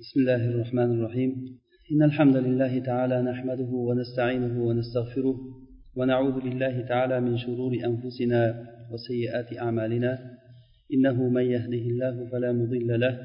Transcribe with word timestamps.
بسم 0.00 0.20
الله 0.20 0.48
الرحمن 0.48 0.98
الرحيم. 0.98 1.30
إن 1.92 2.02
الحمد 2.02 2.36
لله 2.36 2.78
تعالى 2.78 3.22
نحمده 3.22 3.70
ونستعينه 3.88 4.64
ونستغفره 4.64 5.36
ونعوذ 5.96 6.40
بالله 6.40 6.80
تعالى 6.80 7.20
من 7.20 7.36
شرور 7.36 7.72
أنفسنا 7.84 8.64
وسيئات 8.92 9.58
أعمالنا. 9.58 10.18
إنه 10.94 11.28
من 11.28 11.42
يهده 11.42 11.84
الله 11.92 12.30
فلا 12.32 12.52
مضل 12.52 13.00
له 13.00 13.18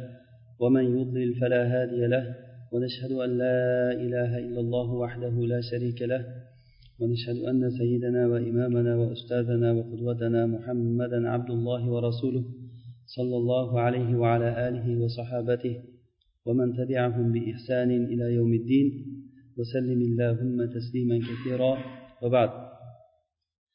ومن 0.60 0.86
يضلل 1.00 1.34
فلا 1.34 1.64
هادي 1.74 2.08
له. 2.08 2.36
ونشهد 2.72 3.12
أن 3.12 3.38
لا 3.38 3.92
إله 3.92 4.38
إلا 4.38 4.60
الله 4.60 4.92
وحده 4.94 5.36
لا 5.46 5.62
شريك 5.72 6.02
له. 6.02 6.26
ونشهد 7.00 7.38
أن 7.50 7.70
سيدنا 7.70 8.28
وإمامنا 8.28 8.96
وأستاذنا 8.96 9.72
وقدوتنا 9.72 10.46
محمدا 10.46 11.30
عبد 11.30 11.50
الله 11.50 11.90
ورسوله 11.90 12.44
صلى 13.06 13.38
الله 13.38 13.80
عليه 13.80 14.16
وعلى 14.16 14.68
آله 14.68 15.04
وصحابته 15.04 15.95
ومن 16.47 16.69
تبعهم 16.81 17.27
بإحسان 17.33 17.91
إلى 18.13 18.27
يوم 18.39 18.53
الدين 18.61 18.87
وسلم 19.59 20.01
اللهم 20.09 20.59
تسليما 20.77 21.17
كثيرا 21.29 21.73
وبعد 22.23 22.51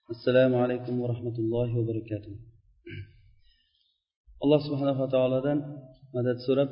السلام 0.09 0.55
عليكم 0.55 0.93
ورحمة 1.01 1.37
الله 1.43 1.69
وبركاته 1.79 2.35
alloh 4.43 4.61
subhanava 4.67 5.05
taolodan 5.15 5.59
madad 6.15 6.37
so'rab 6.47 6.69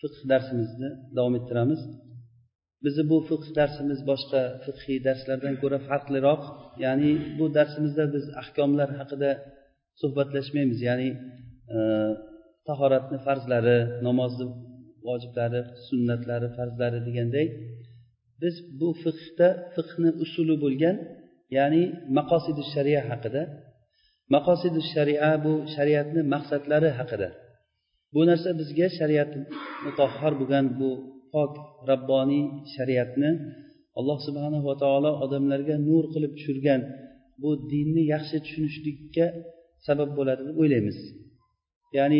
fiqh 0.00 0.18
darsimizni 0.32 0.90
davom 1.16 1.34
ettiramiz 1.40 1.80
bizni 2.84 3.04
bu 3.10 3.16
fiqh 3.30 3.46
darsimiz 3.58 4.00
boshqa 4.10 4.42
fiqhiy 4.64 4.98
darslardan 5.06 5.54
ko'ra 5.62 5.78
farqliroq 5.88 6.42
ya'ni 6.84 7.12
bu 7.38 7.44
darsimizda 7.56 8.04
biz 8.14 8.24
ahkomlar 8.42 8.88
haqida 9.00 9.30
suhbatlashmaymiz 10.00 10.78
ya'ni 10.88 11.08
e, 11.76 11.78
tahoratni 12.68 13.18
farzlari 13.26 13.78
namozni 14.06 14.46
vojiblari 15.07 15.61
sunnatlari 15.87 16.47
farzlari 16.57 16.99
deganday 17.07 17.47
biz 18.41 18.55
bu 18.79 18.89
fiqhda 19.03 19.47
fiqni 19.75 20.09
usuli 20.23 20.55
bo'lgan 20.63 20.95
ya'ni 21.57 21.83
maqosidi 22.17 22.63
sharia 22.73 23.01
haqida 23.09 23.41
maqosidi 24.33 24.81
sharia 24.93 25.29
bu 25.45 25.53
shariatni 25.75 26.21
maqsadlari 26.33 26.89
haqida. 26.99 27.29
Bu 28.13 28.21
narsa 28.29 28.49
bizga 28.59 28.87
shariat 28.99 29.31
mutahhar 29.85 30.33
bo'lgan 30.39 30.65
bu 30.79 30.89
pok 31.33 31.53
rabboniy 31.91 32.45
shariatni 32.75 33.31
alloh 33.99 34.17
subhanava 34.27 34.73
taolo 34.83 35.11
odamlarga 35.25 35.75
nur 35.89 36.03
qilib 36.13 36.33
tushirgan 36.37 36.81
bu 37.41 37.49
dinni 37.71 38.03
yaxshi 38.13 38.37
tushunishlikka 38.45 39.25
sabab 39.87 40.09
bo'ladi 40.17 40.41
deb 40.47 40.55
o'ylaymiz. 40.61 40.97
Ya'ni 41.97 42.19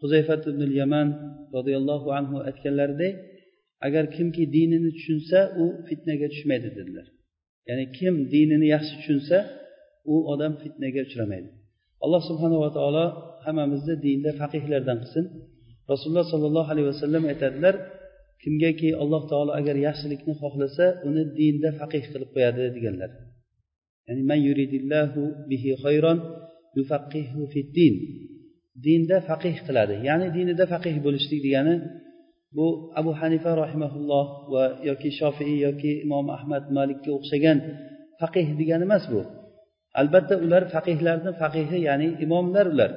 huzayfat 0.00 0.42
ibn 0.52 0.62
yaman 0.80 1.08
roziyallohu 1.56 2.08
anhu 2.18 2.36
aytganlaridek 2.48 3.14
agar 3.86 4.04
kimki 4.16 4.42
dinini 4.56 4.90
tushunsa 4.96 5.38
u 5.62 5.64
fitnaga 5.88 6.26
tushmaydi 6.32 6.68
dedilar. 6.78 7.06
Ya'ni 7.68 7.84
kim 7.98 8.14
dinini 8.34 8.66
yaxshi 8.74 8.94
tushunsa 9.00 9.36
u 10.12 10.14
odam 10.32 10.52
fitnaga 10.62 11.00
uchramaydi. 11.08 11.48
Alloh 12.04 12.22
subhanava 12.28 12.68
taolo 12.76 13.04
hammamizni 13.44 13.94
dinda 14.06 14.30
faqihlardan 14.40 14.98
qilsin. 15.02 15.24
Rasululloh 15.92 16.26
sollallohu 16.32 16.68
alayhi 16.72 16.88
vasallam 16.92 17.22
aytadilar 17.32 17.74
kimgaki 18.42 18.88
alloh 19.02 19.22
taolo 19.30 19.52
agar 19.60 19.76
yaxshilikni 19.86 20.34
xohlasa 20.42 20.86
uni 21.08 21.22
dinda 21.40 21.68
faqih 21.80 22.04
qilib 22.12 22.30
qo'yadi 22.34 22.62
deganlar. 22.76 23.10
Ya'ni 24.08 24.22
man 24.30 24.40
yuridillahu 24.48 25.22
bihi 25.50 25.70
xayron 25.84 26.18
yufaqihu 26.78 27.40
fid 27.52 27.68
din 27.78 27.94
dinda 28.86 29.16
faqih 29.28 29.56
qiladi. 29.66 29.94
Ya'ni 30.08 30.26
dinida 30.36 30.64
faqih 30.72 30.94
bo'lishlik 31.06 31.40
degani 31.46 31.74
bu 32.56 32.66
abu 33.00 33.10
hanifa 33.20 33.50
rahimaulloh 33.62 34.26
va 34.52 34.64
yoki 34.88 35.10
shofiiy 35.20 35.58
yoki 35.66 35.92
imom 36.06 36.26
ahmad 36.36 36.64
malikka 36.78 37.10
o'xshagan 37.18 37.58
faqih 38.20 38.46
degani 38.60 38.84
emas 38.88 39.04
bu. 39.12 39.20
Albatta 40.00 40.34
ular 40.44 40.62
faqihlarni 40.74 41.32
faqihi 41.42 41.78
ya'ni 41.88 42.08
imomlar 42.24 42.66
ular. 42.74 42.90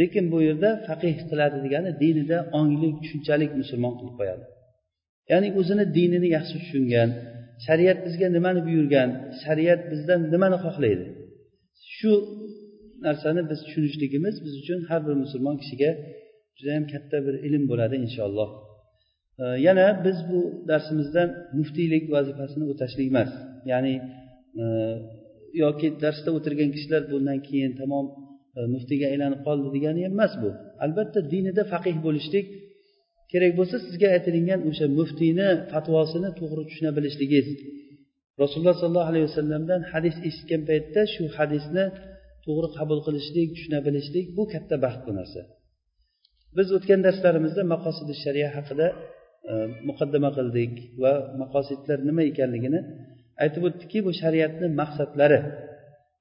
Lekin 0.00 0.24
bu 0.32 0.38
yerda 0.48 0.70
faqih 0.88 1.14
qiladi 1.30 1.58
degani 1.64 1.90
dinida 2.02 2.38
ongli 2.58 2.88
tushunchalik 2.98 3.50
musulmon 3.60 3.94
qilib 3.98 4.14
qo'yadi. 4.20 4.44
Ya'ni 5.30 5.48
o'zini 5.60 5.84
dinini 5.96 6.28
yaxshi 6.36 6.56
tushungan 6.62 7.10
shariat 7.66 7.98
bizga 8.06 8.28
nimani 8.36 8.60
buyurgan 8.66 9.08
shariat 9.42 9.80
bizdan 9.90 10.20
nimani 10.34 10.58
xohlaydi? 10.64 11.06
Shu 11.96 12.12
narsani 13.06 13.42
biz 13.50 13.58
tushunishligimiz 13.66 14.34
biz 14.44 14.54
uchun 14.60 14.80
har 14.88 15.00
bir 15.06 15.14
musulmon 15.24 15.56
kishiga 15.62 15.90
judayam 16.58 16.84
katta 16.92 17.16
bir 17.26 17.34
ilm 17.46 17.62
bo'ladi 17.70 17.96
inshaalloh. 18.06 18.48
Yana 19.66 19.86
biz 20.06 20.18
bu 20.30 20.40
darsimizdan 20.70 21.28
muftiylik 21.58 22.04
vazifasini 22.14 22.64
o'tashlik 22.72 23.06
emas. 23.12 23.30
Ya'ni 23.70 23.94
e, 24.62 24.64
yoki 25.62 25.88
darsda 26.02 26.30
o'tirgan 26.38 26.70
kishilar 26.74 27.02
bundan 27.12 27.38
keyin 27.48 27.72
tamom 27.80 28.06
e, 28.58 28.60
muftiyga 28.74 29.06
aylanib 29.12 29.40
qoldi 29.46 29.68
degani 29.76 30.00
emas 30.10 30.32
bu. 30.42 30.50
Albatta 30.84 31.20
dinida 31.32 31.62
faqih 31.72 31.96
bo'lishlik 32.06 32.46
kerak 33.32 33.52
bo'lsa 33.58 33.76
sizga 33.86 34.08
aytilingan 34.16 34.60
o'sha 34.70 34.86
muftiyni 34.98 35.48
fatvosini 35.72 36.30
to'g'ri 36.40 36.62
tushuna 36.68 36.90
bilishligingiz. 36.96 37.48
Rasululloh 38.42 38.76
sollallohu 38.82 39.10
alayhi 39.12 39.26
vasallamdan 39.30 39.80
hadis 39.92 40.16
eshitgan 40.28 40.62
paytda 40.70 41.00
shu 41.14 41.24
hadisni 41.36 41.84
to'g'ri 42.48 42.68
qabul 42.78 43.00
qilishlik 43.06 43.48
tushuna 43.56 43.78
bilishlik 43.86 44.26
bu 44.36 44.44
katta 44.52 44.76
baxt 44.84 45.02
bu 45.06 45.12
narsa. 45.18 45.40
Biz 46.56 46.68
o'tgan 46.76 47.00
darslarimizda 47.06 47.62
maqosidi 47.74 48.14
shariya 48.24 48.48
haqida 48.56 48.86
e, 49.50 49.52
muqaddama 49.88 50.30
qildik 50.38 50.72
va 51.02 51.12
maqosidlar 51.42 51.98
nima 52.08 52.22
ekanligini 52.30 52.80
aytib 53.42 53.62
o'tdikki 53.68 53.98
bu 54.06 54.12
shariatni 54.22 54.66
maqsadlari. 54.80 55.40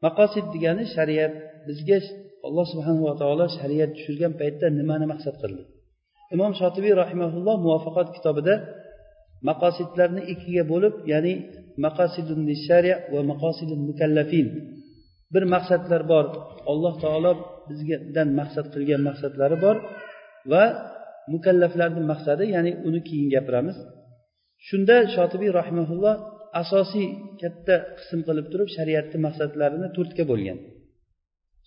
Maqosid 0.05 0.45
degani 0.55 0.83
shariat 0.95 1.33
bizga 1.67 1.99
alloh 2.47 2.65
subhanava 2.73 3.13
taolo 3.21 3.45
shariat 3.59 3.91
tushirgan 3.97 4.33
paytda 4.41 4.67
nimani 4.79 5.05
maqsad 5.13 5.35
qildi? 5.41 5.63
Imom 6.35 6.51
shotibiy 6.59 6.93
rahimaulloh 7.03 7.55
muvaffaqot 7.65 8.07
kitobida 8.15 8.55
maqosidlarni 9.49 10.21
ikkiga 10.33 10.63
bo'lib 10.71 10.93
ya'ni 11.11 11.33
maqosidun 11.85 12.39
shariya 12.67 12.95
va 13.13 13.21
maqosidun 13.31 13.79
mukallafin 13.89 14.47
bir 15.33 15.43
maqsadlar 15.55 16.01
bor. 16.11 16.25
Alloh 16.71 16.93
taolo 17.03 17.31
bizdan 17.69 18.29
maqsad 18.39 18.65
qilgan 18.73 19.01
maqsadlari 19.09 19.57
bor 19.65 19.75
va 20.51 20.63
mukallaflarni 21.33 22.01
maqsadi 22.11 22.43
ya'ni 22.55 22.71
uni 22.87 23.01
keyin 23.07 23.27
gapiramiz. 23.35 23.77
Shunda 24.67 24.95
shotibiy 25.15 25.51
rahmaulloh 25.59 26.15
asosiy 26.61 27.07
katta 27.41 27.75
qism 27.97 28.19
qilib 28.27 28.47
turib 28.51 28.69
shariatni 28.77 29.17
maqsadlarini 29.27 29.87
to'rtga 29.97 30.23
bo'lgan. 30.31 30.57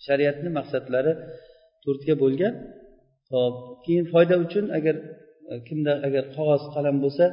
Shariatni 0.05 0.49
maqsadlari 0.57 1.13
to'rtga 1.83 2.15
bo'lgan. 2.23 2.53
Hop 3.33 3.55
keyin 3.85 4.05
foyda 4.13 4.35
uchun 4.45 4.65
agar 4.77 4.95
e, 5.51 5.53
kimda 5.67 5.93
agar 6.07 6.23
qog'oz 6.35 6.63
qalam 6.75 6.95
bo'lsa 7.03 7.25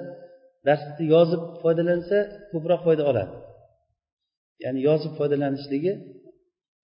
darsni 0.67 1.05
yozib 1.15 1.43
foydalansa 1.63 2.19
ko'proq 2.53 2.81
foyda 2.87 3.05
oladi. 3.11 3.33
Ya'ni 4.65 4.81
yozib 4.89 5.13
foydalanishligi 5.19 5.93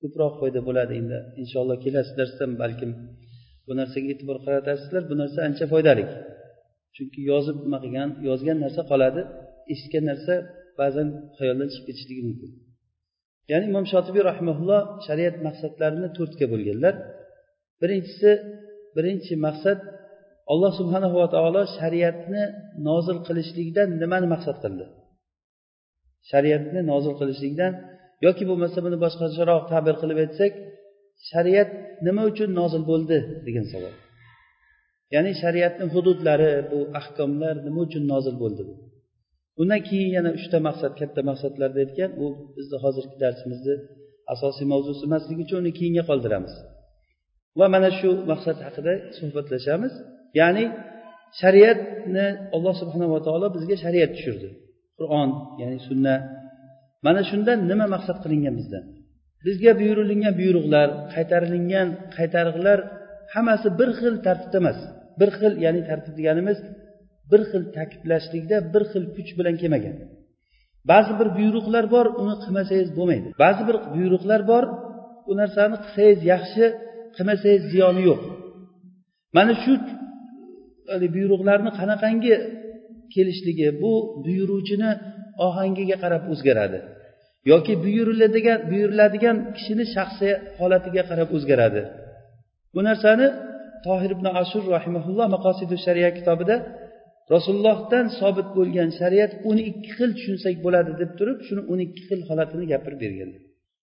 ko'proq 0.00 0.32
foyda 0.40 0.60
bo'ladi 0.68 0.92
endi. 1.00 1.18
Inshaalloh 1.42 1.76
kelasi 1.84 2.12
darsda 2.20 2.44
balkim 2.62 2.90
bu 3.66 3.72
narsaga 3.80 4.08
e'tibor 4.14 4.38
qaratasizlar 4.46 5.02
bu 5.10 5.14
narsa 5.20 5.38
ancha 5.48 5.66
foydali 5.72 6.04
chunki 6.96 7.20
yozib 7.32 7.56
nima 7.64 7.78
qilgan 7.84 8.10
yozgan 8.28 8.58
narsa 8.64 8.82
qoladi 8.90 9.20
eshitgan 9.72 10.04
narsa 10.10 10.34
ba'zan 10.80 11.08
xayoldan 11.38 11.68
chiqib 11.72 11.86
ketishligi 11.88 12.22
mumkin. 12.28 12.50
Ya'ni 13.50 13.64
imom 13.70 13.84
shotibiy 13.92 14.22
rahimaulloh 14.30 14.80
shariat 15.06 15.36
maqsadlarini 15.46 16.08
to'rtga 16.18 16.46
bo'lganlar. 16.52 16.94
Birinchisi 17.80 18.30
birinchi 18.96 19.34
maqsad 19.46 19.78
alloh 20.52 20.72
subhanava 20.80 21.24
taolo 21.34 21.62
shariatni 21.78 22.42
nozil 22.88 23.18
qilishlikdan 23.26 23.88
nimani 24.02 24.26
maqsad 24.34 24.56
qildi? 24.64 24.84
Shariatni 26.30 26.80
nozil 26.92 27.14
qilishlikdan 27.20 27.72
yoki 28.26 28.44
bo'lmasa 28.50 28.78
buni 28.86 28.96
boshqacharoq 29.04 29.62
ta'bir 29.72 29.94
qilib 30.02 30.18
aytsak 30.24 30.52
shariat 31.30 31.70
nima 32.06 32.22
uchun 32.30 32.50
nozil 32.60 32.82
bo'ldi 32.90 33.18
degan 33.46 33.66
savol. 33.72 33.94
Ya'ni 35.14 35.32
shariatni 35.42 35.84
hududlari 35.94 36.52
bu 36.70 36.78
ahkomlar 37.00 37.54
nima 37.66 37.80
uchun 37.86 38.04
nozil 38.12 38.36
bo'ldi? 38.42 38.62
Undan 39.60 39.80
keyin 39.88 40.10
yana 40.16 40.30
uchta 40.38 40.58
maqsad 40.68 40.92
katta 41.00 41.20
maqsadlarni 41.30 41.78
aytgan 41.84 42.10
u 42.22 42.26
bizni 42.56 42.76
hozirgi 42.84 43.16
darsimizni 43.24 43.74
asosiy 44.34 44.66
mavzusi 44.72 45.02
emasligi 45.08 45.40
uchun 45.46 45.58
uni 45.62 45.72
keyinga 45.78 46.04
qoldiramiz. 46.10 46.54
Va 47.58 47.66
mana 47.74 47.90
shu 47.98 48.08
maqsad 48.32 48.58
haqida 48.66 48.92
suhbatlashamiz. 49.18 49.92
Ya'ni 50.40 50.64
shariatni 51.40 52.26
alloh 52.56 52.74
subhanava 52.82 53.18
taolo 53.26 53.46
bizga 53.56 53.76
shariat 53.84 54.10
tushirdi. 54.16 54.48
Qur'on 54.98 55.30
ya'ni 55.60 55.78
sunna. 55.88 56.14
Mana 57.06 57.22
shundan 57.30 57.58
nima 57.70 57.86
maqsad 57.94 58.18
qilingan 58.24 58.54
bizdan? 58.60 58.84
Bizga 59.46 59.72
buyurilgan 59.80 60.34
buyruqlar 60.40 60.88
qaytarilingan 61.14 61.88
qaytariqlar 62.16 62.78
hammasi 63.34 63.68
bir 63.78 63.90
xil 63.98 64.14
tartibda 64.26 64.58
emas. 64.62 64.78
Bir 65.20 65.30
xil 65.38 65.52
ya'ni 65.64 65.82
tartib 65.88 66.14
deganimiz 66.18 66.58
bir 67.30 67.40
xil 67.50 67.62
ta'kidlashlikda 67.76 68.56
bir 68.74 68.82
xil 68.90 69.04
kuch 69.16 69.30
bilan 69.38 69.54
kelmagan. 69.62 69.96
Ba'zi 70.90 71.12
bir 71.20 71.28
buyruqlar 71.38 71.84
bor 71.94 72.06
uni 72.22 72.34
qilmasangiz 72.42 72.90
bo'lmaydi. 72.98 73.28
Ba'zi 73.44 73.62
bir 73.68 73.76
buyruqlar 73.94 74.40
bor 74.50 74.64
u 75.30 75.32
narsani 75.40 75.76
qilsangiz 75.84 76.20
yaxshi 76.32 76.64
qilmasangiz 77.16 77.62
ziyoni 77.72 78.02
yo'q. 78.08 78.22
Mana 79.36 79.52
shu 79.62 79.72
buyruqlarni 81.16 81.70
qanaqangi 81.78 82.34
kelishligi 83.14 83.68
bu 83.82 83.92
buyuruvchini 84.24 84.90
ohangiga 85.46 85.96
qarab 86.04 86.22
o'zgaradi. 86.32 86.78
Yoki 87.52 87.74
buyuriladigan 87.84 88.58
buyuriladigan 88.70 89.36
kishini 89.56 89.84
shaxsiy 89.94 90.32
holatiga 90.60 91.02
qarab 91.10 91.28
o'zgaradi. 91.36 91.82
Bu 92.74 92.80
narsani 92.88 93.26
tohir 93.86 94.10
ibn 94.16 94.26
ashur 94.42 94.64
rahimaulloh 94.76 95.26
maqosidu 95.36 95.76
shariya 95.86 96.10
kitobida 96.18 96.56
rasulullohdan 97.34 98.06
sobit 98.20 98.48
bo'lgan 98.58 98.88
shariat 99.00 99.32
o'n 99.48 99.58
ikki 99.70 99.90
xil 99.98 100.10
tushunsak 100.18 100.54
bo'ladi 100.64 100.92
deb 101.00 101.10
turib 101.18 101.38
shuni 101.46 101.62
o'n 101.72 101.80
ikki 101.86 102.02
xil 102.08 102.20
holatini 102.28 102.64
gapirib 102.72 102.98
bergan. 103.04 103.30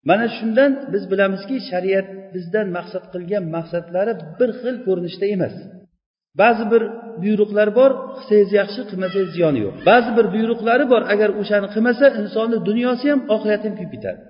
Mana 0.08 0.26
shundan 0.36 0.72
biz 0.92 1.02
bilamizki 1.12 1.56
shariat 1.70 2.08
bizdan 2.34 2.66
maqsad 2.76 3.04
qilgan 3.14 3.44
maqsadlari 3.56 4.12
bir 4.38 4.50
xil 4.60 4.76
ko'rinishda 4.86 5.26
emas. 5.36 5.54
Ba'zi 6.40 6.64
bir 6.72 6.82
buyruqlar 7.22 7.68
bor 7.78 7.90
qilsangiz 8.16 8.50
yaxshi 8.60 8.80
qilmasangiz 8.90 9.30
ziyoni 9.36 9.60
yo'q. 9.66 9.74
Ba'zi 9.90 10.10
bir 10.16 10.26
buyruqlari 10.34 10.84
bor 10.92 11.02
agar 11.12 11.30
o'shani 11.40 11.68
qilmasa 11.74 12.06
insonni 12.20 12.58
dunyosi 12.68 13.06
ham 13.12 13.20
oxirati 13.34 13.64
ham 13.68 13.74
kuyib 13.78 13.92
ketadi 13.94 14.20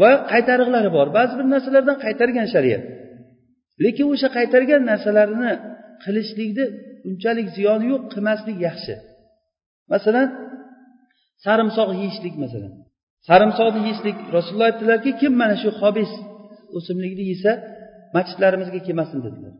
va 0.00 0.10
qaytariqlari 0.32 0.90
bor. 0.96 1.06
Ba'zi 1.18 1.34
bir 1.38 1.46
narsalardan 1.54 1.96
qaytargan 2.04 2.46
shariat. 2.54 2.82
Lekin 3.84 4.06
o'sha 4.14 4.28
qaytargan 4.36 4.82
narsalarini 4.90 5.52
qilishlikni 6.04 6.64
unchalik 7.08 7.48
ziyoni 7.56 7.86
yo'q 7.92 8.02
qilmaslik 8.12 8.58
yaxshi. 8.68 8.94
Masalan 9.92 10.28
sarimsoq 11.44 11.88
yeyishlik 12.00 12.34
masalan. 12.44 12.72
Sarimsoqni 13.28 13.80
yeyishlik 13.86 14.16
rasululloh 14.36 14.68
aytdilarki 14.70 15.10
kim 15.20 15.32
mana 15.42 15.56
shu 15.62 15.70
xobis 15.80 16.10
o'simlikni 16.76 17.24
yesa 17.32 17.52
masjidlarimizga 18.16 18.80
kelmasin 18.86 19.18
dedilar. 19.26 19.54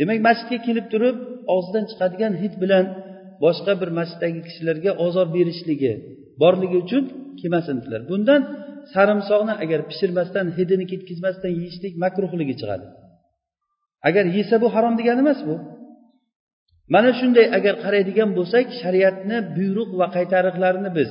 Demak 0.00 0.18
masjidga 0.28 0.58
kelib 0.66 0.86
turib 0.92 1.16
og'zidan 1.54 1.84
chiqadigan 1.90 2.32
hid 2.42 2.54
bilan 2.62 2.84
boshqa 3.44 3.72
bir 3.80 3.90
masjiddagi 3.98 4.40
kishilarga 4.46 4.90
ozor 5.06 5.26
berishligi 5.36 5.92
borligi 6.42 6.76
uchun 6.84 7.04
kelmasindilar. 7.40 8.00
Bundan 8.10 8.40
sarimsoqni 8.94 9.54
agar 9.64 9.80
pishirmasdan 9.90 10.46
hidini 10.56 10.84
ketkazmasdan 10.92 11.52
yeyishlik 11.58 11.94
makruhligi 12.04 12.54
chiqadi. 12.60 12.86
Agar 14.08 14.24
yesa 14.36 14.56
bu 14.62 14.68
harom 14.74 14.94
degani 15.00 15.20
emas 15.24 15.40
bu. 15.48 15.54
Mana 16.94 17.10
shunday 17.20 17.46
agar 17.58 17.74
qaraydigan 17.84 18.30
bo'lsak 18.38 18.66
shariatni 18.82 19.36
buyruq 19.56 19.90
va 20.00 20.06
qaytariqlarini 20.16 20.90
biz 20.98 21.10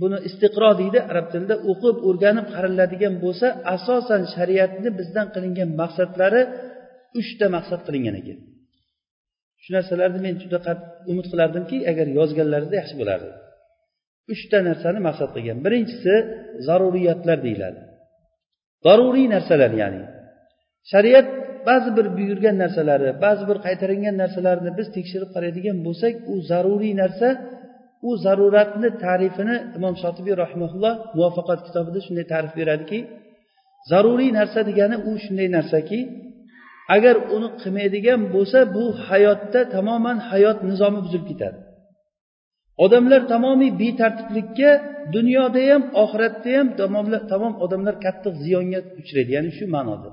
buni 0.00 0.18
istiqro 0.28 0.70
deydi 0.80 0.98
arab 1.10 1.26
tilida 1.32 1.56
o'qib 1.70 1.96
o'rganib 2.08 2.46
qaraladigan 2.54 3.14
bo'lsa 3.24 3.46
asosan 3.76 4.22
shariatni 4.34 4.88
bizdan 4.98 5.26
qilingan 5.34 5.70
maqsadlari 5.80 6.42
uchta 7.20 7.46
maqsad 7.56 7.80
qilingan 7.86 8.16
ekan. 8.20 8.38
Shu 9.62 9.70
narsalarni 9.76 10.20
men 10.26 10.34
juda 10.42 10.58
umid 11.12 11.26
qilardimki 11.32 11.76
agar 11.90 12.06
yozganlarida 12.18 12.74
yaxshi 12.80 12.96
bo'lardi 13.00 13.30
uchta 14.34 14.58
narsani 14.68 15.00
maqsad 15.08 15.30
qilgan. 15.36 15.58
Birinchisi 15.66 16.14
zaruriyatlar 16.66 17.38
deyiladi. 17.46 17.80
Zaruriy 18.86 19.26
narsalar 19.34 19.72
ya'ni 19.82 20.02
shariat 20.92 21.28
ba'zi 21.68 21.90
bir 21.96 22.06
buyurgan 22.16 22.56
narsalari 22.62 23.10
ba'zi 23.24 23.44
bir 23.50 23.58
qaytarilgan 23.66 24.16
narsalarni 24.22 24.70
biz 24.78 24.88
tekshirib 24.96 25.30
qaraydigan 25.34 25.76
bo'lsak 25.86 26.14
u 26.32 26.34
zaruriy 26.50 26.94
narsa 27.02 27.28
u 28.08 28.10
zaruratni 28.24 28.88
ta'rifini 29.04 29.56
imom 29.78 29.94
shotibiy 30.02 30.34
rahimaulloh 30.42 30.94
muvaffaqat 31.16 31.60
kitobida 31.66 32.00
shunday 32.06 32.26
ta'rif 32.32 32.52
beradiki 32.60 32.98
zaruriy 33.90 34.30
narsa 34.38 34.60
degani 34.70 34.96
u 35.10 35.12
shunday 35.24 35.48
narsaki 35.56 35.98
agar 36.94 37.16
uni 37.36 37.48
qilmaydigan 37.60 38.20
bo'lsa 38.34 38.58
bu 38.76 38.84
hayotda 39.08 39.60
tamoman 39.74 40.18
hayot 40.30 40.58
nizomi 40.70 41.00
buzilib 41.04 41.26
ketadi. 41.30 41.58
Odamlar 42.84 43.22
tamomiy 43.32 43.70
betartiblikka 43.82 44.70
dunyoda 45.14 45.62
ham 45.70 45.82
oxiratda 46.02 46.50
ham 46.58 46.66
tamom 47.32 47.54
odamlar 47.64 47.94
katta 48.04 48.28
ziyonga 48.42 48.80
uchraydi 49.00 49.30
ya'ni 49.36 49.50
shu 49.58 49.64
ma'noda. 49.74 50.10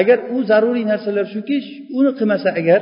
Agar 0.00 0.18
u 0.34 0.36
zaruriy 0.50 0.86
narsalar 0.92 1.26
shuki 1.34 1.56
uni 1.98 2.10
qilmasa 2.18 2.48
agar 2.60 2.80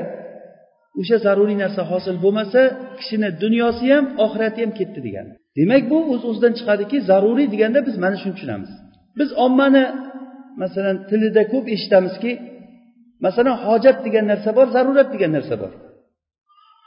o'sha 1.00 1.16
zaruriy 1.26 1.58
narsa 1.62 1.82
hosil 1.90 2.16
bo'lmasa 2.24 2.60
kishini 2.98 3.28
dunyosi 3.42 3.84
ham 3.94 4.04
oxirati 4.24 4.58
ham 4.64 4.72
ketdi 4.78 5.00
degani. 5.06 5.32
Demak 5.58 5.82
bu 5.90 5.98
o'z 6.12 6.22
uz 6.22 6.22
o'zidan 6.28 6.52
chiqadiki 6.58 6.96
zaruriy 7.10 7.48
deganda 7.54 7.78
biz 7.88 7.96
mana 8.04 8.16
shuni 8.22 8.34
tushunamiz. 8.36 8.70
Biz 9.18 9.28
ommani 9.44 9.84
masalan 10.62 10.96
tilida 11.08 11.42
ko'p 11.52 11.66
eshitamizki 11.74 12.30
masalan 13.24 13.56
hojat 13.66 13.96
degan 14.06 14.24
narsa 14.32 14.50
bor 14.58 14.66
zarurat 14.76 15.08
degan 15.14 15.32
narsa 15.36 15.54
bor. 15.62 15.72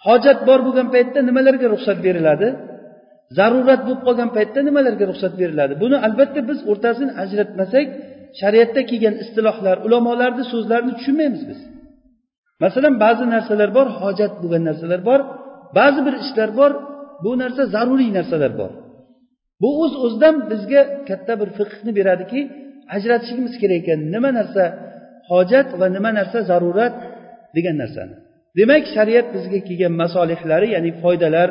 Hojat 0.07 0.39
bor 0.47 0.59
bo'lgan 0.67 0.87
paytda 0.95 1.19
nimalarga 1.29 1.67
ruxsat 1.73 1.97
beriladi? 2.07 2.47
Zarurat 3.37 3.81
bo'lib 3.85 4.01
qolgan 4.07 4.29
paytda 4.37 4.59
nimalarga 4.67 5.05
ruxsat 5.11 5.33
beriladi? 5.41 5.73
Buni 5.83 5.97
albatta 6.07 6.41
biz 6.49 6.59
o'rtasini 6.71 7.11
ajratmasak 7.23 7.85
shariatda 8.39 8.81
kelgan 8.89 9.15
istilohlar 9.23 9.77
ulamolarni 9.87 10.43
so'zlarini 10.53 10.93
tushunmaymiz 10.97 11.43
biz. 11.49 11.59
Masalan 12.63 12.93
ba'zi 13.03 13.25
narsalar 13.35 13.69
bor 13.77 13.87
hojat 14.01 14.33
bo'lgan 14.41 14.63
narsalar 14.69 15.01
bor 15.09 15.19
ba'zi 15.77 15.99
bir 16.07 16.15
ishlar 16.23 16.49
bor 16.59 16.71
bu 17.23 17.31
narsa 17.41 17.61
zaruriy 17.73 18.11
narsalar 18.17 18.53
bor. 18.61 18.71
Bu 19.61 19.69
o'z 19.83 19.93
o'zidan 20.05 20.35
bizga 20.51 20.81
katta 21.09 21.33
bir 21.41 21.49
fiqhni 21.57 21.91
beradiki 21.99 22.41
ajratishimiz 22.95 23.53
kerak 23.61 23.77
ekan. 23.81 23.99
Nima 24.13 24.29
narsa 24.39 24.63
hojat 25.29 25.67
va 25.79 25.87
nima 25.95 26.11
narsa 26.19 26.39
zarurat 26.49 26.95
degan 27.55 27.75
narsani. 27.83 28.15
Demak 28.57 28.83
shariat 28.95 29.27
bizga 29.35 29.59
kelgan 29.67 29.93
masolihlari 30.01 30.67
ya'ni 30.75 30.91
foydalar 31.03 31.49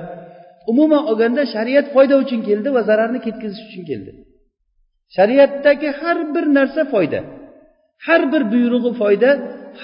umuman 0.71 1.03
olganda 1.11 1.43
shariat 1.55 1.87
foyda 1.95 2.15
uchun 2.23 2.41
keldi 2.49 2.69
va 2.77 2.83
zararni 2.89 3.19
ketkazish 3.27 3.63
uchun 3.69 3.85
keldi. 3.91 4.11
Shariatdagi 5.17 5.89
har 6.01 6.17
bir 6.35 6.45
narsa 6.59 6.83
foyda. 6.95 7.21
Har 8.07 8.23
bir 8.33 8.43
buyrug'i 8.53 8.93
foyda 9.03 9.31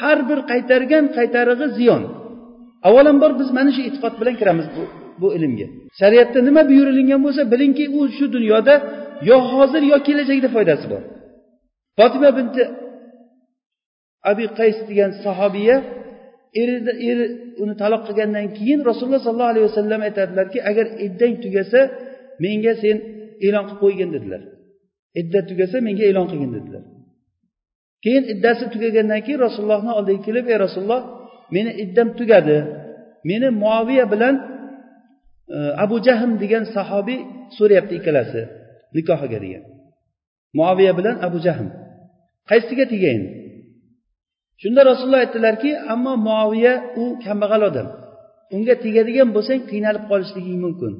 har 0.00 0.18
bir 0.28 0.38
qaytargan 0.50 1.04
qaytarig'i 1.16 1.66
ziyon. 1.78 2.02
Avvalambor 2.88 3.32
biz 3.40 3.48
mana 3.58 3.70
shu 3.76 3.80
e'tiqod 3.88 4.14
bilan 4.20 4.34
kiramiz 4.40 4.66
bu, 4.76 4.82
bu 5.20 5.28
ilmga. 5.36 5.66
Shariatda 6.00 6.40
nima 6.48 6.62
buyurilgan 6.70 7.20
bo'lsa 7.26 7.42
bilingki 7.52 7.84
u 7.98 8.00
shu 8.16 8.24
dunyoda 8.36 8.74
yo 9.28 9.36
hozir 9.52 9.82
yo 9.92 9.96
kelajakda 10.06 10.48
foydasi 10.56 10.86
bor. 10.92 11.02
Fotima 11.98 12.30
binti 12.38 12.62
abi 14.30 14.44
qays 14.58 14.78
degan 14.88 15.10
sahobiya 15.24 15.76
erida 16.60 16.92
eri 17.08 17.24
uni 17.62 17.74
taloq 17.82 18.02
qilgandan 18.08 18.46
keyin 18.58 18.80
rasululloh 18.90 19.22
sollallohu 19.26 19.52
alayhi 19.52 19.66
vasallam 19.70 20.00
aytadilarki 20.08 20.58
agar 20.70 20.86
iddang 21.06 21.34
tugasa 21.44 21.80
menga 22.44 22.72
sen 22.82 22.96
e'lon 23.46 23.64
qilib 23.68 23.78
qo'ygin 23.82 24.10
dedilar. 24.16 24.42
Idda 25.20 25.40
tugasa 25.48 25.76
menga 25.86 26.04
e'lon 26.10 26.26
qilgin 26.30 26.50
dedilar. 26.56 26.84
Keyin 28.04 28.24
iddasi 28.32 28.64
tugagandan 28.74 29.20
keyin 29.26 29.40
rasulullohni 29.46 29.92
oldiga 29.98 30.20
kelib 30.26 30.46
ey 30.52 30.58
rasululloh 30.66 31.02
meni 31.54 31.70
iddam 31.84 32.08
tugadi. 32.18 32.58
Meni 33.30 33.48
muoviya 33.62 34.06
bilan 34.12 34.34
e, 35.56 35.58
abu 35.84 35.96
jahm 36.06 36.30
degan 36.42 36.64
sahobiy 36.76 37.20
so'rayapti 37.56 37.94
ikkalasi 38.00 38.40
nikohiga 38.96 39.38
degan. 39.44 39.64
Muoviya 40.58 40.92
bilan 40.98 41.16
abu 41.26 41.38
jahm. 41.46 41.68
Qaysiga 42.50 42.84
tegayin 42.92 43.22
shunda 44.62 44.80
rasululloh 44.90 45.20
aytdilarki 45.24 45.70
ammo 45.94 46.12
muoviya 46.28 46.74
u 47.02 47.04
kambag'al 47.24 47.62
odam. 47.70 47.86
Unga 48.54 48.74
tegadigan 48.84 49.28
bo'lsang 49.36 49.60
qiynalib 49.70 50.04
qolishliging 50.10 50.58
mumkin. 50.64 50.92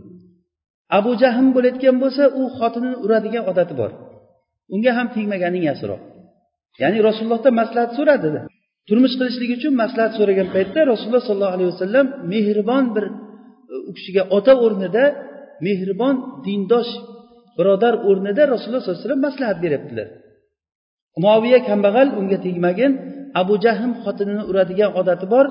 Abu 0.99 1.11
jahm 1.23 1.46
bo'layotgan 1.56 1.96
bo'lsa 2.02 2.25
u 2.40 2.42
xotinini 2.56 2.96
uradigan 3.04 3.44
odati 3.50 3.75
bor. 3.80 3.90
Unga 4.75 4.90
ham 4.99 5.06
tegmaganing 5.14 5.64
yaxshiroq 5.70 6.02
ya'ni 6.82 6.99
rasulullohdan 7.08 7.54
maslahat 7.61 7.90
so'radi 7.99 8.28
turmush 8.88 9.14
qilishlik 9.18 9.50
uchun 9.58 9.73
maslahat 9.82 10.12
so'ragan 10.18 10.49
paytda 10.56 10.80
rasululloh 10.92 11.25
sollallohu 11.28 11.54
alayhi 11.56 11.70
vasallam 11.75 12.06
mehribon 12.32 12.84
bir 12.94 13.04
e, 13.73 13.76
u 13.88 13.90
kishiga 13.96 14.23
ota 14.37 14.52
o'rnida 14.64 15.04
mehribon 15.66 16.16
dindosh 16.46 16.92
birodar 17.58 17.94
o'rnida 18.08 18.42
rasululloh 18.52 18.82
sollallohu 18.82 18.99
alayhi 18.99 19.06
vasallam 19.06 19.25
maslahat 19.28 19.58
beryaptilar. 19.64 20.08
Moviya 21.26 21.61
kambag'al 21.68 22.08
unga 22.20 22.38
tegmagin 22.46 22.92
abu 23.40 23.54
jahm 23.64 23.92
xotinini 24.04 24.44
uradigan 24.50 24.90
odati 25.00 25.26
bor. 25.34 25.46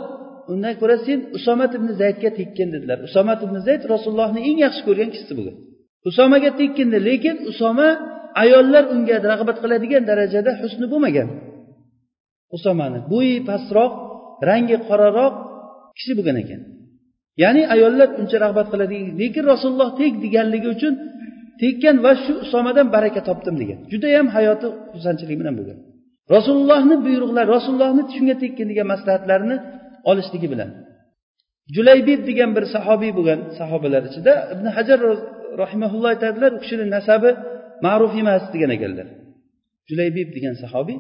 Undan 0.54 0.74
ko'ra 0.82 0.96
sen 1.06 1.20
usomat 1.38 1.72
ibn 1.78 1.88
zaydga 2.02 2.30
tekkin 2.40 2.68
dedilar. 2.76 2.98
Usomat 3.08 3.40
ibn 3.46 3.56
zayd 3.68 3.82
rasulullohni 3.94 4.42
eng 4.50 4.58
yaxshi 4.66 4.82
ko'rgan 4.88 5.10
kishisi 5.14 5.34
bo'lgan 5.40 5.58
usomaga 6.10 6.52
tekkindi 6.60 6.98
lekin 7.10 7.36
usoma 7.52 7.88
ayollar 8.44 8.84
unga 8.96 9.16
rag'bat 9.32 9.58
qiladigan 9.64 10.04
darajada 10.10 10.52
husni 10.62 10.86
bo'lmagan. 10.94 11.28
Usomani 12.56 13.00
bo'yi 13.12 13.38
pastroq 13.50 13.92
rangi 14.50 14.78
qoraroq 14.88 15.34
kishi 15.98 16.14
bo'lgan 16.18 16.38
ekan. 16.44 16.62
Ya'ni 17.44 17.62
ayollar 17.76 18.10
uncha 18.22 18.38
rag'bat 18.46 18.68
qiladi 18.74 18.98
lekin 19.22 19.44
rasululloh 19.54 19.90
tek 20.02 20.14
deganligi 20.24 20.68
uchun 20.76 20.94
tekkan 21.62 21.96
va 22.06 22.12
shu 22.24 22.34
usomadan 22.46 22.88
baraka 22.96 23.22
topdim 23.30 23.56
degan. 23.62 23.80
Judayam 23.92 24.28
hayoti 24.36 24.68
xursandchilik 24.94 25.38
bilan 25.42 25.54
bo'lgan. 25.60 25.78
Rasulullohni 26.36 26.96
buyruqlari 27.06 27.50
rasulullohni 27.56 28.04
shunga 28.16 28.36
tekkin 28.44 28.68
degan 28.72 28.88
maslahatlarini 28.94 29.58
olishligi 30.10 30.48
bilan. 30.54 30.70
Julaybib 31.76 32.22
degan 32.30 32.50
bir 32.56 32.66
sahobiy 32.76 33.12
bo'lgan 33.18 33.40
sahobalar 33.60 34.04
ichida 34.10 34.34
ibn 34.54 34.66
hajar 34.78 35.00
rahimaulloh 35.64 36.10
aytadilar 36.14 36.52
u 36.58 36.60
kishini 36.64 36.86
nasabi 36.96 37.30
ma'ruf 37.86 38.14
emas 38.22 38.44
degan 38.54 38.72
ekanlar. 38.78 39.08
Julaybib 39.90 40.30
degan 40.36 40.56
sahobiy 40.64 40.98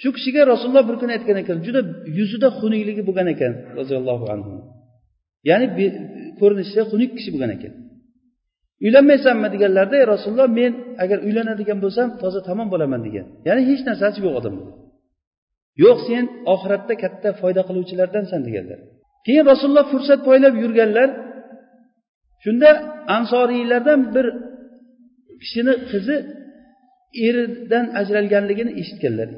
shu 0.00 0.08
kishiga 0.16 0.42
rasululloh 0.52 0.84
bir 0.90 0.96
kuni 1.00 1.12
aytgan 1.16 1.38
ekan 1.42 1.58
juda 1.66 1.80
yuzida 2.18 2.48
xunukligi 2.58 3.02
bo'lgan 3.08 3.28
ekan 3.34 3.52
roziyallohu 3.78 4.26
anhu. 4.34 4.52
Ya'ni 5.50 5.66
ko'rinishda 6.40 6.82
xunuk 6.90 7.10
kishi 7.18 7.30
bo'lgan 7.34 7.52
ekan. 7.56 7.72
Uylanmaysanmi 8.84 9.48
deganlarida 9.54 9.98
rasululloh 10.14 10.48
men 10.60 10.72
agar 11.02 11.18
uylanadigan 11.26 11.78
bo'lsam 11.84 12.08
toza 12.22 12.40
tamom 12.48 12.68
bo'laman 12.74 13.00
degan. 13.06 13.26
Ya'ni 13.48 13.62
hech 13.70 13.82
narsasi 13.88 14.18
yo'q 14.24 14.34
odam 14.40 14.54
yo'q 15.82 15.98
sen 16.08 16.24
oxiratda 16.54 16.94
katta 17.02 17.28
foyda 17.40 17.62
qiluvchilardansan 17.68 18.40
deganlar. 18.46 18.78
Keyin 19.26 19.44
rasululloh 19.52 19.86
fursat 19.92 20.20
poylab 20.28 20.54
yurganlar 20.62 21.08
shunda 22.44 22.70
ansoriylardan 23.16 24.00
bir 24.14 24.26
kishini 25.42 25.74
qizi 25.90 26.16
eridan 27.28 27.86
ajralganligini 28.00 28.72
eshitganlar. 28.80 29.28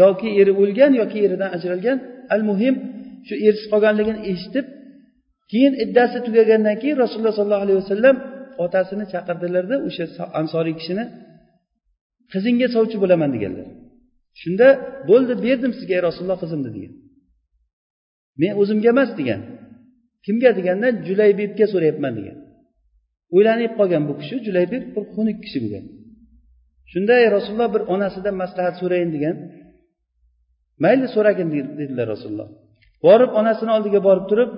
Yoki 0.00 0.28
eri 0.40 0.52
o'lgan 0.62 0.92
yoki 1.00 1.18
eridan 1.26 1.50
ajralgan. 1.56 1.98
Al 2.34 2.42
muhim 2.50 2.74
shu 3.26 3.34
ersiz 3.46 3.66
qolganligini 3.72 4.20
eshitib 4.32 4.66
keyin 5.50 5.74
iddasi 5.84 6.18
tugagandan 6.26 6.76
keyin 6.82 6.96
rasululloh 7.04 7.34
sollallohu 7.38 7.64
alayhi 7.66 7.80
vasallam 7.82 8.16
otasini 8.64 9.04
chaqirdilarda 9.12 9.76
o'sha 9.88 10.04
ansoriy 10.40 10.74
kishini 10.80 11.04
qizingga 12.32 12.68
sovchi 12.76 12.96
bo'laman 13.02 13.30
deganlar. 13.36 13.68
Shunda 14.42 14.68
bo'ldi 15.10 15.34
berdim 15.46 15.72
sizga 15.78 15.94
ey 15.98 16.02
rasululloh 16.08 16.38
qizimni 16.44 16.70
degan. 16.76 16.92
Men 18.40 18.52
o'zimga 18.60 18.88
emas 18.94 19.10
degan. 19.20 19.40
Kimga 20.26 20.50
deganda 20.58 20.88
julaybibga 21.06 21.66
so'rayapman 21.72 22.12
degan. 22.18 22.38
O'ylanib 23.36 23.72
qolgan 23.78 24.02
bu 24.08 24.14
kishi 24.20 24.36
julaybib 24.46 24.82
bir 24.94 25.04
xunuk 25.14 25.38
kishi 25.44 25.58
bo'lgan. 25.64 25.84
Shunda 26.92 27.14
ey 27.22 27.28
rasululloh 27.36 27.70
bir 27.74 27.82
onasidan 27.94 28.34
maslahat 28.42 28.74
so'rayin 28.82 29.10
degan. 29.16 29.36
Mayli 30.84 31.06
so'ragin 31.14 31.48
dedilar 31.80 32.06
rasululloh. 32.14 32.48
Borib 33.06 33.30
onasini 33.40 33.70
oldiga 33.76 34.00
borib 34.08 34.26
turib 34.30 34.50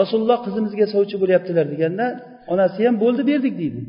rasululloh 0.00 0.38
qizimizga 0.46 0.86
sovchi 0.94 1.16
bo'lyaptilar 1.22 1.66
deganda 1.74 2.06
onasi 2.52 2.80
ham 2.86 2.96
bo'ldi 3.04 3.22
berdik 3.30 3.54
deydi. 3.62 3.80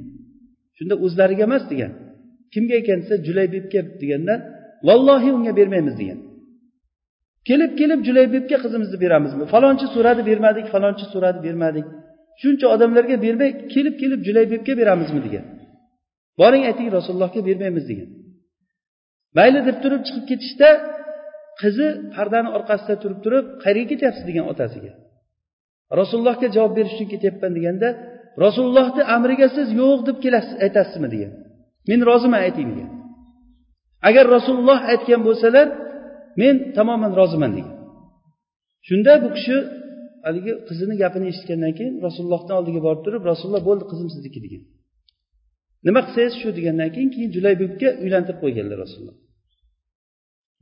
Shunda 0.77 0.95
o'zlariga 1.05 1.43
emas 1.49 1.63
degan. 1.71 1.91
Kimga 2.53 2.75
ekan 2.81 2.97
desa 3.01 3.15
julaybibga 3.27 3.81
deganda 4.01 4.33
vallohi 4.87 5.29
unga 5.37 5.53
bermaymiz 5.59 5.95
degan. 6.01 6.19
Kelib 7.49 7.71
kelib 7.79 7.99
julaybibga 8.07 8.57
qizimizni 8.63 8.97
beramizmi? 9.03 9.43
Falonchi 9.53 9.87
so'radi 9.95 10.21
bermadik 10.29 10.65
falonchi 10.73 11.05
so'radi 11.13 11.39
bermadik. 11.47 11.85
Shuncha 12.41 12.67
odamlarga 12.75 13.15
bermay 13.25 13.49
kelib 13.73 13.95
kelib 14.01 14.19
julaybibga 14.27 14.73
beramizmi 14.81 15.21
degan. 15.27 15.45
Boring 16.39 16.63
ayting 16.69 16.87
rasulullohga 16.97 17.41
bermaymiz 17.49 17.85
degan. 17.91 18.09
Mayli 19.37 19.59
deb 19.67 19.77
turib 19.83 20.01
chiqib 20.07 20.25
ketishda 20.31 20.69
qizi 21.61 21.87
pardani 22.15 22.49
orqasida 22.57 22.95
turib 23.03 23.19
turib 23.25 23.45
qayerga 23.63 23.85
ketyapsiz? 23.91 24.23
degan 24.29 24.45
otasiga. 24.53 24.91
Rasulullohga 25.99 26.47
javob 26.55 26.73
berish 26.77 26.93
uchun 26.95 27.07
ketyapman 27.13 27.51
deganda 27.57 27.87
rasulullohni 28.43 29.03
amriga 29.15 29.47
siz 29.55 29.67
yo'q 29.81 30.00
deb 30.07 30.17
kelasiz 30.23 30.55
aytasizmi 30.65 31.07
degan. 31.13 31.31
Men 31.89 32.00
roziman 32.09 32.41
ayting 32.47 32.69
degan. 32.71 32.89
Agar 34.09 34.25
rasululloh 34.35 34.79
aytgan 34.93 35.21
bo'lsalar 35.27 35.67
men 36.41 36.55
tamoman 36.77 37.11
roziman 37.19 37.51
degan. 37.57 37.75
Shunda 38.88 39.11
bu 39.23 39.29
kishi 39.38 39.55
haligi 40.25 40.53
qizini 40.67 40.95
gapini 41.03 41.25
eshitgandan 41.31 41.73
keyin 41.77 41.95
rasulullohni 42.05 42.53
oldiga 42.59 42.81
borib 42.88 43.01
turib 43.05 43.23
rasululloh 43.31 43.63
bo'ldi 43.69 43.83
qizim 43.91 44.07
sizniki 44.15 44.39
degan. 44.45 44.63
Nima 45.88 46.01
qilsangiz 46.05 46.33
shu 46.41 46.50
degandan 46.57 46.89
keyin 46.95 47.09
keyin 47.15 47.29
julaybibga 47.35 47.89
uylantirib 48.03 48.39
qo'yganlar 48.43 48.77
rasululloh. 48.85 49.17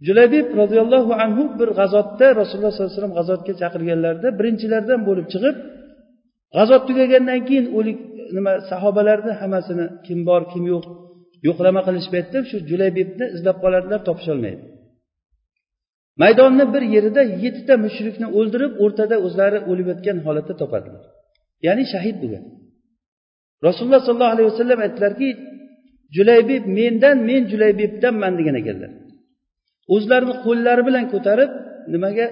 Julaybib 0.07 0.47
roziyallohu 0.61 1.13
anhu 1.23 1.43
bir 1.59 1.69
g'azotda 1.79 2.27
rasululloh 2.41 2.71
sollallohu 2.73 2.89
alayhi 2.91 2.99
vasallam 2.99 3.15
g'azotga 3.19 3.53
chaqirganlarida 3.61 4.29
birinchilardan 4.39 4.99
bo'lib 5.07 5.27
chiqib 5.33 5.55
g'azob 6.55 6.81
tugagandan 6.89 7.39
keyin 7.47 7.65
o'lik 7.77 7.99
nima 8.37 8.53
sahobalarni 8.71 9.33
hammasini 9.41 9.85
kim 10.05 10.19
bor 10.29 10.41
kim 10.51 10.63
yo'q 10.73 10.85
yo'qlama 11.47 11.81
qilish 11.87 12.07
deb 12.35 12.43
shu 12.51 12.57
julaybibni 12.69 13.25
izlab 13.35 13.57
qoladilar 13.63 13.99
topisholmaydi. 14.09 14.63
Maydonni 16.21 16.65
bir 16.73 16.83
yerida 16.95 17.21
yettita 17.43 17.75
mushrikni 17.85 18.27
o'ldirib 18.37 18.73
o'rtada 18.83 19.15
o'zlari 19.25 19.59
o'lib 19.71 19.87
yotgan 19.91 20.17
holatda 20.25 20.53
topadilar. 20.61 21.03
Ya'ni 21.67 21.83
shahid 21.93 22.15
bo'lgan. 22.23 22.43
Rasululloh 23.67 24.01
sollallohu 24.07 24.33
alayhi 24.35 24.49
vasallam 24.51 24.79
aytdilarki 24.85 25.27
julaybib 26.15 26.63
mendan 26.79 27.17
men 27.29 27.41
julaybibdanman 27.51 28.33
degan 28.39 28.55
ekanlar. 28.61 28.91
O'zlarini 29.95 30.35
qo'llari 30.45 30.81
bilan 30.89 31.05
ko'tarib 31.13 31.51
nimaga 31.93 32.25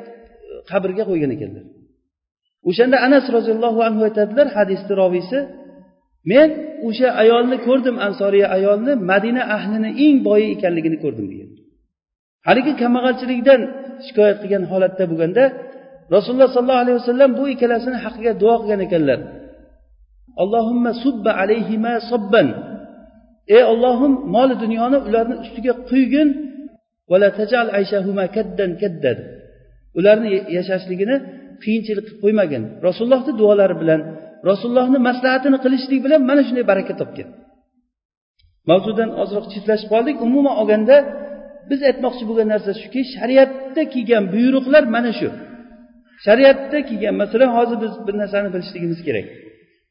qabrga 0.70 1.04
qo'ygan 1.10 1.32
ekanlar. 1.38 1.66
O'shanda 2.70 2.98
anas 3.08 3.26
roziyallohu 3.38 3.80
anhu 3.88 4.02
aytadilar 4.08 4.48
hadisni 4.58 4.94
roviysi 5.02 5.38
men 6.32 6.50
o'sha 6.88 7.08
ayolni 7.24 7.58
ko'rdim 7.68 7.96
ansoriya 8.08 8.48
ayolni 8.58 8.94
madina 9.12 9.44
ahlini 9.58 9.90
eng 10.06 10.18
boyi 10.28 10.46
ekanligini 10.56 10.98
ko'rdim 11.04 11.26
degan. 11.32 11.50
Haligi 12.48 12.74
kambag'alchilikdan 12.82 13.62
shikoyat 14.06 14.38
qilgan 14.42 14.64
holatda 14.72 15.04
bo'lganda 15.12 15.44
rasululloh 16.16 16.50
sollallohu 16.56 16.84
alayhi 16.84 16.98
vasallam 17.02 17.32
bu 17.40 17.44
ikkalasini 17.54 17.98
haqqiga 18.06 18.34
duo 18.42 18.56
qilgan 18.62 18.82
ekanlar. 18.88 19.20
Allohimma 20.42 20.92
subba 21.04 21.32
alayhima 21.42 21.94
sobban 22.12 22.48
ey 23.56 23.64
ollohim 23.72 24.14
moli 24.36 24.56
dunyoni 24.64 24.98
ularni 25.08 25.36
ustiga 25.44 25.74
quygin 25.90 26.30
ularni 30.00 30.30
yashashligini 30.58 31.16
qiyinchilik 31.64 32.06
qilib 32.08 32.20
qo'ymagin. 32.24 32.64
Rasulullohni 32.88 33.34
duolari 33.42 33.76
bilan 33.82 34.02
rasulullohni 34.50 35.00
maslahatini 35.10 35.58
qilishlik 35.66 36.00
bilan 36.06 36.22
mana 36.30 36.42
shunday 36.48 36.66
baraka 36.72 36.94
topgan 37.02 37.30
mavzudan 38.70 39.10
ozroq 39.24 39.46
chetlashib 39.54 39.90
qoldik. 39.94 40.16
Umuman 40.28 40.56
olganda 40.62 40.98
biz 41.70 41.80
aytmoqchi 41.90 42.24
bo'lgan 42.30 42.48
narsa 42.54 42.72
shuki 42.82 43.02
shariatda 43.16 43.82
kelgan 43.94 44.24
buyruqlar 44.34 44.84
mana 44.96 45.12
shu. 45.20 45.30
Shariatda 46.26 46.80
kelgan 46.90 47.16
masalan 47.22 47.50
hozir 47.58 47.78
biz 47.84 47.94
bir 48.08 48.16
narsani 48.22 48.50
bilishligimiz 48.56 49.00
kerak. 49.08 49.26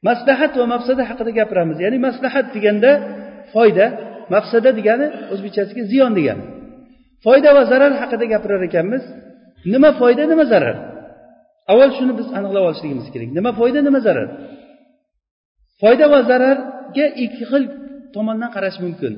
Maslahat 0.09 0.53
va 0.61 0.65
mafsada 0.75 1.03
haqida 1.11 1.33
gapiramiz. 1.39 1.77
Ya'ni 1.85 1.99
maslahat 2.09 2.47
deganda 2.57 2.91
foyda 3.55 3.87
mafsada 4.35 4.71
degani 4.79 5.07
o'zbekchasiga 5.33 5.83
ziyon 5.93 6.13
degani. 6.19 6.45
Foyda 7.25 7.51
va 7.57 7.63
zarar 7.73 7.93
haqida 8.03 8.25
gapirar 8.33 8.63
ekanmiz. 8.69 9.05
Nima 9.73 9.91
foyda 10.01 10.23
nima 10.33 10.45
zarar? 10.53 10.77
Avval 11.71 11.91
shuni 11.99 12.13
biz 12.21 12.29
aniqlab 12.39 12.65
olishligimiz 12.69 13.07
kerak. 13.15 13.29
Nima 13.39 13.51
foyda 13.61 13.81
nima 13.89 14.01
zarar? 14.07 14.29
Foyda 15.81 16.07
va 16.13 16.21
zararga 16.31 17.07
ikki 17.25 17.45
xil 17.51 17.65
tomondan 18.15 18.51
qarash 18.57 18.79
mumkin. 18.85 19.13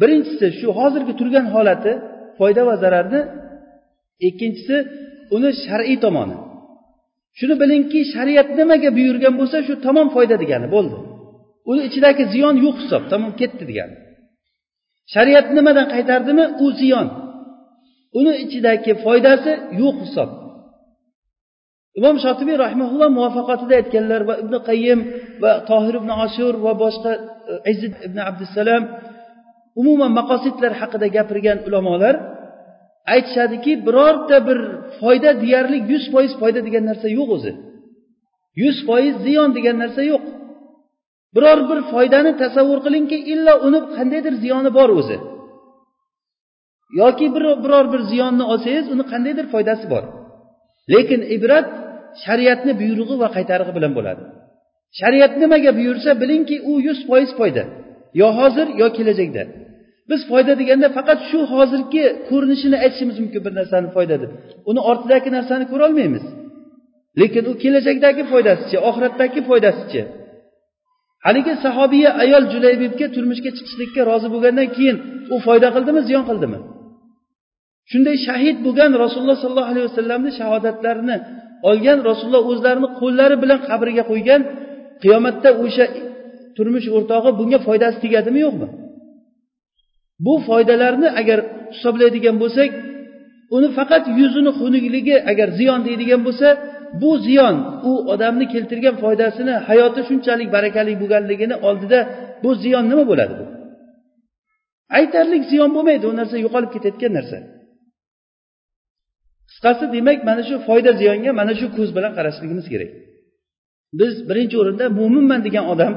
Birinchisi 0.00 0.46
shu 0.58 0.68
hozirgi 0.78 1.12
turgan 1.20 1.46
holati 1.54 1.92
foyda 2.38 2.62
va 2.68 2.74
zararni 2.82 3.20
ikkinchisi 4.28 4.76
uni 5.36 5.50
shar'iy 5.64 5.98
tomoni. 6.04 6.36
Shuni 7.38 7.54
bilingki 7.62 8.00
shariat 8.14 8.48
nimaga 8.58 8.90
buyurgan 8.98 9.34
bo'lsa 9.40 9.58
shu 9.66 9.74
tamom 9.86 10.08
foyda 10.16 10.36
degani 10.42 10.68
bo'ldi. 10.74 10.98
Uni 11.70 11.80
ichidagi 11.88 12.24
ziyon 12.34 12.54
yo'q 12.64 12.76
hisob 12.82 13.02
tamom 13.12 13.32
ketdi 13.40 13.64
degani. 13.70 13.94
Shariat 15.14 15.46
nimadan 15.56 15.86
qaytardimi? 15.94 16.44
U 16.64 16.66
ziyon. 16.80 17.06
Uni 18.18 18.32
ichidagi 18.44 18.92
foydasi 19.04 19.52
yo'q 19.82 19.96
hisob. 20.04 20.30
Imom 21.98 22.16
shotibiy 22.24 22.56
rahmaulloh 22.64 23.08
muvaffaqatida 23.18 23.74
aytganlar 23.80 24.20
va 24.28 24.34
ibn 24.42 24.54
qayyim 24.68 25.00
va 25.42 25.52
tohir 25.70 25.94
ibn 26.00 26.10
oshur 26.24 26.54
va 26.64 26.72
boshqa 26.82 27.10
e, 27.52 27.54
izzid 27.72 27.94
ibn 28.06 28.18
abdussalam 28.28 28.82
umuman 29.80 30.12
maqosidlar 30.18 30.72
haqida 30.80 31.06
gapirgan 31.16 31.58
ulamolar 31.68 32.14
aytishadiki 33.14 33.72
birorta 33.86 34.36
bir 34.48 34.58
foyda 35.00 35.30
deyarli 35.42 35.78
yuz 35.92 36.04
foiz 36.12 36.32
foyda 36.40 36.60
degan 36.66 36.84
narsa 36.90 37.08
yo'q 37.18 37.28
o'zi. 37.36 37.52
Yuz 38.62 38.76
foiz 38.88 39.14
ziyon 39.24 39.50
degan 39.56 39.76
narsa 39.82 40.02
yo'q. 40.12 40.24
Biror 41.34 41.58
bir 41.70 41.80
foydani 41.92 42.32
tasavvur 42.42 42.78
qilingki 42.86 43.18
illo 43.32 43.54
uni 43.66 43.80
qandaydir 43.96 44.34
ziyoni 44.42 44.70
bor 44.78 44.90
o'zi. 45.00 45.16
Yoki 47.00 47.26
bir 47.34 47.44
biror 47.64 47.86
bir 47.92 48.00
ziyonni 48.10 48.44
olsangiz 48.52 48.86
uni 48.94 49.04
qandaydir 49.12 49.46
foydasi 49.54 49.86
bor. 49.92 50.04
Lekin 50.92 51.20
ibrat 51.36 51.68
shariatni 52.24 52.72
buyrug'i 52.80 53.16
va 53.22 53.28
qaytarig'i 53.36 53.72
bilan 53.78 53.92
bo'ladi. 53.98 54.22
Shariat 55.00 55.32
nimaga 55.42 55.70
buyursa 55.78 56.10
bilingki 56.22 56.56
u 56.70 56.72
yuz 56.86 56.98
foiz 57.08 57.30
foyda 57.38 57.64
yo 58.20 58.28
hozir 58.38 58.66
yo 58.80 58.86
kelajakda. 58.96 59.42
Biz 60.10 60.20
foyda 60.30 60.52
deganda 60.60 60.88
faqat 60.96 61.18
shu 61.30 61.40
hozirgi 61.52 62.04
ko'rinishini 62.28 62.76
aytishimiz 62.84 63.16
mumkin 63.22 63.40
bir 63.46 63.52
narsani 63.58 63.88
foyda 63.96 64.16
deb. 64.22 64.30
Uni 64.70 64.80
ortidagi 64.90 65.30
narsani 65.36 65.64
ko'rolmaymiz 65.72 66.24
lekin 67.20 67.44
u 67.50 67.52
kelajakdagi 67.62 68.22
foydasichi 68.32 68.76
oxiratdagi 68.88 69.40
foydasichi 69.48 70.02
haligi 71.26 71.54
sahobiya 71.64 72.10
ayol 72.22 72.44
julaybibga 72.52 73.06
turmushga 73.14 73.50
chiqishlikka 73.56 74.00
rozi 74.10 74.28
bo'lgandan 74.34 74.68
keyin 74.76 74.96
u 75.34 75.36
foyda 75.46 75.68
qildimi 75.74 76.00
ziyon 76.08 76.24
qildimi? 76.30 76.58
Shunday 77.90 78.16
shahid 78.26 78.56
bo'lgan 78.66 78.90
rasululloh 79.04 79.38
sollallohu 79.44 79.70
alayhi 79.72 79.86
vasallamni 79.90 80.30
shahodatlarini 80.40 81.16
olgan 81.70 81.98
rasululloh 82.08 82.44
o'zlarini 82.52 82.88
qo'llari 83.00 83.36
bilan 83.42 83.60
qabriga 83.68 84.04
qo'ygan 84.10 84.40
qiyomatda 85.02 85.50
o'sha 85.64 85.84
turmush 86.56 86.86
o'rtog'i 86.96 87.30
bunga 87.40 87.58
foydasi 87.66 87.98
tegadimi 88.04 88.40
yo'qmi? 88.46 88.68
Bu 90.24 90.34
foydalarni 90.48 91.08
agar 91.20 91.38
hisoblaydigan 91.74 92.36
bo'lsak 92.42 92.70
uni 93.56 93.68
faqat 93.78 94.04
yuzini 94.20 94.52
xunukligi 94.60 95.16
agar 95.30 95.48
ziyon 95.58 95.80
deydigan 95.88 96.20
bo'lsa 96.26 96.48
bu 97.02 97.10
ziyon 97.26 97.56
u 97.90 97.92
odamni 98.12 98.46
keltirgan 98.54 98.96
foydasini 99.02 99.54
hayoti 99.68 100.00
shunchalik 100.08 100.48
barakali 100.56 100.92
bo'lganligini 101.02 101.56
oldida 101.68 101.98
bu 102.44 102.50
ziyon 102.62 102.84
nima 102.90 103.04
bo'ladi? 103.10 103.34
Bu 103.40 103.44
aytarlik 104.98 105.42
ziyon 105.50 105.70
bo'lmaydi 105.76 106.04
u 106.12 106.14
narsa 106.20 106.36
yo'qolib 106.44 106.70
ketayotgan 106.74 107.12
narsa. 107.18 107.38
qisqasi 109.61 109.85
demak 109.95 110.19
mana 110.29 110.41
shu 110.47 110.55
foyda 110.67 110.91
ziyonga 110.99 111.31
mana 111.39 111.53
shu 111.59 111.65
ko'z 111.77 111.89
bilan 111.97 112.11
qarashligimiz 112.17 112.65
kerak 112.73 112.89
biz 113.99 114.13
birinchi 114.29 114.55
o'rinda 114.61 114.85
mo'minman 114.99 115.39
degan 115.47 115.65
odam 115.73 115.93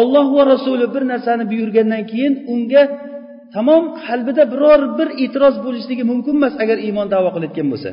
olloh 0.00 0.26
va 0.36 0.42
rasuli 0.52 0.86
bir 0.94 1.02
narsani 1.12 1.44
buyurgandan 1.52 2.02
keyin 2.10 2.34
unga 2.52 2.82
tamom 3.54 3.84
qalbida 4.04 4.42
biror 4.52 4.80
bir 4.98 5.08
e'tiroz 5.24 5.56
bo'lishligi 5.64 6.04
mumkin 6.10 6.34
emas 6.40 6.54
agar 6.62 6.78
iymon 6.86 7.06
davo 7.14 7.28
qilayotgan 7.34 7.68
bo'lsa 7.74 7.92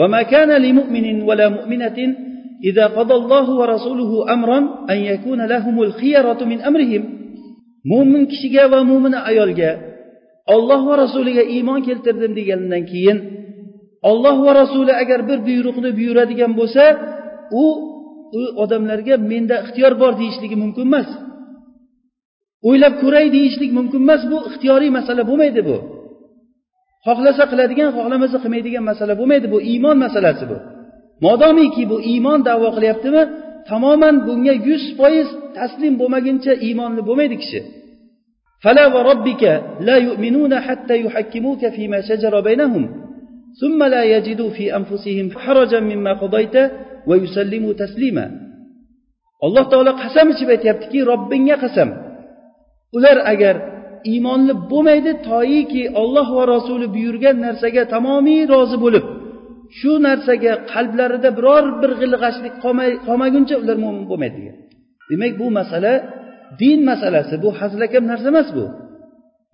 وما 0.00 0.22
كان 0.32 0.50
لمؤمن 0.66 1.06
ولا 1.28 1.46
مؤمنة 1.56 1.98
إذا 2.68 2.84
قضى 2.98 3.14
الله 3.20 3.46
ورسوله 3.60 4.10
أمرا 4.34 4.58
أن 4.92 4.98
يكون 5.12 5.40
لهم 5.54 5.76
الخيرة 5.86 6.40
من 6.50 6.58
أمرهم 6.68 7.02
mo'min 7.84 8.26
kishiga 8.30 8.64
va 8.72 8.80
mo'mina 8.90 9.18
ayolga 9.30 9.70
olloh 10.55 10.81
va 10.89 10.95
rasuliga 11.03 11.43
iymon 11.55 11.79
keltirdim 11.87 12.31
degandan 12.39 12.83
keyin 12.91 13.17
olloh 14.09 14.37
va 14.45 14.51
rasuli 14.61 14.93
agar 15.03 15.19
bir 15.29 15.39
buyruqni 15.47 15.89
buyuradigan 15.97 16.51
bo'lsa 16.59 16.83
u 17.63 17.65
u 18.39 18.41
odamlarga 18.63 19.15
menda 19.31 19.55
ixtiyor 19.63 19.93
bor 20.01 20.13
deyishligi 20.21 20.55
mumkin 20.63 20.85
emas. 20.89 21.09
O'ylab 22.67 22.93
ko'ray 23.03 23.27
deyishlik 23.35 23.71
mumkin 23.77 24.01
emas 24.05 24.21
bu 24.31 24.37
ixtiyoriy 24.49 24.91
masala 24.97 25.23
bo'lmaydi 25.29 25.61
bu. 25.69 25.77
Xohlasa 27.05 27.43
qiladigan 27.51 27.89
xohlamasa 27.97 28.37
qilmaydigan 28.43 28.83
masala 28.91 29.13
bo'lmaydi 29.19 29.47
bu 29.53 29.57
iymon 29.71 29.97
masalasi 30.05 30.45
bu. 30.51 30.57
Modomiki 31.25 31.83
bu 31.91 31.97
iymon 32.11 32.39
davo 32.49 32.67
qilyaptimi 32.75 33.23
tamoman 33.69 34.15
bunga 34.27 34.53
yuz 34.67 34.83
foiz 34.99 35.29
taslim 35.57 35.93
bo'lmaguncha 36.01 36.53
iymonli 36.65 37.01
bo'lmaydi 37.07 37.35
kishi. 37.43 37.59
فلا 38.64 38.86
وربك 38.86 39.42
لا 39.80 39.96
يؤمنون 39.96 40.60
حتى 40.60 41.00
يحكموك 41.04 41.68
فيما 41.68 42.00
شجر 42.00 42.40
بينهم 42.40 42.84
ثم 43.60 43.82
لا 43.84 44.02
يجدوا 44.04 44.50
في 44.50 44.76
أنفسهم 44.76 45.30
حرجا 45.30 45.80
مما 45.80 46.12
قضيت 46.12 46.56
ويسلموا 47.06 47.72
تسليما 47.72 48.48
alloh 49.46 49.64
taolo 49.70 49.92
qasam 50.02 50.26
ichib 50.34 50.48
aytyaptiki 50.54 50.98
robbingga 51.10 51.56
qasam 51.64 51.88
ular 52.96 53.18
agar 53.32 53.56
iymonli 54.10 54.54
bo'lmaydi 54.70 55.12
toyiki 55.30 55.82
olloh 56.02 56.28
va 56.38 56.44
rasuli 56.54 56.86
buyurgan 56.96 57.36
narsaga 57.46 57.82
tamomiy 57.94 58.40
rozi 58.54 58.76
bo'lib 58.84 59.04
shu 59.78 59.92
narsaga 60.06 60.52
qalblarida 60.72 61.30
biror 61.38 61.64
bir 61.80 61.90
g'ilg'ashlik 62.00 62.54
qolmaguncha 63.08 63.56
ular 63.62 63.76
mo'min 63.84 64.04
bo'lmaydi 64.10 64.36
degan 64.40 64.56
demak 65.10 65.32
bu 65.40 65.46
masala 65.58 65.92
din 66.61 66.79
masalasi 66.89 67.35
bu 67.43 67.49
hazilakam 67.59 68.03
narsa 68.11 68.27
emas 68.33 68.49
bu. 68.57 68.65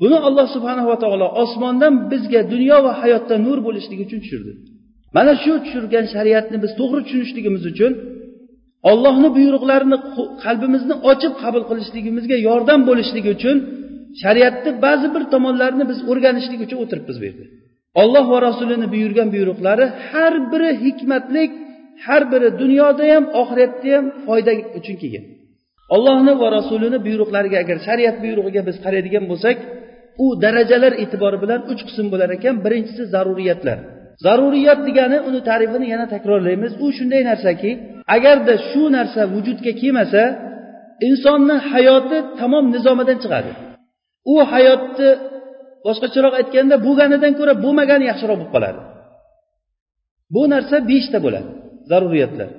Buni 0.01 0.17
alloh 0.27 0.47
subhanava 0.55 0.95
taolo 1.03 1.27
osmondan 1.43 1.93
bizga 2.11 2.41
dunyo 2.53 2.77
va 2.85 2.91
hayotda 3.01 3.35
nur 3.45 3.57
bo'lishligi 3.67 4.03
uchun 4.07 4.19
tushirdi. 4.23 4.51
Mana 5.15 5.33
shu 5.43 5.53
tushirgan 5.63 6.05
shariatni 6.15 6.57
biz 6.63 6.71
to'g'ri 6.79 7.01
tushunishligimiz 7.05 7.63
uchun 7.71 7.91
ollohni 8.91 9.29
buyruqlarini 9.37 9.97
qalbimizni 10.43 10.95
ochib 11.11 11.33
qabul 11.43 11.63
qilishligimizga 11.69 12.37
yordam 12.47 12.79
bo'lishligi 12.89 13.29
uchun 13.37 13.57
shariatni 14.23 14.71
ba'zi 14.85 15.07
bir 15.15 15.23
tomonlarini 15.33 15.85
biz 15.91 15.99
o'rganishlik 16.11 16.59
uchun 16.65 16.77
o'tiribmiz 16.83 17.17
bu 17.21 17.25
yerda. 17.29 17.45
Olloh 18.01 18.25
va 18.33 18.37
rasulini 18.47 18.87
buyurgan 18.93 19.27
buyruqlari 19.35 19.85
har 20.09 20.33
biri 20.51 20.69
hikmatlik 20.83 21.51
har 22.05 22.21
biri 22.31 22.49
dunyoda 22.61 23.03
ham 23.13 23.23
oxiratda 23.41 23.89
ham 23.95 24.05
foyda 24.25 24.51
uchun 24.79 24.95
kelgan. 25.01 25.25
Ollohni 25.95 26.33
va 26.41 26.47
rasulini 26.57 26.97
buyruqlariga 27.07 27.57
agar 27.63 27.77
shariat 27.87 28.15
buyrug'iga 28.23 28.61
biz 28.69 28.77
qaraydigan 28.85 29.25
bo'lsak 29.31 29.57
u 30.23 30.25
darajalar 30.43 30.93
e'tibori 31.03 31.37
bilan 31.43 31.61
uch 31.71 31.81
qism 31.87 32.05
bo'lar 32.13 32.29
ekan. 32.37 32.55
Birinchisi 32.65 33.03
zaruriyatlar. 33.13 33.77
Zaruriyat 34.25 34.79
degani 34.87 35.17
uni 35.29 35.39
ta'rifini 35.49 35.87
yana 35.93 36.05
takrorlaymiz. 36.13 36.71
U 36.85 36.87
shunday 36.97 37.21
narsaki 37.31 37.71
agarda 38.15 38.53
shu 38.69 38.83
narsa 38.97 39.21
vujudga 39.33 39.71
kelmasa 39.81 40.23
insonni 41.07 41.55
hayoti 41.71 42.17
tamom 42.39 42.65
nizomidan 42.75 43.17
chiqadi. 43.23 43.51
U 44.33 44.35
hayotni 44.51 45.09
boshqacharoq 45.85 46.33
aytganda 46.39 46.75
bo'lganidan 46.85 47.33
ko'ra 47.39 47.53
bo'lmagani 47.63 48.05
yaxshiroq 48.11 48.37
bo'lib 48.39 48.51
qoladi. 48.55 48.79
Bu 50.35 50.41
narsa 50.53 50.77
beshta 50.91 51.17
bo'ladi 51.25 51.49
zaruriyatlar. 51.91 52.49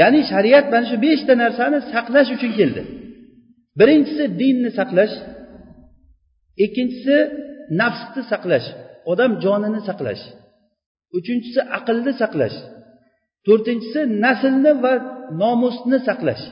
Ya'ni 0.00 0.20
shariat 0.30 0.66
mana 0.72 0.86
shu 0.90 0.96
beshta 1.06 1.32
narsani 1.42 1.78
saqlash 1.92 2.30
uchun 2.36 2.52
keldi. 2.58 2.82
Birinchisi 3.78 4.24
dinni 4.40 4.70
saqlash 4.78 5.14
ikkinchisi 6.64 7.16
nafsni 7.80 8.22
saqlash 8.32 8.66
odam 9.12 9.32
jonini 9.44 9.80
saqlash 9.88 10.22
uchinchisi 11.18 11.60
aqlni 11.78 12.12
saqlash 12.22 12.56
to'rtinchisi 13.46 14.00
naslni 14.24 14.72
va 14.84 14.92
nomusni 15.42 15.98
saqlash. 16.08 16.44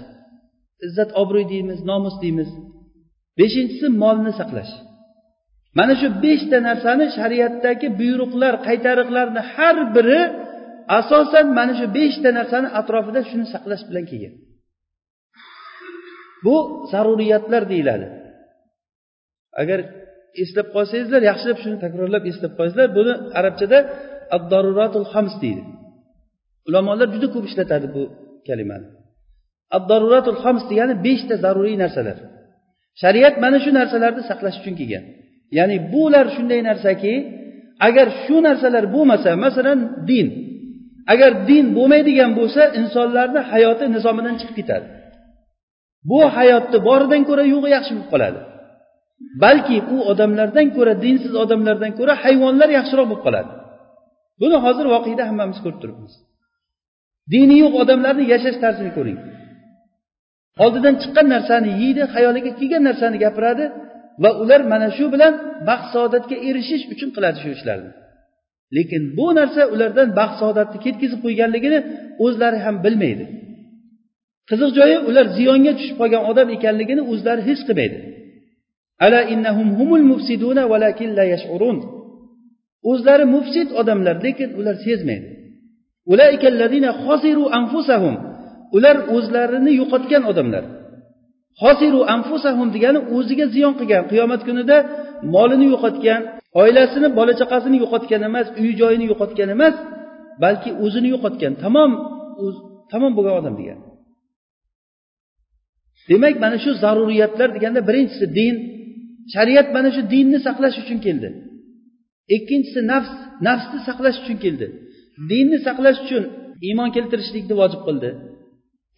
Izzat 0.87 1.11
obro'y 1.23 1.47
deymiz 1.53 1.79
nomus 1.91 2.17
deymiz. 2.23 2.51
Beshinchisi 3.39 3.87
molni 4.03 4.33
saqlash. 4.41 4.73
Mana 5.79 5.95
shu 6.01 6.09
beshta 6.25 6.59
narsani 6.69 7.07
shariatdagi 7.19 7.89
buyruqlar 8.01 8.55
qaytariqlarni 8.67 9.43
har 9.55 9.77
biri 9.97 10.21
asosan 10.99 11.47
mana 11.59 11.73
shu 11.79 11.87
beshta 11.99 12.31
narsani 12.39 12.69
atrofida 12.81 13.21
shuni 13.31 13.47
saqlash 13.55 13.83
bilan 13.89 14.05
kelgan. 14.11 14.35
Bu 16.45 16.57
zaruriyatlar 16.93 17.63
deyiladi. 17.73 18.07
Agar 19.61 19.79
eslab 20.43 20.69
qolsangizlar 20.75 21.23
yaxshilab 21.31 21.59
shuni 21.63 21.77
takrorlab 21.85 22.25
eslab 22.31 22.53
qo'yinglar 22.59 22.89
buni 22.99 23.13
arabchada 23.39 23.79
addaruratul 24.37 25.07
hams 25.13 25.35
deydi. 25.43 25.63
Ulamolar 26.69 27.09
juda 27.15 27.29
ko'p 27.35 27.45
ishlatadi 27.51 27.87
bu 27.95 28.03
kalimani. 28.49 28.87
Addaruratul 29.77 30.39
hams 30.45 30.63
degani 30.71 30.95
beshta 31.07 31.35
zaruriy 31.45 31.77
narsalar. 31.85 32.19
Shariat 33.03 33.35
mana 33.45 33.59
shu 33.65 33.71
narsalarni 33.79 34.23
saqlash 34.31 34.57
uchun 34.61 34.75
kelgan. 34.81 35.05
Ya'ni 35.59 35.77
bular 35.93 36.27
shunday 36.37 36.61
narsaki 36.71 37.15
agar 37.89 38.07
shu 38.25 38.37
narsalar 38.49 38.85
bo'lmasa 38.95 39.31
masalan 39.45 39.79
din. 40.11 40.29
Agar 41.13 41.31
din 41.49 41.65
bo'lmaydigan 41.77 42.31
bo'lsa 42.39 42.63
insonlarni 42.81 43.41
hayoti 43.53 43.85
nizomidan 43.95 44.35
chiqib 44.41 44.57
ketadi. 44.61 44.87
Bu 46.11 46.19
hayotni 46.37 46.79
boridan 46.89 47.23
ko'ra 47.29 47.45
yo'g'i 47.55 47.71
yaxshi 47.77 47.93
bo'lib 47.95 48.09
qoladi. 48.15 48.41
Balki 49.45 49.77
u 49.95 49.97
odamlardan 50.11 50.67
ko'ra 50.77 50.95
dinsiz 51.05 51.33
odamlardan 51.45 51.93
ko'ra 51.99 52.15
hayvonlar 52.25 52.69
yaxshiroq 52.79 53.07
bo'lib 53.11 53.23
qoladi. 53.27 53.53
Buni 54.41 54.57
hozir 54.65 54.87
voqeda 54.95 55.25
hammamiz 55.31 55.59
ko'rib 55.65 55.79
turibmiz. 55.83 56.13
Dini 57.33 57.57
yo'q 57.65 57.75
odamlarni 57.83 58.25
yashash 58.33 58.59
tarzini 58.65 58.93
ko'ring. 58.99 59.19
Oldidan 60.65 60.95
chiqqan 61.03 61.27
narsani 61.35 61.71
yeydi 61.83 62.03
xayoliga 62.15 62.51
kelgan 62.59 62.83
narsani 62.89 63.17
gapiradi 63.25 63.65
va 64.23 64.31
ular 64.43 64.61
mana 64.73 64.89
shu 64.97 65.05
bilan 65.15 65.33
baxt 65.69 65.89
saodatga 65.95 66.37
erishish 66.49 66.85
uchun 66.95 67.09
qiladi 67.17 67.39
shu 67.43 67.51
ishlarni. 67.57 67.91
Lekin 68.77 69.03
bu 69.17 69.27
narsa 69.39 69.63
ulardan 69.75 70.09
baxt 70.19 70.37
saodatni 70.41 70.79
ketkazib 70.85 71.21
qo'yganligini 71.25 71.79
o'zlari 72.25 72.59
ham 72.65 72.77
bilmaydi. 72.85 73.25
Qiziq 74.51 74.71
joyi 74.79 74.99
ular 75.09 75.27
ziyonga 75.37 75.73
tushib 75.79 75.97
qolgan 76.01 76.23
odam 76.31 76.49
ekanligini 76.57 77.03
o'zlari 77.13 77.43
his 77.49 77.61
qilmaydi. 77.69 77.99
Ala 79.05 79.21
innahum 79.35 79.69
humul 79.79 80.05
mufsiduna 80.13 80.63
valakin 80.73 81.11
la 81.19 81.25
yash'urun. 81.35 81.79
O'zlari 82.91 83.25
mufsid 83.35 83.69
odamlar 83.81 84.17
lekin 84.27 84.51
ular 84.59 84.77
sezmaydi. 84.87 85.29
Ular 88.77 88.97
o'zlarini 89.17 89.73
yo'qotgan 89.81 90.23
odamlar. 90.31 90.65
Hosiru 91.63 92.01
anfusahum 92.15 92.69
degani 92.75 93.01
o'ziga 93.17 93.47
ziyon 93.55 93.75
qilgan 93.79 94.05
qiyomat 94.11 94.41
kunida 94.49 94.77
molini 95.35 95.67
yo'qotgan 95.73 96.21
oilasini 96.61 97.09
bola 97.19 97.33
chaqasini 97.41 97.77
yo'qotgan 97.83 98.23
emas 98.29 98.47
uy 98.63 98.71
joyini 98.81 99.07
yo'qotgan 99.13 99.49
emas 99.57 99.75
balki 100.43 100.71
o'zini 100.85 101.09
yo'qotgan. 101.15 101.53
Tamom 101.65 101.91
tamom 102.93 103.13
bo'lgan 103.17 103.35
odam 103.41 103.55
degan. 103.61 103.79
Demak 106.11 106.35
mana 106.45 106.57
shu 106.65 106.71
zaruriyatlar 106.85 107.49
deganda 107.57 107.81
birinchisi 107.89 108.27
din. 108.39 108.55
Shariat 109.35 109.69
mana 109.77 109.91
shu 109.97 110.03
dinni 110.15 110.39
saqlash 110.47 110.77
uchun 110.83 110.99
keldi. 111.07 111.29
Ikkinchisi 112.37 112.81
nafs 112.93 113.13
nafsni 113.47 113.79
saqlash 113.89 114.19
uchun 114.23 114.39
keldi. 114.45 114.67
Dinni 115.31 115.59
saqlash 115.67 115.99
uchun 116.05 116.25
iymon 116.67 116.89
keltirishlikni 116.97 117.55
vojib 117.61 117.83
qildi. 117.87 118.11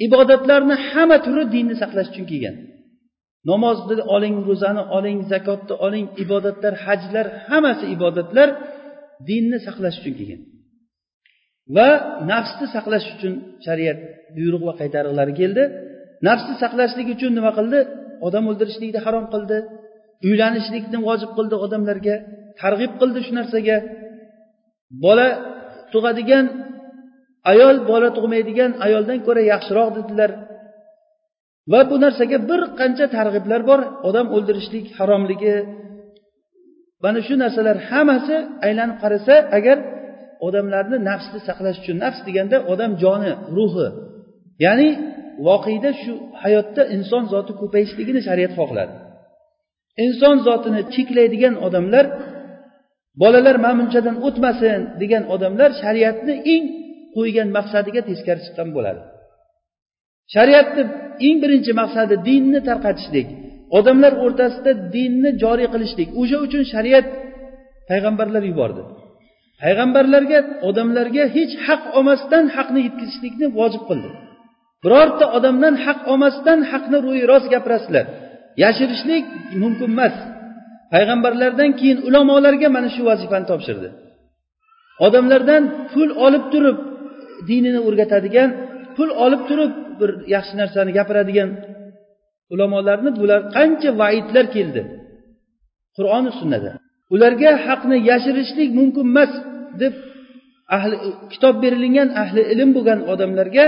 Ibodatlarni 0.06 0.76
hamma 0.88 1.18
turi 1.26 1.44
dinni 1.54 1.74
saqlash 1.82 2.08
uchun 2.12 2.26
kelgan. 2.30 2.56
Namozni 3.50 3.94
oling 4.14 4.36
ro'zani 4.48 4.82
oling 4.96 5.18
zakotni 5.32 5.74
oling 5.86 6.06
ibodatlar 6.24 6.74
hajlar 6.86 7.26
hammasi 7.48 7.84
ibodatlar 7.96 8.48
dinni 9.28 9.58
saqlash 9.66 9.96
uchun 10.00 10.14
kelgan. 10.18 10.40
Va 11.76 11.88
nafsni 12.30 12.66
saqlash 12.74 13.06
uchun 13.14 13.34
shariat 13.66 13.98
buyruq 14.36 14.62
va 14.68 14.74
qaytariqlari 14.80 15.34
keldi. 15.40 15.62
Nafsni 16.28 16.54
saqlashlik 16.62 17.08
uchun 17.14 17.32
nima 17.38 17.52
qildi? 17.58 17.80
Odam 18.26 18.44
o'ldirishlikni 18.50 19.00
harom 19.06 19.26
qildi. 19.34 19.58
Uylanishlikni 20.26 20.98
vojib 21.08 21.30
qildi 21.38 21.56
odamlarga. 21.64 22.16
Targ'ib 22.60 22.92
qildi 23.00 23.20
shu 23.26 23.32
narsaga. 23.38 23.76
Bola 25.04 25.28
tug'adigan 25.92 26.44
ayol 27.52 27.76
bola 27.90 28.08
tug'maydigan 28.16 28.70
ayoldan 28.86 29.18
ko'ra 29.26 29.42
yaxshiroq 29.52 29.88
dedilar. 29.98 30.30
Va 31.72 31.80
bu 31.90 31.96
narsaga 32.04 32.38
bir 32.50 32.60
qancha 32.80 33.06
targ'iblar 33.16 33.60
bor. 33.70 33.80
Odam 34.08 34.26
o'ldirishlik 34.36 34.86
haromligi. 34.98 35.56
Mana 37.04 37.20
shu 37.26 37.34
narsalar 37.42 37.76
hammasi 37.90 38.36
aylanib 38.66 38.98
qarasa 39.02 39.34
agar 39.58 39.78
odamlarni 40.46 40.98
nafsni 41.08 41.38
saqlash 41.48 41.78
uchun 41.82 41.96
nafs 42.04 42.20
deganda 42.28 42.56
odam 42.72 42.92
joni 43.02 43.32
ruhi. 43.56 43.88
Ya'ni 44.64 44.88
voqeda 45.46 45.90
shu 46.02 46.12
hayotda 46.42 46.82
inson 46.96 47.22
zoti 47.32 47.52
ko'payishligini 47.60 48.20
shariat 48.28 48.52
xohladi. 48.58 48.94
Inson 50.04 50.36
zotini 50.46 50.82
cheklaydigan 50.94 51.54
odamlar 51.66 52.06
bolalar 53.22 53.56
mana 53.64 53.76
bunchadan 53.80 54.16
o'tmasin 54.26 54.80
degan 55.02 55.22
odamlar 55.34 55.70
shariatni 55.82 56.34
eng 56.54 56.64
qo'ygan 57.16 57.48
maqsadiga 57.56 58.00
teskari 58.08 58.40
chiqqan 58.46 58.68
bo'ladi. 58.76 59.02
Shariatni 60.34 60.82
eng 61.26 61.38
birinchi 61.42 61.72
maqsadi 61.80 62.14
dinni 62.28 62.60
tarqatishlik. 62.68 63.28
Odamlar 63.78 64.12
o'rtasida 64.24 64.72
dinni 64.96 65.30
joriy 65.42 65.68
qilishlik. 65.74 66.08
O'sha 66.20 66.38
uchun 66.46 66.62
shariat 66.72 67.06
payg'ambarlar 67.90 68.42
yubordi. 68.50 68.82
Payg'ambarlarga 69.62 70.38
odamlarga 70.68 71.24
hech 71.36 71.52
haq 71.66 71.82
olmasdan 71.98 72.44
haqni 72.56 72.80
yetkazishlikni 72.86 73.46
vojib 73.58 73.82
qildi. 73.88 74.10
Birorta 74.84 75.24
odamdan 75.36 75.74
haq 75.84 76.00
olmasdan 76.12 76.58
haqni 76.70 76.98
ro'yi 77.06 77.24
rost 77.30 77.46
gapirasizlar. 77.54 78.04
Yashirishlik 78.62 79.24
mumkin 79.62 79.90
emas. 79.94 80.16
Payg'ambarlardan 80.92 81.70
keyin 81.78 81.98
ulamolarga 82.08 82.68
mana 82.76 82.88
shu 82.94 83.02
vazifani 83.10 83.46
topshirdi. 83.50 83.88
Odamlardan 85.06 85.62
pul 85.92 86.10
olib 86.26 86.44
turib 86.52 86.78
dinini 87.48 87.80
o'rgatadigan 87.88 88.50
pul 88.96 89.10
olib 89.24 89.42
turib 89.48 89.72
bir 90.00 90.10
yaxshi 90.34 90.54
narsani 90.60 90.90
gapiradigan 90.98 91.50
ulamolarni 92.52 93.10
bular 93.20 93.40
qancha 93.56 93.90
vaidlar 94.00 94.46
keldi. 94.56 94.82
Qur'oni 95.96 96.30
sunnada. 96.40 96.72
Ularga 97.14 97.50
haqni 97.66 97.96
yashirishlik 98.10 98.70
mumkin 98.78 99.04
emas 99.12 99.32
deb 99.82 99.94
ahli 100.76 100.96
kitob 101.32 101.54
berilgan 101.64 102.08
ahli 102.22 102.42
ilm 102.52 102.70
bo'lgan 102.76 103.00
odamlarga 103.12 103.64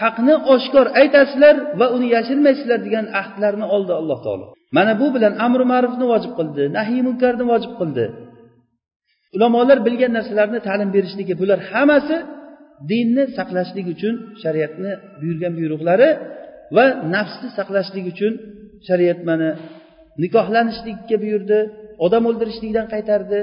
haqni 0.00 0.34
oshkor 0.54 0.86
aytasizlar 1.00 1.54
va 1.80 1.86
uni 1.96 2.08
yashirmaysizlar 2.16 2.78
degan 2.86 3.06
ahdlarni 3.20 3.66
oldi 3.76 3.92
alloh 4.00 4.18
taolo. 4.26 4.46
Mana 4.76 4.92
bu 5.00 5.06
bilan 5.14 5.34
amri 5.46 5.64
ma'rufni 5.72 6.04
vojib 6.12 6.32
qildi 6.38 6.62
nahiy 6.78 7.00
munkarni 7.08 7.44
vojib 7.52 7.72
qildi. 7.80 8.04
Ulamolar 9.36 9.78
bilgan 9.86 10.12
narsalarni 10.18 10.60
ta'lim 10.68 10.88
berishligi 10.96 11.34
bular 11.40 11.58
hammasi 11.72 12.16
dinni 12.90 13.24
saqlashlik 13.36 13.86
uchun 13.94 14.14
shariatni 14.42 14.92
buyurgan 15.20 15.52
buyruqlari 15.58 16.08
va 16.76 16.86
nafsni 17.14 17.48
saqlashlik 17.58 18.04
uchun 18.12 18.32
shariat 18.88 19.20
mana 19.28 19.48
nikohlanishlikka 20.22 21.16
buyurdi 21.24 21.58
odam 22.06 22.22
o'ldirishlikdan 22.30 22.86
qaytardi 22.94 23.40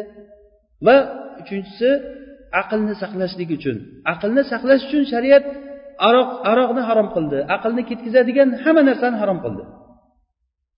va 0.88 0.96
uchinchisi 1.42 1.90
aqlni 2.62 2.94
saqlashlik 3.04 3.50
uchun. 3.58 3.78
Aqlni 4.14 4.44
saqlash 4.52 4.84
uchun 4.88 5.04
shariat 5.14 5.46
aroq 6.10 6.30
aroqni 6.52 6.82
harom 6.90 7.08
qildi 7.16 7.38
aqlni 7.56 7.84
ketkazadigan 7.90 8.50
hamma 8.64 8.82
narsani 8.90 9.18
harom 9.22 9.40
qildi. 9.46 9.64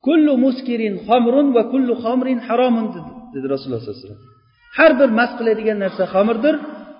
Kullu 0.06 0.34
muskirin 0.46 0.96
xomrun 1.08 1.48
va 1.56 1.64
kullu 1.74 1.94
xomrin 2.04 2.40
haromun 2.48 2.86
dedi 3.34 3.46
rasululloh 3.54 3.82
sallallohu 3.82 3.98
alayhi 3.98 4.08
vasallam. 4.08 4.24
Har 4.78 4.92
bir 5.00 5.10
mast 5.20 5.34
qiladigan 5.40 5.78
narsa 5.86 6.04
xamirdir 6.14 6.56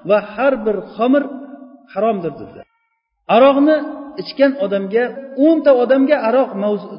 va 0.10 0.18
har 0.34 0.54
bir 0.66 0.78
xomir 0.96 1.24
haromdir 1.94 2.34
dedilar 2.42 2.66
aroqni 3.36 3.76
ichgan 4.22 4.52
odamga 4.66 5.04
o'nta 5.46 5.72
odamga 5.84 6.18
aroq 6.30 6.50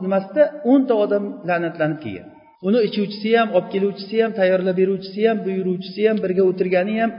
nimasida 0.05 0.43
o'nta 0.73 0.95
odam 1.05 1.25
la'natlanib 1.49 1.99
kelgan. 2.05 2.29
Uni 2.67 2.79
ichuvchisi 2.89 3.31
ham 3.39 3.49
olib 3.57 3.69
keluvchisi 3.75 4.17
ham 4.23 4.33
tayyorlab 4.39 4.77
beruvchisi 4.81 5.21
ham 5.29 5.39
buyuruvchisi 5.47 6.03
ham 6.09 6.17
birga 6.25 6.43
o'tirgani 6.51 6.95
ham 7.03 7.11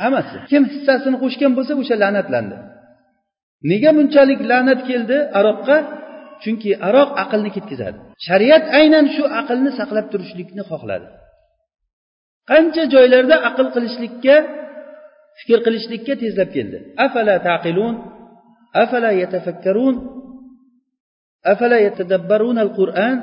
hammasi. 0.00 0.36
Kim 0.50 0.62
hissasini 0.72 1.16
qo'shgan 1.24 1.52
bo'lsa 1.56 1.72
o'sha 1.82 1.96
la'natlandi. 2.02 2.56
Nega 3.70 3.90
bunchalik 3.98 4.40
la'nat 4.50 4.80
keldi 4.90 5.16
aroqqa? 5.38 5.76
Chunki 6.42 6.70
aroq 6.88 7.10
aqlni 7.22 7.50
ketkazadi. 7.56 7.98
Shariat 8.26 8.64
aynan 8.78 9.06
shu 9.14 9.24
aqlni 9.40 9.70
saqlab 9.80 10.06
turishlikni 10.12 10.62
xohladi. 10.70 11.06
Qancha 12.50 12.82
joylarda 12.94 13.36
aql 13.48 13.66
qilishlikka 13.74 14.36
fikr 15.40 15.58
qilishlikka 15.66 16.14
tezlab 16.22 16.50
keldi. 16.56 16.78
Afala 17.06 17.34
taqilun? 17.48 17.94
Afala 18.82 19.10
yatafakkarun? 19.22 19.94
Afala 21.52 21.76
yatadabbarun 21.86 22.56
al 22.64 22.70
qur'an 22.78 23.16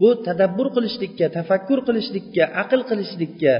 bu 0.00 0.08
tadabbur 0.26 0.68
qilishlikka 0.76 1.26
tafakkur 1.38 1.78
qilishlikka 1.88 2.44
aql 2.62 2.80
qilishlikka 2.90 3.54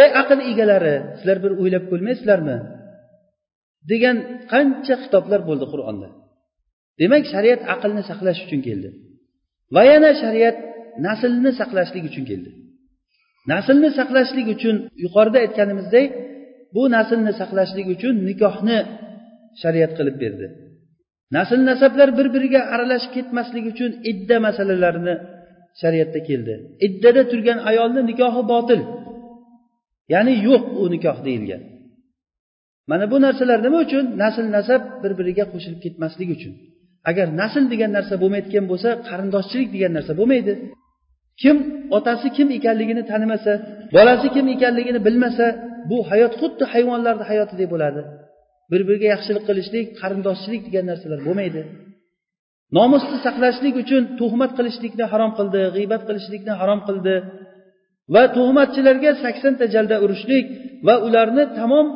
ey 0.00 0.08
aql 0.22 0.38
egalari 0.50 0.96
sizlar 1.18 1.38
bir 1.44 1.52
o'ylab 1.62 1.84
ko'rmaysizlarmi? 1.90 2.58
degan 3.90 4.16
qancha 4.52 4.94
xitoblar 5.02 5.40
bo'ldi 5.48 5.66
qur'onda. 5.72 6.08
Demak 7.00 7.24
shariat 7.32 7.60
aqlni 7.74 8.02
saqlash 8.10 8.40
uchun 8.46 8.60
keldi. 8.68 8.88
Va 9.74 9.82
yana 9.92 10.10
shariat 10.22 10.56
naslni 11.06 11.50
saqlashlik 11.60 12.04
uchun 12.10 12.24
keldi. 12.30 12.50
Naslni 13.52 13.88
saqlashlik 13.98 14.46
uchun 14.56 14.76
yuqorida 15.04 15.38
aytganimizdek 15.44 16.08
bu 16.76 16.82
naslni 16.96 17.32
saqlashlik 17.40 17.86
uchun 17.94 18.14
nikohni 18.28 18.78
shariat 19.62 19.92
qilib 19.98 20.16
berdi. 20.22 20.46
Nasl 21.36 21.58
nasablar 21.70 22.08
bir 22.18 22.26
biriga 22.34 22.60
aralashib 22.74 23.12
ketmasligi 23.16 23.68
uchun 23.74 23.90
idda 24.10 24.36
masalalarini 24.46 25.14
shariatda 25.80 26.20
keldi. 26.28 26.54
Iddada 26.86 27.22
turgan 27.30 27.58
ayolni 27.70 28.02
nikohi 28.10 28.42
botil 28.52 28.80
ya'ni 30.12 30.34
yo'q 30.48 30.64
u 30.82 30.84
nikoh 30.94 31.18
deyilgan. 31.26 31.62
Mana 32.90 33.04
bu 33.12 33.16
narsalar 33.26 33.58
nima 33.66 33.78
uchun? 33.86 34.04
Nasl 34.22 34.44
nasab 34.56 34.82
bir 35.02 35.12
biriga 35.18 35.44
qo'shilib 35.52 35.80
ketmasligi 35.84 36.32
uchun. 36.38 36.54
Agar 37.10 37.26
nasl 37.40 37.64
degan 37.72 37.90
narsa 37.96 38.14
bo'lmayotgan 38.22 38.64
bo'lsa 38.70 38.90
qarindoshchilik 39.08 39.68
degan 39.74 39.92
narsa 39.96 40.12
bo'lmaydi. 40.20 40.52
Kim 41.42 41.56
otasi 41.96 42.28
kim 42.36 42.48
ekanligini 42.58 43.02
tanimasa 43.10 43.52
bolasi 43.96 44.28
kim 44.34 44.46
ekanligini 44.54 45.00
bilmasa 45.06 45.46
bu 45.90 45.98
hayot 46.10 46.32
xuddi 46.40 46.64
hayvonlarni 46.72 47.24
hayotidek 47.30 47.68
bo'ladi. 47.74 48.00
Bir 48.70 48.80
biriga 48.88 49.08
yaxshilik 49.14 49.44
qilishlik 49.48 49.86
qarindoshchilik 50.00 50.62
degan 50.66 50.84
narsalar 50.90 51.20
bo'lmaydi. 51.26 51.62
Nomusni 52.78 53.16
saqlashlik 53.26 53.74
uchun 53.82 54.02
tuhmat 54.20 54.52
qilishlikni 54.58 55.04
harom 55.12 55.32
qildi 55.38 55.60
g'iybat 55.76 56.02
qilishlikni 56.08 56.52
harom 56.60 56.80
qildi. 56.88 57.14
Va 58.14 58.22
tuhmatchilarga 58.36 59.10
saksonta 59.24 59.64
jalda 59.74 59.96
urishlik 60.04 60.46
va 60.86 60.94
ularni 61.06 61.44
tamom 61.58 61.86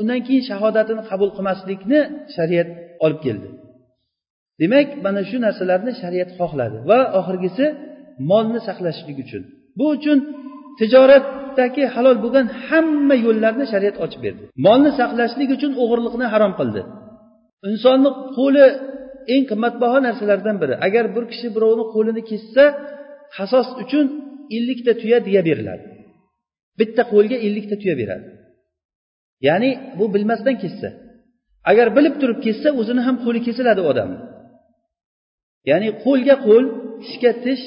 undan 0.00 0.20
keyin 0.26 0.44
shahodatini 0.50 1.02
qabul 1.10 1.30
qilmaslikni 1.36 2.00
shariat 2.36 2.68
olib 3.04 3.20
keldi. 3.26 3.48
Demak 4.60 4.88
mana 5.04 5.22
shu 5.30 5.36
narsalarni 5.46 5.92
shariat 6.02 6.30
xohladi. 6.38 6.76
Va 6.90 7.00
oxirgisi 7.20 7.66
molni 8.30 8.60
saqlashlik 8.68 9.18
uchun. 9.24 9.42
Bu 9.78 9.86
uchun 9.96 10.18
tijoratdagi 10.80 11.84
halol 11.94 12.16
bo'lgan 12.24 12.46
hamma 12.66 13.16
yo'llarni 13.26 13.64
shariat 13.72 13.96
ochib 14.04 14.20
berdi. 14.26 14.42
Molni 14.66 14.90
saqlashlik 15.00 15.50
uchun 15.56 15.72
o'g'irlikni 15.82 16.26
harom 16.34 16.52
qildi. 16.60 16.80
Insonni 17.70 18.10
qo'li 18.38 18.64
eng 19.34 19.44
qimmatbaho 19.50 19.98
narsalardan 20.06 20.56
biri. 20.62 20.74
Agar 20.86 21.04
bir 21.14 21.24
kishi 21.32 21.48
birovni 21.56 21.84
qo'lini 21.94 22.22
kessa 22.30 22.64
qasos 23.36 23.68
uchun 23.82 24.06
ellikta 24.56 24.92
tuya 25.00 25.18
deya 25.26 25.42
beriladi. 25.48 25.84
Bitta 26.80 27.02
qo'lga 27.12 27.36
ellikta 27.46 27.76
tuya 27.82 27.94
beradi. 28.00 28.26
Ya'ni 29.46 29.70
bu 29.98 30.04
bilmasdan 30.14 30.56
kessa. 30.62 30.88
Agar 31.70 31.86
bilib 31.96 32.14
turib 32.20 32.38
kessa 32.46 32.68
o'zini 32.80 33.02
ham 33.06 33.16
qo'li 33.24 33.40
kesiladi 33.46 33.82
odamni. 33.90 34.18
Ya'ni 35.70 35.88
qo'lga 36.04 36.34
qo'l 36.46 36.64
tishga 37.02 37.32
tish 37.44 37.64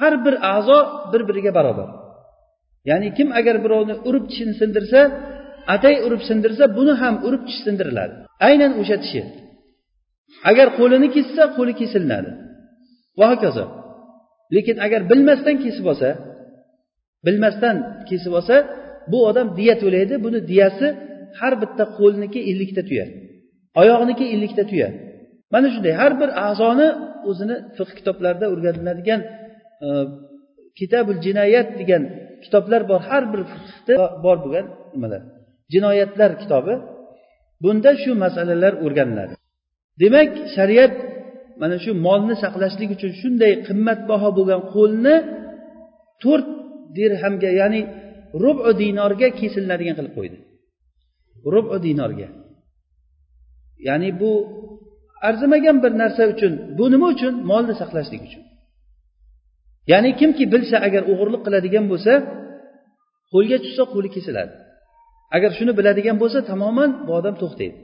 har 0.00 0.14
bir 0.24 0.34
a'zo 0.54 0.78
bir 1.12 1.22
biriga 1.28 1.52
barobar. 1.58 1.88
Ya'ni 2.90 3.08
kim 3.18 3.28
agar 3.40 3.56
birovni 3.64 3.94
urib 4.08 4.24
tishini 4.30 4.54
sindirsa 4.60 5.00
atay 5.74 5.94
urib 6.06 6.22
sindirsa 6.28 6.64
buni 6.78 6.92
ham 7.02 7.14
urib 7.26 7.42
tish 7.48 7.60
sindiriladi. 7.66 8.14
Aynan 8.48 8.72
o'sha 8.80 8.96
tishi. 9.04 9.22
Agar 10.50 10.66
qo'lini 10.78 11.08
kessa 11.16 11.42
qo'li 11.56 11.72
kesilinadi 11.80 12.30
va 13.18 13.26
hokazo. 13.32 13.64
Lekin 14.54 14.76
agar 14.86 15.00
bilmasdan 15.10 15.56
kesib 15.64 15.86
olsa 15.92 16.10
bilmasdan 17.26 17.76
kesib 18.08 18.32
olsa 18.38 18.56
bu 19.12 19.18
odam 19.28 19.48
diya 19.58 19.74
to'laydi 19.82 20.14
buni 20.24 20.40
diyasi 20.50 20.86
har 21.40 21.52
bitta 21.62 21.84
qo'lniki 21.98 22.40
ellikta 22.50 22.82
tuya 22.88 23.06
oyog'niki 23.80 24.24
ellikta 24.34 24.64
tuya 24.70 24.88
mana 25.52 25.68
shunday 25.74 25.94
har 26.00 26.12
bir 26.20 26.30
a'zoni 26.48 26.88
o'zini 27.30 27.56
fiq 27.76 27.90
kitoblarida 27.98 28.46
o'rganiladigan 28.54 29.20
kitabul 30.78 31.18
jinoyat 31.26 31.68
degan 31.80 32.02
kitoblar 32.44 32.82
bor. 32.90 33.00
Har 33.08 33.24
bir 33.32 33.40
fiqda 33.52 33.94
bor 34.24 34.36
bo'lgan 34.44 34.66
nimalar? 34.94 35.22
Jinoyatlar 35.72 36.30
kitobi. 36.42 36.74
Bunda 37.62 37.90
shu 38.02 38.10
masalalar 38.24 38.72
o'rganiladi. 38.84 39.34
Demak 40.02 40.30
shariat 40.56 40.94
mana 41.60 41.76
shu 41.84 41.90
molni 42.06 42.34
saqlashlik 42.44 42.90
uchun 42.96 43.12
shunday 43.20 43.52
qimmatbaho 43.66 44.28
bo'lgan 44.38 44.60
qo'lni 44.74 45.16
to'rt 46.22 46.48
dirhamga 46.96 47.50
ya'ni 47.60 47.80
rubu 48.42 48.70
dinorga 48.80 49.28
kesiladigan 49.40 49.94
qilib 49.98 50.14
qo'ydi. 50.18 50.36
Rubu 51.54 51.76
dinorga. 51.86 52.28
Ya'ni 53.88 54.10
bu 54.20 54.32
arzimagan 55.28 55.76
bir 55.84 55.92
narsa 56.02 56.22
uchun 56.34 56.52
bu 56.78 56.84
nima 56.92 57.06
uchun? 57.14 57.34
Molni 57.50 57.74
saqlashlik 57.80 58.22
uchun. 58.28 58.42
Ya'ni 59.90 60.10
kimki 60.20 60.44
bilsa 60.52 60.76
agar 60.86 61.02
o'g'irlik 61.12 61.42
qiladigan 61.46 61.84
bo'lsa 61.92 62.12
qo'lga 63.32 63.56
tushsa 63.64 63.84
qo'li 63.94 64.08
kesiladi. 64.16 64.52
Agar 65.36 65.50
shuni 65.58 65.72
biladigan 65.78 66.16
bo'lsa 66.22 66.38
tamoman 66.50 66.90
bu 67.06 67.10
odam 67.18 67.34
to'xtaydi. 67.42 67.76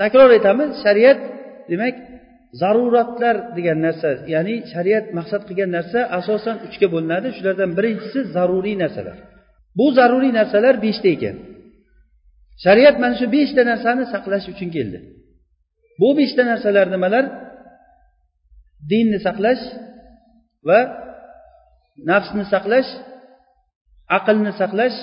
Takror 0.00 0.28
aytamiz 0.36 0.70
shariat 0.84 1.20
demak 1.70 1.94
zaruratlar 2.60 3.36
degan 3.56 3.78
narsa 3.86 4.08
ya'ni 4.34 4.54
shariat 4.72 5.06
maqsad 5.18 5.42
qilgan 5.48 5.70
narsa 5.76 6.00
asosan 6.18 6.56
uchga 6.66 6.86
bo'linadi. 6.94 7.28
Shulardan 7.36 7.70
birinchisi 7.78 8.20
zaruriy 8.34 8.76
narsalar. 8.82 9.18
Bu 9.78 9.86
zaruriy 9.98 10.32
narsalar 10.40 10.74
beshta 10.84 11.08
ekan. 11.16 11.36
Shariat 12.64 12.96
mana 13.02 13.14
shu 13.20 13.26
beshta 13.36 13.62
narsani 13.72 14.04
saqlash 14.14 14.46
uchun 14.52 14.68
keldi. 14.76 14.98
Bu 16.00 16.08
beshta 16.18 16.42
narsalar 16.50 16.86
nimalar? 16.94 17.24
Dinni 18.90 19.18
saqlash 19.26 19.62
va 20.68 20.80
nafsni 22.10 22.44
saqlash 22.52 22.90
aqlni 24.18 24.52
saqlash 24.60 24.98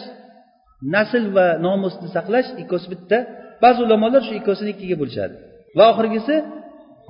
nasl 0.96 1.24
va 1.36 1.48
nomusni 1.66 2.08
saqlash 2.16 2.50
ikkosi 2.62 2.88
bitta. 2.94 3.18
Ba'zi 3.64 3.80
ulamolar 3.86 4.22
shu 4.28 4.34
ikkosini 4.40 4.70
ikkiga 4.76 4.96
bo'lishadi. 5.02 5.36
Va 5.78 5.84
oxirgisi 5.92 6.36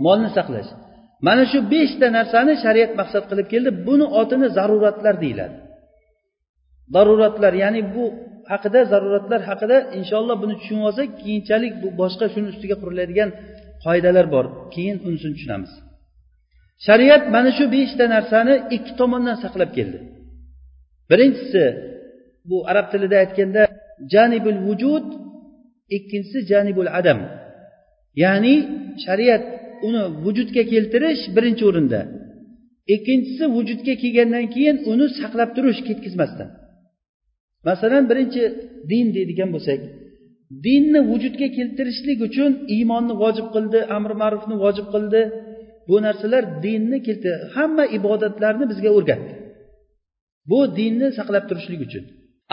molni 0.06 0.30
saqlash. 0.38 0.70
Mana 1.28 1.44
shu 1.52 1.60
beshta 1.74 2.08
narsani 2.18 2.54
shariat 2.64 2.92
maqsad 3.00 3.24
qilib 3.30 3.48
keldi 3.54 3.70
buni 3.88 4.06
otini 4.22 4.48
zaruratlar 4.58 5.16
deyiladi. 5.24 5.56
Zaruratlar 6.96 7.54
ya'ni 7.64 7.82
bu 7.96 8.06
haqida 8.52 8.80
zaruratlar 8.92 9.42
haqida 9.50 9.78
inshaalloh 10.00 10.36
buni 10.44 10.56
tushunib 10.60 10.84
olsak 10.90 11.08
keyinchalik 11.22 11.74
bu 11.82 11.88
boshqa 12.02 12.26
shuni 12.34 12.48
ustiga 12.54 12.76
quriladigan 12.84 13.30
qoidalar 13.86 14.26
bor. 14.36 14.46
Keyin 14.74 14.98
unisini 15.08 15.34
tushunamiz. 15.38 15.72
Shariat 16.88 17.24
mana 17.34 17.52
shu 17.58 17.66
beshta 17.76 18.06
narsani 18.16 18.56
ikki 18.76 18.92
tomondan 19.00 19.38
saqlab 19.44 19.70
keldi. 19.78 19.98
Birinchisi 21.10 21.64
bu 22.50 22.58
arab 22.72 22.86
tilida 22.92 23.18
aytganda 23.24 23.64
janibul 24.14 24.60
vujud 24.68 25.06
ikkinchisi 25.98 26.40
janibul 26.52 26.90
adam. 27.00 27.20
Ya'ni 28.24 28.56
shariat 29.06 29.44
uni 29.88 30.04
vujudga 30.24 30.64
keltirish 30.74 31.24
birinchi 31.36 31.64
o'rinda. 31.70 32.02
Ikkinchisi 32.96 33.46
vujudga 33.56 33.94
kelgandan 34.02 34.46
keyin 34.54 34.78
uni 34.92 35.06
saqlab 35.20 35.50
turish 35.56 35.82
ketkazmasdan. 35.88 36.50
Masalan 37.68 38.04
birinchi 38.10 38.44
din 38.92 39.06
deydigan 39.16 39.50
bo'lsak 39.56 39.80
dinni 40.66 41.00
vujudga 41.12 41.48
keltirishlik 41.58 42.20
uchun 42.28 42.52
iymonni 42.76 43.14
vojib 43.24 43.48
qildi 43.56 43.80
amri 43.98 44.16
ma'rufni 44.22 44.56
vojib 44.64 44.88
qildi 44.94 45.22
bu 45.90 45.96
narsalar 46.06 46.44
dinni 46.66 46.98
keltir 47.08 47.34
hamma 47.56 47.86
ibodatlarni 47.98 48.66
bizga 48.72 48.90
o'rgatdi. 48.98 49.32
Bu 50.52 50.60
dinni 50.80 51.08
saqlab 51.18 51.46
turishlik 51.50 51.82
uchun. 51.88 52.04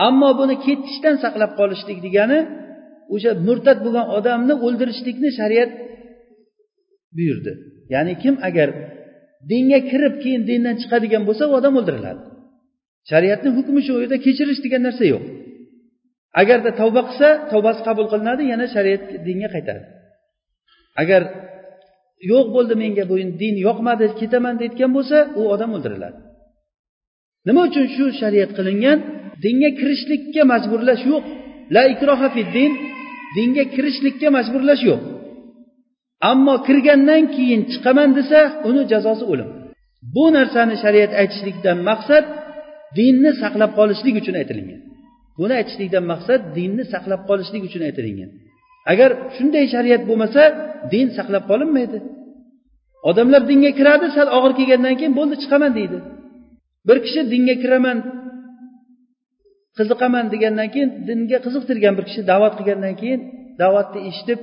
Ammo 0.07 0.29
buni 0.39 0.55
ketishdan 0.65 1.15
saqlab 1.23 1.51
qolishlik 1.59 1.99
degani 2.05 2.39
o'sha 3.13 3.31
murtad 3.47 3.77
bo'lgan 3.85 4.05
odamni 4.17 4.53
o'ldirishlikni 4.65 5.29
shariat 5.39 5.71
buyurdi. 7.17 7.51
Ya'ni 7.93 8.13
kim 8.23 8.35
agar 8.49 8.69
dinga 9.51 9.79
kirib 9.91 10.15
keyin 10.23 10.41
dindan 10.49 10.75
chiqadigan 10.81 11.23
bo'lsa 11.27 11.43
u 11.51 11.53
odam 11.59 11.73
o'ldiriladi. 11.79 12.21
Shariatni 13.11 13.49
hukmi 13.57 13.81
shu 13.87 13.93
yerda 14.01 14.17
kechirish 14.25 14.59
degan 14.65 14.81
narsa 14.87 15.03
yo'q. 15.13 15.23
Agarda 16.41 16.71
tavba 16.81 17.01
qilsa 17.07 17.29
tavbasi 17.51 17.81
qabul 17.87 18.05
qilinadi 18.11 18.43
yana 18.53 18.65
shariat 18.75 19.03
dinga 19.27 19.49
qaytadi 19.55 19.81
agar 21.01 21.21
yo'q 22.31 22.47
bo'ldi 22.55 22.73
menga 22.83 23.03
bu 23.09 23.15
din 23.41 23.55
yoqmadi 23.67 24.05
ketaman 24.19 24.55
deyotgan 24.59 24.91
bo'lsa 24.97 25.17
u 25.39 25.41
odam 25.53 25.71
o'ldiriladi. 25.77 26.17
Nima 27.47 27.61
uchun 27.69 27.85
shu 27.95 28.05
shariat 28.21 28.51
qilingan? 28.57 28.97
Dinga 29.43 29.69
kirishlikka 29.79 30.41
majburlash 30.51 31.03
yo'q. 31.11 31.25
La 31.75 31.83
ikroha 31.93 32.27
fi 32.35 32.41
din 32.55 32.71
dinga 33.37 33.63
kirishlikka 33.75 34.27
majburlash 34.37 34.83
yo'q. 34.89 35.01
Ammo 36.31 36.55
kirgandan 36.67 37.23
keyin 37.35 37.61
chiqaman 37.71 38.09
desa 38.17 38.39
uni 38.69 38.83
jazosi 38.91 39.23
o'lim. 39.31 39.49
Bu 40.15 40.25
narsani 40.37 40.75
shariat 40.83 41.11
aytishlikdan 41.21 41.77
maqsad 41.89 42.25
dinni 42.97 43.31
saqlab 43.41 43.71
qolishlik 43.79 44.15
uchun 44.21 44.35
aytilingan 44.41 44.81
buni 45.39 45.53
aytishlikdan 45.59 46.05
maqsad 46.13 46.41
dinni 46.57 46.83
saqlab 46.93 47.21
qolishlik 47.29 47.63
uchun 47.69 47.81
aytilingan 47.87 48.29
agar 48.91 49.09
shunday 49.35 49.65
shariat 49.73 50.01
bo'lmasa 50.09 50.41
din 50.93 51.07
saqlab 51.17 51.43
qolinmaydi. 51.51 51.97
Odamlar 53.09 53.41
dinga 53.51 53.71
kiradi 53.79 54.07
sal 54.17 54.27
og'ir 54.37 54.53
kelgandan 54.59 54.95
keyin 54.99 55.13
bo'ldi 55.19 55.35
chiqaman 55.43 55.71
deydi. 55.79 55.97
Bir 56.87 56.97
kishi 57.05 57.21
dinga 57.33 57.55
kiraman 57.63 57.97
qiziqaman 59.77 60.25
degandan 60.33 60.69
keyin 60.73 60.89
dinga 61.07 61.37
qiziqtirgan 61.45 61.93
bir 61.97 62.05
kishi 62.09 62.21
da'vat 62.31 62.53
qilgandan 62.59 62.95
keyin 63.01 63.21
da'vatni 63.61 63.99
eshitib 64.09 64.39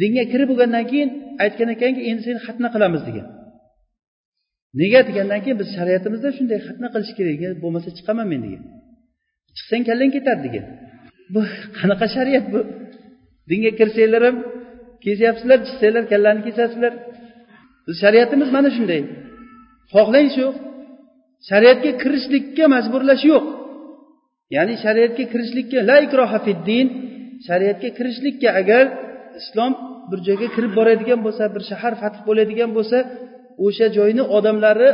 dinga 0.00 0.24
kirib 0.32 0.48
bo'lgandan 0.52 0.84
keyin 0.90 1.10
aytgan 1.44 1.68
ekanki 1.76 2.00
endi 2.10 2.22
seni 2.26 2.40
xatna 2.46 2.68
qilamiz 2.74 3.02
degan. 3.08 3.26
Nega 4.80 5.00
degandan 5.08 5.40
keyin 5.44 5.58
biz 5.62 5.68
shariatimizda 5.76 6.28
shunday 6.38 6.58
xatna 6.66 6.88
qilish 6.94 7.12
kerak 7.18 7.56
bo'lmasa 7.64 7.88
chiqaman 7.98 8.26
men 8.32 8.40
degan. 8.46 8.62
Chiqsang 9.56 9.82
kallang 9.88 10.10
ketadi 10.16 10.40
degan. 10.46 10.64
Bu 11.34 11.40
qanaqa 11.78 12.06
shariat 12.16 12.46
bu? 12.54 12.60
Dinga 13.50 13.72
kirsanglar 13.80 14.22
ham 14.28 14.36
kesyapsizlar 15.04 15.58
chiqsanglar 15.66 16.04
kallani 16.12 16.40
kesasizlar 16.46 16.92
biz 17.86 17.96
shariatimiz 18.02 18.48
mana 18.56 18.70
shunday. 18.76 19.02
Xohlang 19.94 20.28
shu. 20.36 20.46
Shariatga 21.50 21.90
kirishlikka 22.02 22.64
majburlash 22.74 23.24
yo'q. 23.32 23.44
Ya'ni 24.56 24.74
shariatga 24.84 25.24
kirishlikka 25.32 25.78
la 25.88 25.96
ikroha 26.06 26.38
fiddin 26.46 26.86
shariatga 27.46 27.88
kirishlikka 27.98 28.48
agar 28.60 28.84
islom 29.40 29.72
bir 30.10 30.18
joyga 30.26 30.48
kirib 30.54 30.72
boradigan 30.78 31.20
bo'lsa 31.26 31.44
bir 31.54 31.62
shahar 31.70 31.94
fath 32.02 32.18
bo'ladigan 32.28 32.70
bo'lsa 32.76 32.98
o'sha 33.66 33.86
joyni 33.96 34.22
odamlari 34.36 34.90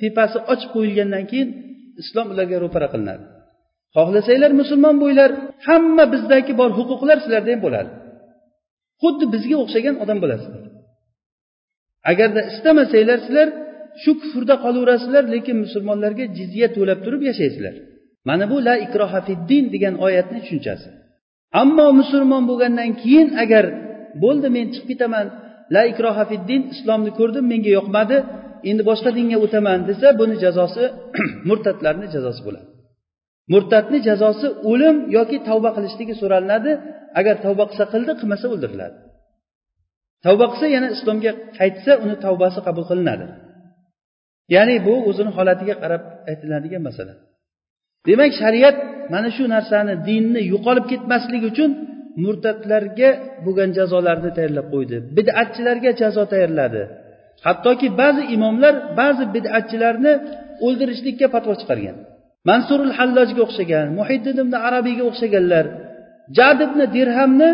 tepasi 0.00 0.38
ochib 0.52 0.70
qo'yilgandan 0.74 1.24
keyin 1.30 1.48
islom 2.02 2.26
ularga 2.32 2.56
ro'para 2.64 2.88
qilinadi. 2.92 3.24
Xohlasanglar 3.96 4.52
musulmon 4.60 4.96
bo'linglar 5.02 5.30
hamma 5.66 6.04
bizdagi 6.14 6.52
bor 6.60 6.70
huquqlar 6.78 7.18
sizlarda 7.24 7.50
ham 7.54 7.60
bo'ladi. 7.66 7.90
Xuddi 9.02 9.24
bizga 9.34 9.56
o'xshagan 9.62 9.94
odam 10.04 10.18
bo'lasizlar. 10.24 10.62
Agarda 12.10 12.40
istamasanglar 12.50 13.18
sizlar 13.26 13.48
shu 14.02 14.12
kufrda 14.22 14.54
qolaverasizlar 14.64 15.24
lekin 15.34 15.56
musulmonlarga 15.64 16.24
jizya 16.38 16.68
to'lab 16.76 16.98
turib 17.04 17.22
yashaysizlar. 17.30 17.74
Mana 18.28 18.44
bu 18.52 18.56
la 18.68 18.74
ikroha 18.86 19.20
fiddin 19.28 19.64
degan 19.74 19.94
oyatni 20.06 20.38
tushunchasi. 20.44 20.88
Ammo 21.62 21.86
musulmon 22.00 22.42
bo'lgandan 22.50 22.90
keyin 23.02 23.28
agar 23.44 23.64
bo'ldi 24.22 24.48
men 24.56 24.66
chiqib 24.72 24.88
ketaman 24.92 25.26
la 25.74 25.82
ikroha 25.92 26.24
fiddin 26.30 26.62
islomni 26.74 27.10
ko'rdim 27.18 27.44
menga 27.52 27.70
yoqmadi 27.78 28.16
endi 28.70 28.82
boshqa 28.90 29.10
dinga 29.18 29.38
o'taman 29.44 29.78
desa 29.90 30.06
buni 30.20 30.36
jazosi 30.44 30.84
murtadlarni 31.48 32.06
jazosi 32.16 32.42
bo'ladi. 32.48 32.68
Murtadni 33.52 33.98
jazosi 34.08 34.46
o'lim 34.70 34.96
yoki 35.16 35.38
tavba 35.48 35.70
qilishligi 35.76 36.14
so'ralinadi. 36.20 36.72
Agar 37.20 37.36
tavba 37.44 37.64
qilsa 37.70 37.84
qildi 37.92 38.12
qilmasa 38.20 38.46
o'ldiriladi. 38.54 38.96
Tavba 40.24 40.44
qilsa 40.52 40.66
yana 40.76 40.88
islomga 40.96 41.32
qaytsa 41.58 41.92
uni 42.04 42.16
tavbasi 42.24 42.58
qabul 42.66 42.84
qilinadi. 42.90 43.26
Ya'ni 44.54 44.76
bu 44.86 44.94
o'zini 45.08 45.30
holatiga 45.36 45.74
qarab 45.82 46.02
aytiladigan 46.30 46.82
masala. 46.88 47.14
Demak 48.08 48.32
shariat 48.40 48.76
mana 49.14 49.28
shu 49.36 49.44
narsani 49.54 49.94
dinni 50.08 50.40
yo'qolib 50.52 50.84
ketmasligi 50.92 51.46
uchun 51.52 51.70
murtadlarga 52.24 53.10
bo'lgan 53.44 53.70
jazolarni 53.78 54.30
tayyorlab 54.36 54.66
qo'ydi. 54.74 54.96
Bidatchilarga 55.16 55.90
jazo 56.00 56.22
tayyorladi. 56.32 56.82
Hattoki 57.46 57.88
ba'zi 58.00 58.22
imomlar 58.36 58.74
ba'zi 59.00 59.24
bidatchilarni 59.34 60.12
o'ldirishlikka 60.66 61.26
fatvo 61.34 61.52
chiqargan. 61.60 61.96
mansurul 62.49 62.93
hallojga 62.97 63.41
o'xshagan 63.47 63.87
muhiddin 63.99 64.37
ibn 64.43 64.53
arabiyga 64.67 65.03
o'xshaganlar 65.09 65.65
jad 66.37 66.59
ibn 66.67 66.79
dirhamni 66.95 67.49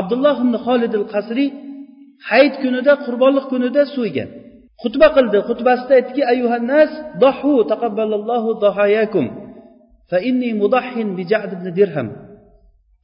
abdulloh 0.00 0.36
ibn 0.44 0.54
xolid 0.66 0.92
al 1.00 1.06
qasriy 1.14 1.50
hayit 2.30 2.54
kunida 2.62 2.92
qurbonlik 3.06 3.46
kunida 3.52 3.82
so'ygan 3.96 4.28
xutba 4.82 5.08
qildi 5.16 5.38
xutbasida 5.48 5.92
aytdiki 5.98 6.22
ayyuhannas 6.32 6.90
dahu 7.24 7.52
taqabbalallohu 7.72 8.50
dahayakum 8.64 9.24
fa 10.10 10.18
inni 10.28 10.50
mudahhin 10.62 11.08
bi 11.18 11.22
jad 11.32 11.50
ibn 11.56 11.68
dirham 11.80 12.10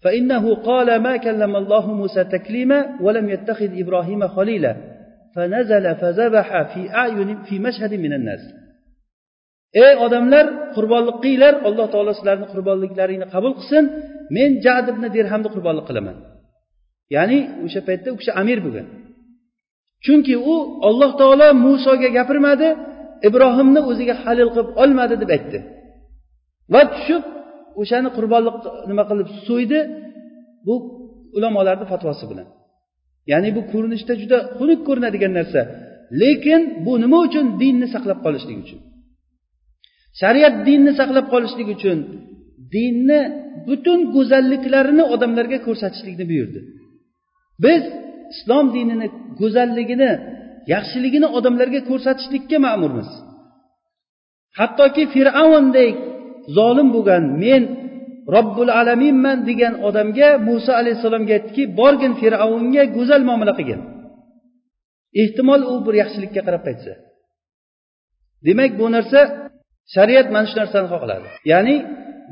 فإنه 0.05 0.55
قال 0.55 0.89
ما 1.07 1.17
كلم 1.17 1.57
الله 1.57 1.95
موسى 1.95 2.25
تكليما 2.25 2.79
ولم 3.01 3.29
يتخذ 3.29 3.71
إبراهيم 3.83 4.29
خليلا 4.29 4.77
فنزل 5.35 5.95
فذبح 5.95 6.62
في 6.75 6.95
أعين 6.95 7.43
في 7.43 7.59
مشهد 7.59 7.95
من 7.95 8.12
الناس 8.12 8.41
Ey 9.84 9.94
odamlar 10.06 10.46
qurbonlik 10.76 11.18
qilinglar 11.24 11.54
alloh 11.68 11.88
taolo 11.94 12.12
sizlarni 12.18 12.48
qurbonliklaringni 12.54 13.28
qabul 13.34 13.54
qilsin. 13.60 13.84
Men 14.36 14.50
jad 14.66 14.86
ibn 14.94 15.04
dirhamni 15.16 15.50
qurbonlik 15.56 15.86
qilaman. 15.90 16.16
Ya'ni 17.16 17.40
o'sha 17.66 17.82
paytda 17.88 18.08
u 18.16 18.18
kishi 18.20 18.32
amir 18.42 18.60
bo'lgan. 18.66 18.88
Chunki 20.06 20.36
u 20.54 20.56
olloh 20.88 21.12
taolo 21.22 21.48
musoga 21.66 22.10
gapirmadi 22.18 22.68
ibrohimni 23.28 23.82
o'ziga 23.90 24.16
halil 24.24 24.50
qilib 24.54 24.70
olmadi 24.84 25.16
deb 25.22 25.30
aytdi. 25.36 25.60
Va 26.74 26.82
tushib 26.94 27.24
o'shani 27.82 28.10
qurbonlik 28.18 28.56
nima 28.90 29.04
qilib 29.10 29.28
so'ydi? 29.48 29.80
Bu 30.66 30.74
ulamolarni 31.38 31.86
fatvosi 31.92 32.26
bilan. 32.32 32.48
Ya'ni 33.32 33.50
bu 33.58 33.62
ko'rinishda 33.72 34.14
juda 34.22 34.38
xunuk 34.58 34.80
ko'rinadigan 34.88 35.34
narsa. 35.40 35.62
Lekin 36.22 36.62
bu 36.86 36.94
nima 37.04 37.18
uchun 37.28 37.46
dinni 37.62 37.88
saqlab 37.94 38.20
qolishlik 38.26 38.58
uchun? 38.66 38.80
Shariat 40.19 40.56
dinni 40.67 40.91
saqlab 41.00 41.26
qolishlik 41.34 41.67
uchun 41.76 42.00
dinni 42.76 43.21
butun 43.67 44.00
go'zalliklarini 44.15 45.04
odamlarga 45.13 45.58
ko'rsatishlikni 45.67 46.26
buyurdi. 46.32 46.60
Biz 47.63 47.84
islom 48.34 48.65
dinini 48.76 49.08
go'zalligini 49.41 50.12
yaxshiligini 50.74 51.28
odamlarga 51.38 51.82
ko'rsatishlikka 51.89 52.58
ma'murmiz. 52.67 53.10
Hattoki 54.60 55.04
fir'avndek 55.15 55.95
zolim 56.58 56.88
bo'lgan 56.95 57.24
men 57.43 57.63
robbul 58.36 58.69
alaminman 58.80 59.38
degan 59.50 59.74
odamga 59.88 60.30
muso 60.47 60.71
alayhissalomga 60.82 61.34
aytdiki 61.38 61.63
borgin 61.80 62.13
fir'avnga 62.21 62.84
go'zal 62.97 63.21
muomala 63.30 63.54
qilgin. 63.60 63.82
Ehtimol 65.21 65.62
u 65.74 65.76
bir 65.86 65.93
yaxshilikka 66.02 66.41
qarab 66.47 66.62
qaytsa. 66.67 66.91
Demak 68.47 68.71
bu 68.80 68.86
narsa 68.95 69.21
shariat 69.96 70.28
mana 70.36 70.46
shu 70.50 70.56
narsani 70.62 70.88
xohladi. 70.94 71.28
Ya'ni 71.52 71.76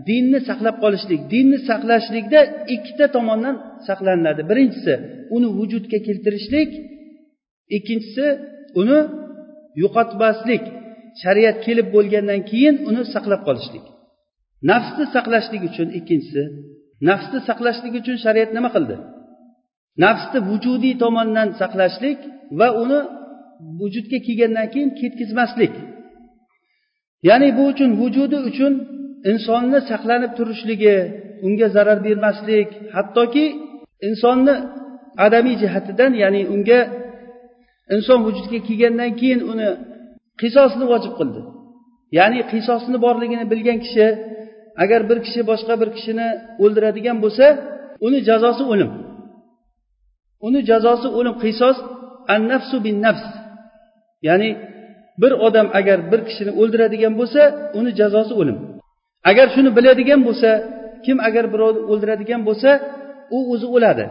dinni 0.09 0.39
saqlab 0.49 0.75
qolishlik. 0.83 1.19
Dinni 1.33 1.57
saqlashlikda 1.69 2.39
ikkita 2.75 3.05
tomondan 3.15 3.55
saqlaniladi 3.87 4.41
birinchisi 4.49 4.93
uni 5.35 5.47
vujudga 5.57 5.97
keltirishlik. 6.07 6.69
Ikkinchisi 7.77 8.25
uni 8.81 8.99
yo'qotmaslik. 9.81 10.63
Shariat 11.23 11.57
kelib 11.65 11.87
bo'lgandan 11.95 12.41
keyin 12.51 12.75
uni 12.89 13.01
saqlab 13.13 13.41
qolishlik. 13.47 13.85
Nafsni 14.71 15.05
saqlashlik 15.15 15.61
uchun 15.69 15.87
ikkinchisi 15.99 16.43
nafsni 17.09 17.39
saqlashlik 17.49 17.93
uchun 18.01 18.17
shariat 18.25 18.49
nima 18.57 18.69
qildi? 18.75 18.95
Nafsni 20.05 20.39
vujudiy 20.49 20.93
tomondan 21.03 21.49
saqlashlik 21.61 22.19
va 22.59 22.67
uni 22.83 22.99
vujudga 23.79 24.17
kelgandan 24.27 24.67
keyin 24.73 24.91
ketkazmaslik 24.99 25.73
ya'ni 27.27 27.49
bu 27.57 27.63
uchun 27.71 27.91
vujudi 28.01 28.37
uchun 28.49 28.73
insonni 29.31 29.79
saqlanib 29.89 30.31
turishligi 30.37 30.95
unga 31.45 31.67
zarar 31.75 31.99
bermaslik 32.07 32.69
hattoki 32.95 33.45
insonni 34.07 34.55
adamiy 35.25 35.55
jihatidan 35.63 36.11
ya'ni 36.23 36.41
unga 36.53 36.79
inson 37.95 38.19
vujudga 38.25 38.59
kelgandan 38.67 39.11
keyin 39.19 39.41
uni 39.51 39.69
qisosni 40.41 40.85
vojib 40.91 41.13
qildi. 41.19 41.41
Ya'ni 42.17 42.39
qisosni 42.51 42.97
borligini 43.05 43.45
bilgan 43.51 43.77
kishi 43.85 44.07
agar 44.83 45.01
bir 45.09 45.17
kishi 45.25 45.41
boshqa 45.51 45.73
bir 45.81 45.89
kishini 45.95 46.27
o'ldiradigan 46.63 47.17
bo'lsa 47.23 47.45
uni 48.05 48.19
jazosi 48.29 48.63
o'lim. 48.73 48.91
Uni 50.47 50.59
jazosi 50.69 51.07
o'lim 51.17 51.35
qisos 51.43 51.77
an 52.33 52.41
nafsu 52.51 52.77
bin 52.85 52.95
nafs 53.05 53.27
ya'ni 54.27 54.49
bir 55.21 55.31
odam 55.47 55.67
agar 55.79 55.99
bir 56.11 56.21
kishini 56.27 56.51
o'ldiradigan 56.61 57.13
bo'lsa 57.19 57.41
uni 57.79 57.91
jazosi 57.99 58.33
o'lim. 58.41 58.57
Agar 59.29 59.47
shuni 59.55 59.69
biladigan 59.77 60.21
bo'lsa 60.27 60.49
kim 61.05 61.17
agar 61.27 61.45
birovni 61.53 61.81
o'ldiradigan 61.91 62.41
bo'lsa 62.47 62.69
u 63.35 63.39
o'zi 63.53 63.67
o'ladi. 63.75 64.05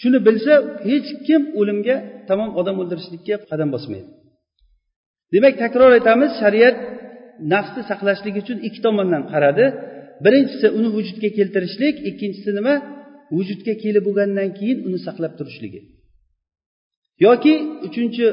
Shuni 0.00 0.18
bilsa 0.26 0.52
hech 0.88 1.08
kim 1.26 1.42
o'limga 1.60 1.96
tamom 2.28 2.50
odam 2.60 2.76
o'ldirishlikka 2.82 3.36
qadam 3.50 3.68
bosmaydi. 3.74 4.08
Demak 5.32 5.54
takror 5.62 5.90
aytamiz 5.98 6.30
shariat 6.42 6.76
nafsni 7.52 7.82
saqlashlik 7.90 8.34
uchun 8.42 8.58
ikki 8.66 8.80
tomondan 8.86 9.22
qaradi. 9.32 9.64
Birinchisi 10.24 10.66
uni 10.78 10.88
vujudga 10.96 11.28
keltirishlik 11.38 11.96
ikkinchisi 12.10 12.50
nima? 12.58 12.74
Vujudga 13.36 13.74
kelib 13.82 14.02
bo'lgandan 14.08 14.48
keyin 14.58 14.78
uni 14.86 14.98
saqlab 15.06 15.32
turishligi. 15.38 15.80
Yoki 17.26 17.54
uchinchi 17.86 18.26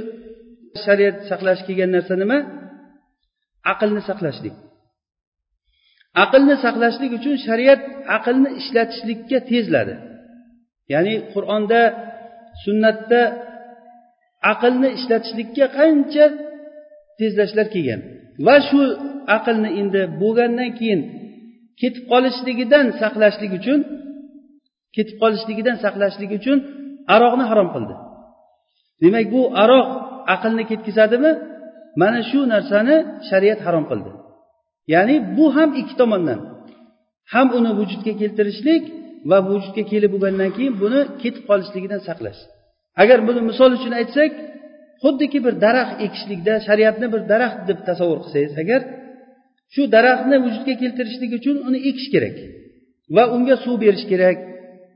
shariat 0.86 1.17
saqlash 1.29 1.62
kelgan 1.67 1.89
narsa 1.95 2.15
nima? 2.21 2.38
Aqlni 3.71 4.01
saqlashlik. 4.10 4.55
Aqlni 6.23 6.55
saqlashlik 6.65 7.12
uchun 7.19 7.36
shariat 7.47 7.82
aqlni 8.17 8.49
ishlatishlikka 8.62 9.38
tezladi. 9.51 9.95
Ya'ni 10.93 11.15
qur'onda 11.34 11.82
sunnatda 12.63 13.21
aqlni 14.53 14.89
ishlatishlikka 14.97 15.65
qancha 15.77 16.25
tezlashlar 17.19 17.67
kelgan. 17.73 18.01
Va 18.45 18.55
shu 18.67 18.82
aqlni 19.38 19.69
endi 19.82 20.01
bo'lgandan 20.21 20.69
keyin 20.79 21.01
ketib 21.82 22.03
qolishligidan 22.12 22.86
saqlashlik 23.01 23.51
uchun 23.60 23.79
ketib 24.95 25.15
qolishligidan 25.23 25.77
saqlashlik 25.84 26.32
uchun 26.39 26.58
aroqni 27.15 27.45
harom 27.51 27.69
qildi. 27.75 27.95
Demak 29.03 29.25
bu 29.34 29.41
aroq 29.63 29.88
aqlni 30.35 30.63
ketkazadimi? 30.71 31.31
Mana 32.01 32.19
shu 32.29 32.39
narsani 32.53 32.95
shariat 33.29 33.59
harom 33.65 33.86
qildi. 33.91 34.11
Ya'ni 34.93 35.15
bu 35.38 35.45
ham 35.55 35.69
ikki 35.82 35.95
tomondan. 36.01 36.39
Ham 37.34 37.47
uni 37.57 37.71
vujudga 37.80 38.13
keltirishlik 38.21 38.84
va 39.30 39.38
vujudga 39.49 39.84
kelib 39.91 40.11
bo'lgandan 40.13 40.51
keyin 40.57 40.73
buni 40.84 41.01
ketib 41.21 41.43
qolishligidan 41.49 42.01
saqlash. 42.07 42.41
Agar 43.01 43.19
buni 43.27 43.41
misol 43.49 43.71
uchun 43.77 43.93
aytsak 44.01 44.32
xuddiki 45.03 45.39
bir 45.45 45.53
daraxt 45.65 45.95
ekishlikda 46.05 46.53
shariatni 46.67 47.07
bir 47.13 47.21
daraxt 47.32 47.59
deb 47.69 47.80
tasavvur 47.88 48.19
qilsangiz 48.23 48.53
agar 48.63 48.82
shu 49.73 49.82
daraxtni 49.95 50.38
vujudga 50.45 50.73
keltirishlik 50.82 51.32
uchun 51.39 51.55
uni 51.67 51.80
ekish 51.89 52.09
kerak 52.13 52.36
va 53.15 53.23
unga 53.36 53.55
suv 53.63 53.75
berish 53.84 54.05
kerak 54.11 54.38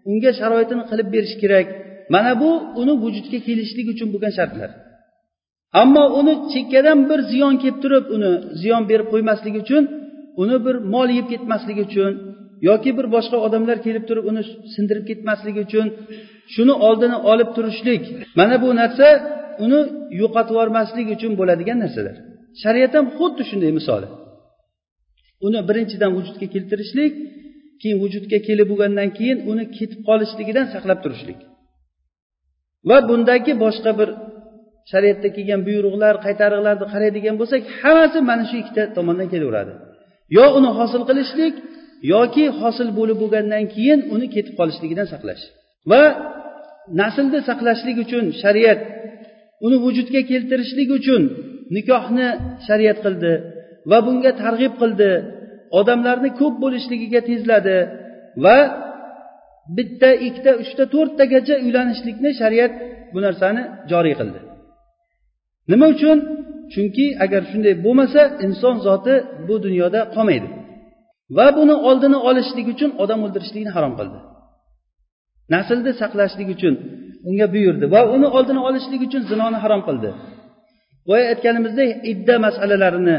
unga 0.10 0.32
sharoitini 0.40 0.84
qilib 0.90 1.08
berish 1.16 1.36
kerak 1.44 1.68
mana 2.14 2.32
bu 2.42 2.52
uni 2.82 2.94
vujudga 3.04 3.40
kelishlik 3.48 3.88
uchun 3.94 4.08
bo'lgan 4.14 4.34
shartlar. 4.40 4.70
Ammo 5.82 6.04
uni 6.20 6.34
chekkadan 6.54 7.00
bir 7.10 7.20
ziyon 7.32 7.56
kelib 7.62 7.78
turib 7.84 8.06
uni 8.16 8.32
ziyon 8.62 8.84
berib 8.90 9.08
qo'ymasligi 9.14 9.60
uchun 9.66 9.84
uni 10.42 10.58
bir 10.66 10.76
mol 10.94 11.10
yeb 11.18 11.28
ketmasligi 11.34 11.82
uchun 11.90 12.12
yoki 12.70 12.92
bir 12.98 13.06
boshqa 13.16 13.38
odamlar 13.48 13.78
kelib 13.86 14.04
turib 14.10 14.26
uni 14.32 14.42
sindirib 14.76 15.06
ketmasligi 15.10 15.60
uchun 15.68 15.88
shuni 16.54 16.74
oldini 16.88 17.18
olib 17.32 17.50
turishlik 17.56 18.04
mana 18.40 18.56
bu 18.64 18.70
narsa 18.82 19.08
uni 19.66 19.80
yo'qotib 20.22 20.54
yubormaslik 20.56 21.08
uchun 21.16 21.32
bo'ladigan 21.40 21.78
narsalar. 21.84 22.16
Shariat 22.62 22.94
ham 22.98 23.06
xuddi 23.18 23.44
shunday 23.50 23.72
misoli. 23.80 24.08
Uni 25.48 25.60
birinchidan 25.70 26.12
vujudga 26.18 26.48
keltirishlik 26.56 27.14
keyin 27.82 27.98
vujudga 28.04 28.38
kelib 28.48 28.68
bo'lgandan 28.72 29.10
keyin 29.18 29.38
uni 29.52 29.64
ketib 29.78 30.00
qolishligidan 30.10 30.66
saqlab 30.74 31.00
turishlik. 31.04 31.40
Va 32.90 32.98
bundagi 33.10 33.54
boshqa 33.64 33.92
bir 34.00 34.10
shariatda 34.92 35.28
kelgan 35.36 35.62
buyruqlar 35.68 36.16
qaytariqlarni 36.26 36.86
qaraydigan 36.94 37.36
bo'lsak 37.42 37.62
hammasi 37.80 38.20
mana 38.30 38.44
shu 38.50 38.56
ikkita 38.62 38.84
tomondan 38.98 39.28
kelaveradi. 39.34 39.74
Yo 40.38 40.46
uni 40.58 40.70
hosil 40.78 41.02
qilishlik 41.10 41.56
yoki 42.14 42.46
hosil 42.60 42.90
bo'lib 43.00 43.18
bo'lgandan 43.24 43.64
keyin 43.76 44.00
uni 44.16 44.28
ketib 44.36 44.54
qolishligidan 44.60 45.08
saqlash. 45.14 45.44
Va 45.92 46.04
naslni 47.02 47.40
saqlashlik 47.50 47.98
uchun 48.06 48.26
shariat 48.44 48.80
uni 49.66 49.78
vujudga 49.86 50.22
keltirishlik 50.32 50.90
uchun 51.00 51.22
nikohni 51.76 52.28
shariat 52.68 52.98
qildi 53.06 53.34
va 53.90 53.98
bunga 54.06 54.32
targ'ib 54.44 54.74
qildi 54.82 55.12
odamlarni 55.80 56.30
ko'p 56.40 56.56
bo'lishligiga 56.64 57.22
tezladi 57.30 57.78
va 58.46 58.58
bitta 59.78 60.10
ikkita 60.28 60.52
uchta 60.64 60.84
to'rttagacha 60.94 61.56
uylanishlikni 61.66 62.30
shariat 62.42 62.74
bu 63.14 63.20
narsani 63.26 63.62
joriy 63.92 64.16
qildi. 64.22 64.40
Nima 65.72 65.88
uchun? 65.96 66.18
Chunki 66.74 67.06
agar 67.26 67.42
shunday 67.52 67.74
bo'lmasa 67.86 68.22
inson 68.46 68.76
zoti 68.88 69.16
bu 69.48 69.56
dunyoda 69.66 70.02
qolmaydi. 70.16 70.48
Va 71.38 71.48
buni 71.58 71.76
oldini 71.90 72.20
olishlik 72.30 72.68
uchun 72.74 72.92
odam 73.04 73.20
o'ldirishlikni 73.26 73.72
harom 73.76 73.94
qildi. 74.00 74.20
Naslni 75.54 75.92
saqlashlik 76.02 76.50
uchun 76.56 76.74
unga 77.30 77.48
buyurdi 77.56 77.86
va 77.94 78.02
uni 78.16 78.28
oldini 78.38 78.62
olishlik 78.68 79.02
uchun 79.08 79.22
zinoni 79.32 79.58
harom 79.64 79.82
qildi. 79.88 80.10
Boya 81.08 81.26
aytganimizdek 81.34 81.90
idda 82.12 82.36
masalalarini 82.46 83.18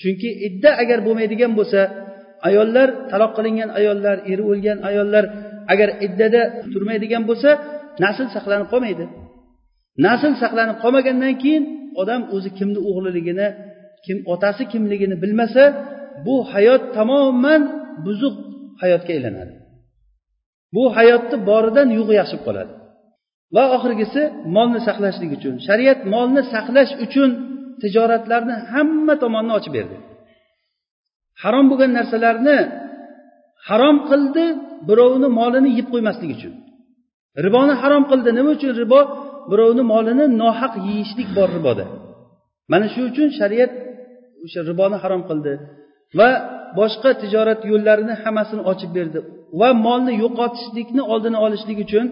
chunki 0.00 0.30
idda 0.46 0.70
agar 0.82 0.98
bo'lmaydigan 1.06 1.52
bo'lsa 1.58 1.80
ayollar 2.48 2.88
taloq 3.10 3.32
qilingan 3.38 3.70
ayollar 3.78 4.16
eri 4.32 4.42
o'lgan 4.50 4.78
ayollar 4.90 5.24
agar 5.72 5.88
iddada 6.06 6.42
turmaydigan 6.72 7.22
bo'lsa 7.30 7.50
nasl 8.04 8.26
saqlanib 8.34 8.68
qolmaydi. 8.72 9.04
Nasl 10.06 10.32
saqlanib 10.42 10.76
qolmagandan 10.82 11.34
keyin 11.42 11.64
odam 12.00 12.22
o'zi 12.34 12.50
kimni 12.58 12.80
o'g'liligini 12.90 13.48
kim 14.04 14.18
otasi 14.32 14.62
kimligini 14.72 15.16
bilmasa 15.22 15.64
bu 16.26 16.36
hayot 16.52 16.82
tamoman 16.96 17.62
buzuq 18.04 18.36
hayotga 18.82 19.12
aylanadi. 19.16 19.54
Bu 20.74 20.82
hayotni 20.96 21.36
boridan 21.48 21.88
yo'g'i 21.98 22.14
yaxshi 22.20 22.36
qoladi. 22.46 22.72
Va 23.56 23.64
oxirgisi 23.76 24.22
molni 24.56 24.80
saqlashlik 24.88 25.30
uchun 25.38 25.54
shariat 25.66 26.00
molni 26.14 26.42
saqlash 26.54 26.92
uchun 27.04 27.30
tijoratlarni 27.82 28.56
hamma 28.72 29.14
tomonni 29.22 29.52
ochib 29.58 29.72
berdi. 29.78 29.96
Harom 31.42 31.64
bo'lgan 31.70 31.90
narsalarni 31.98 32.58
harom 33.68 33.96
qildi 34.10 34.44
birovni 34.88 35.28
molini 35.40 35.70
yeb 35.78 35.86
qo'ymaslik 35.92 36.30
uchun. 36.36 36.54
Riboni 37.46 37.74
harom 37.82 38.04
qildi 38.10 38.30
nima 38.38 38.50
uchun 38.56 38.72
ribo? 38.82 39.00
Birovni 39.50 39.82
molini 39.92 40.24
nohaq 40.42 40.72
yeyishlik 40.88 41.28
bor 41.38 41.48
riboda. 41.56 41.84
Mana 42.72 42.86
shu 42.92 43.00
uchun 43.10 43.28
shariat 43.40 43.72
o'sha 44.44 44.60
riboni 44.70 44.96
harom 45.02 45.22
qildi 45.28 45.52
va 46.18 46.30
boshqa 46.78 47.10
tijorat 47.22 47.60
yo'llarini 47.70 48.14
hammasini 48.22 48.62
ochib 48.72 48.90
berdi 48.98 49.18
va 49.60 49.68
molni 49.86 50.12
yo'qotishlikni 50.22 51.02
oldini 51.12 51.38
olishlik 51.46 51.78
uchun 51.86 52.06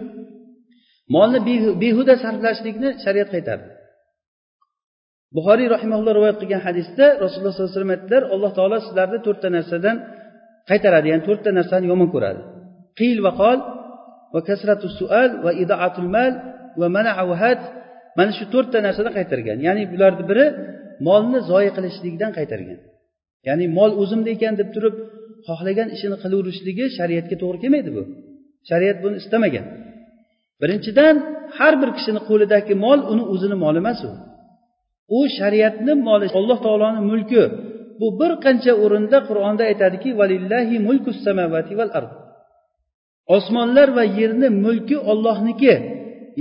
molni 1.15 1.39
behuda 1.83 2.15
sarflashlikni 2.25 2.89
shariat 3.05 3.29
qaytardi. 3.35 3.69
Buxoriy 5.37 5.69
rahimaulloh 5.77 6.13
rivoyat 6.19 6.39
qilgan 6.43 6.63
hadisda 6.67 7.07
rasululloh 7.25 7.53
sollallohu 7.53 7.71
alayhi 7.71 7.79
vasallam 7.79 7.95
aytdilar 7.97 8.23
alloh 8.35 8.51
taolo 8.59 8.77
sizlarni 8.87 9.19
to'rtta 9.27 9.49
narsadan 9.57 9.97
qaytaradi 10.71 11.07
ya'ni 11.13 11.25
to'rtta 11.29 11.51
narsani 11.59 11.87
yomon 11.93 12.09
ko'radi. 12.15 12.41
Qiyl 12.99 13.19
va 13.27 13.33
qol 13.43 13.59
va 14.35 14.41
kasratu 14.49 14.87
sual 14.99 15.31
va 15.45 15.51
idoatul 15.63 16.09
mal 16.17 16.33
va 16.81 16.87
mana 16.97 17.13
mana 18.19 18.31
shu 18.39 18.45
to'rtta 18.55 18.79
narsani 18.87 19.11
qaytargan. 19.19 19.59
Ya'ni 19.67 19.83
bularni 19.93 20.25
biri 20.31 20.47
molni 21.07 21.39
zoyi 21.51 21.71
qilishlikdan 21.77 22.31
qaytargan. 22.39 22.79
Ya'ni 23.49 23.67
mol 23.79 23.91
o'zimda 24.03 24.29
ekan 24.37 24.55
deb 24.61 24.69
turib 24.75 24.95
xohlagan 25.49 25.89
ishini 25.97 26.17
qilaverishligi 26.23 26.85
shariatga 26.99 27.37
to'g'ri 27.43 27.59
kelmaydi 27.63 27.91
bu. 27.97 28.03
Shariat 28.71 28.97
buni 29.05 29.17
istamagan. 29.23 29.67
Birinchidan 30.61 31.15
har 31.59 31.75
bir 31.81 31.91
kishini 31.97 32.21
qo'lidagi 32.29 32.75
mol 32.85 33.01
uni 33.13 33.25
o'zini 33.33 33.57
moli 33.65 33.79
emas 33.85 34.01
u. 34.09 34.11
U 35.19 35.21
shariatni 35.39 35.93
moli 36.09 36.27
alloh 36.39 36.59
taoloni 36.67 37.01
mulki. 37.11 37.43
Bu 38.01 38.07
bir 38.21 38.33
qancha 38.45 38.73
o'rinda 38.85 39.19
qur'onda 39.29 39.63
aytadiki 39.71 40.11
valillahi 40.21 40.77
mulku 40.87 41.11
samavati 41.25 41.73
val 41.81 41.91
ard. 41.99 42.11
Osmonlar 43.37 43.89
va 43.99 44.05
yerni 44.19 44.49
mulki 44.65 44.97
ollohniki 45.13 45.73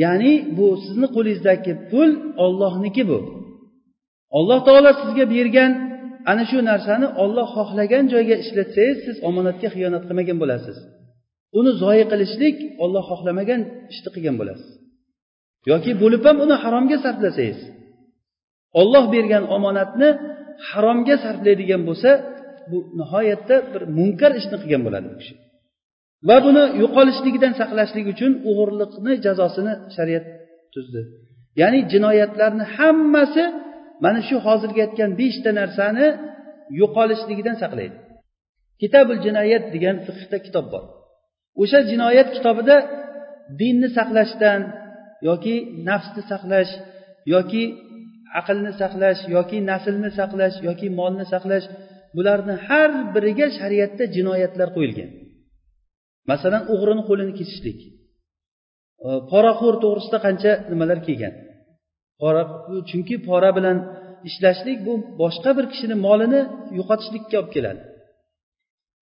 ya'ni 0.04 0.34
bu 0.58 0.68
sizni 0.86 1.08
qo'lingizdagi 1.16 1.74
pul 1.90 2.10
ollohniki 2.46 3.04
bu. 3.12 3.20
Alloh 4.38 4.60
taolo 4.68 4.92
sizga 5.02 5.26
bergan 5.36 5.72
ana 6.32 6.44
shu 6.50 6.58
narsani 6.70 7.08
olloh 7.24 7.48
xohlagan 7.58 8.04
joyga 8.14 8.36
ishlatsangiz 8.44 8.98
siz 9.06 9.16
omonatga 9.30 9.68
xiyonat 9.76 10.04
qilmagan 10.08 10.38
bo'lasiz. 10.44 10.78
Uni 11.60 11.72
zoyi 11.84 12.06
qilishlik 12.12 12.58
olloh 12.84 13.04
xohlamagan 13.12 13.62
ishni 13.94 14.10
qilgan 14.16 14.36
bo'lasiz. 14.42 14.70
Yoki 15.72 15.92
bo'lib 16.02 16.24
ham 16.28 16.38
uni 16.46 16.56
haromga 16.64 16.98
sarflasangiz. 17.06 17.60
Olloh 18.82 19.06
bergan 19.16 19.44
omonatni 19.56 20.10
haromga 20.70 21.16
sarflaydigan 21.26 21.82
bo'lsa 21.90 22.10
bu 22.70 22.78
nihoyatda 23.00 23.56
bir 23.74 23.82
munkar 23.98 24.32
ishni 24.40 24.58
qilgan 24.62 24.82
bo'ladi 24.88 25.08
u 25.14 25.16
kishi. 25.22 25.34
Va 26.30 26.38
buni 26.46 26.64
yo'qolishligidan 26.82 27.54
saqlashlik 27.60 28.06
uchun 28.14 28.32
o'g'irliqni 28.50 29.14
jazosini 29.26 29.74
shariat 29.96 30.26
tuzdi. 30.74 31.02
Ya'ni 31.62 31.80
jinoyatlarni 31.94 32.66
hammasi 32.76 33.44
mana 34.04 34.20
shu 34.28 34.36
hozirgi 34.48 34.80
aytgan 34.86 35.12
beshta 35.22 35.50
narsani 35.60 36.08
yo'qolishligidan 36.82 37.56
saqlaydi. 37.64 37.96
Kitabul 38.82 39.18
jinoyat 39.26 39.64
degan 39.76 39.98
fiqda 40.08 40.38
kitob 40.46 40.66
bor. 40.74 40.84
O'sha 41.62 41.80
jinoyat 41.92 42.30
kitobida 42.36 42.76
dinni 43.60 43.90
saqlashdan 43.98 44.62
yoki 45.28 45.56
nafsni 45.90 46.22
saqlash 46.32 46.72
yoki 47.34 47.64
aqlni 48.40 48.72
saqlash 48.82 49.22
yoki 49.36 49.58
naslni 49.72 50.10
saqlash 50.20 50.58
yoki 50.68 50.88
molni 51.00 51.26
saqlash 51.34 51.66
bularni 52.16 52.56
har 52.68 52.92
biriga 53.14 53.48
shariatda 53.60 54.04
jinoyatlar 54.16 54.70
qo'yilgan. 54.78 55.10
Masalan 56.30 56.64
o'g'rini 56.74 57.04
qo'lini 57.10 57.34
kesishlik. 57.40 57.80
Poraxo'r 59.32 59.76
to'g'risida 59.84 60.18
qancha 60.26 60.52
nimalar 60.72 61.00
kelgan? 61.08 61.34
Pora 62.22 62.44
chunki 62.90 63.16
pora 63.28 63.50
bilan 63.58 63.78
ishlashlik 64.30 64.80
bu 64.88 64.94
boshqa 65.22 65.52
bir 65.58 65.66
kishini 65.72 65.96
molini 66.08 66.42
yo'qotishlikka 66.78 67.36
olib 67.42 67.52
keladi. 67.56 67.82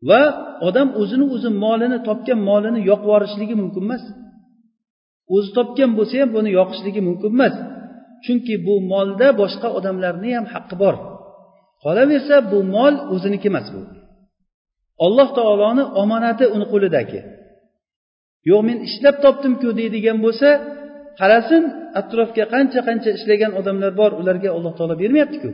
Va 0.10 0.22
odam 0.68 0.88
o'zini 1.02 1.26
o'zi 1.36 1.50
molini 1.64 1.98
topgan 2.08 2.40
molini 2.50 2.80
yoqib 2.90 3.06
yuborishligi 3.08 3.56
mumkin 3.62 3.84
emas. 3.88 4.04
O'zi 5.36 5.50
topgan 5.58 5.92
bo'lsa 5.98 6.16
ham 6.22 6.30
buni 6.38 6.50
yoqishligi 6.60 7.02
mumkin 7.08 7.32
emas. 7.36 7.56
Chunki 8.26 8.54
bu 8.66 8.74
molda 8.92 9.28
boshqa 9.42 9.68
odamlarni 9.78 10.30
ham 10.38 10.46
haqqi 10.54 10.76
bor. 10.84 10.96
Qolaversa 11.84 12.36
bu 12.52 12.60
mol 12.76 12.94
o'ziniki 13.14 13.48
emas 13.52 13.68
bu. 13.76 13.82
Alloh 15.06 15.30
taoloni 15.38 15.84
omonati 16.02 16.46
uni 16.56 16.66
qo'lidagi. 16.74 17.20
Yo'q 18.50 18.62
men 18.70 18.78
ishlab 18.88 19.16
topdimku 19.26 19.70
deydigan 19.80 20.18
bo'lsa 20.26 20.50
qarasin 21.20 21.64
atrofga 22.00 22.46
qancha 22.54 22.80
qancha 22.88 23.10
ishlagan 23.18 23.52
odamlar 23.60 23.92
bor 24.02 24.12
ularga 24.22 24.50
alloh 24.58 24.74
taolo 24.78 24.96
bermayaptiku. 25.04 25.50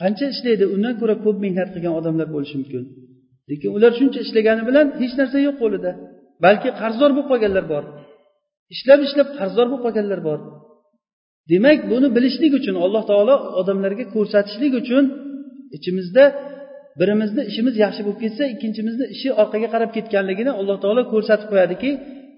Qancha 0.00 0.26
ishlaydi 0.34 0.64
undan 0.74 0.94
ko'ra 1.00 1.14
ko'p 1.24 1.36
mehnat 1.44 1.68
qilgan 1.74 1.94
odamlar 2.00 2.28
bo'lishi 2.34 2.56
mumkin. 2.60 2.82
Lekin 3.50 3.70
ular 3.76 3.92
shuncha 3.98 4.18
ishlagani 4.26 4.62
bilan 4.68 4.86
hech 5.00 5.14
narsa 5.20 5.38
yo'q 5.46 5.56
qo'lida. 5.62 5.90
Balki 6.44 6.68
qarzdor 6.80 7.10
bo'lib 7.16 7.28
qolganlar 7.32 7.64
bor. 7.72 7.84
Ishlab 8.74 9.00
ishlab 9.06 9.28
qarzdor 9.38 9.66
bo'lib 9.70 9.82
qolganlar 9.86 10.20
bor. 10.28 10.38
Demak 11.52 11.78
buni 11.92 12.08
bilishlik 12.16 12.52
uchun 12.60 12.76
alloh 12.84 13.02
taolo 13.10 13.36
odamlarga 13.60 14.04
ko'rsatishlik 14.14 14.72
uchun 14.82 15.04
ichimizda 15.76 16.24
birimizni 16.98 17.42
ishimiz 17.50 17.74
yaxshi 17.84 18.00
bo'lib 18.06 18.20
ketsa 18.24 18.44
ikkinchimizni 18.54 19.06
ishi 19.14 19.28
orqaga 19.42 19.68
qarab 19.74 19.90
ketganligini 19.96 20.52
alloh 20.60 20.76
taolo 20.82 21.02
ko'rsatib 21.12 21.48
qo'yadiki 21.52 21.90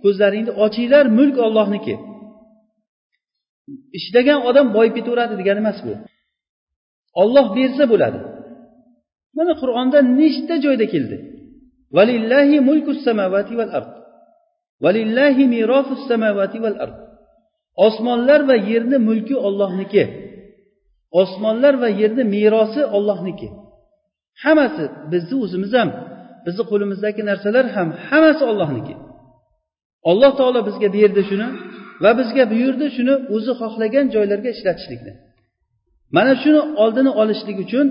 ko'zlaringni 0.02 0.52
ochinglar 0.64 1.04
mulk 1.18 1.36
ollohniki 1.46 1.94
ishlagan 3.98 4.38
odam 4.48 4.66
boyib 4.76 4.94
ketaveradi 4.98 5.34
degani 5.40 5.60
emas 5.64 5.78
bu. 5.86 5.92
Olloh 7.22 7.46
bersa 7.56 7.84
bo'ladi. 7.92 8.18
Mana 9.38 9.52
qur'onda 9.62 9.98
nechta 10.20 10.54
joyda 10.64 10.86
keldi? 10.94 11.16
Valillahi 11.96 12.56
mulku 12.68 12.92
samavati 13.06 13.54
val 13.60 13.70
ard. 13.78 13.90
Valillahi 14.84 15.42
mirosu 15.54 15.94
samavati 16.08 16.58
val 16.64 16.76
ard. 16.84 16.96
Osmonlar 17.86 18.40
va 18.50 18.56
yerni 18.70 18.98
mulki 19.08 19.34
ollohniki 19.48 20.04
osmonlar 21.22 21.74
va 21.82 21.88
yerni 22.00 22.24
merosi 22.34 22.82
ollohniki 22.96 23.48
hammasi 24.44 24.84
bizni 25.12 25.36
o'zimiz 25.44 25.72
ham 25.78 25.90
bizni 26.46 26.64
qo'limizdagi 26.70 27.22
narsalar 27.30 27.66
ham 27.76 27.88
hammasi 28.08 28.42
ollohniki 28.50 28.94
alloh 30.10 30.32
taolo 30.40 30.60
bizga 30.68 30.88
berdi 30.98 31.22
shuni 31.30 31.48
va 32.04 32.10
bizga 32.20 32.44
buyurdi 32.52 32.86
shuni 32.96 33.14
o'zi 33.34 33.52
xohlagan 33.60 34.06
joylarga 34.14 34.50
ishlatishlikni. 34.56 35.12
Mana 36.16 36.32
shuni 36.42 36.60
oldini 36.82 37.10
olishlik 37.22 37.58
uchun 37.66 37.86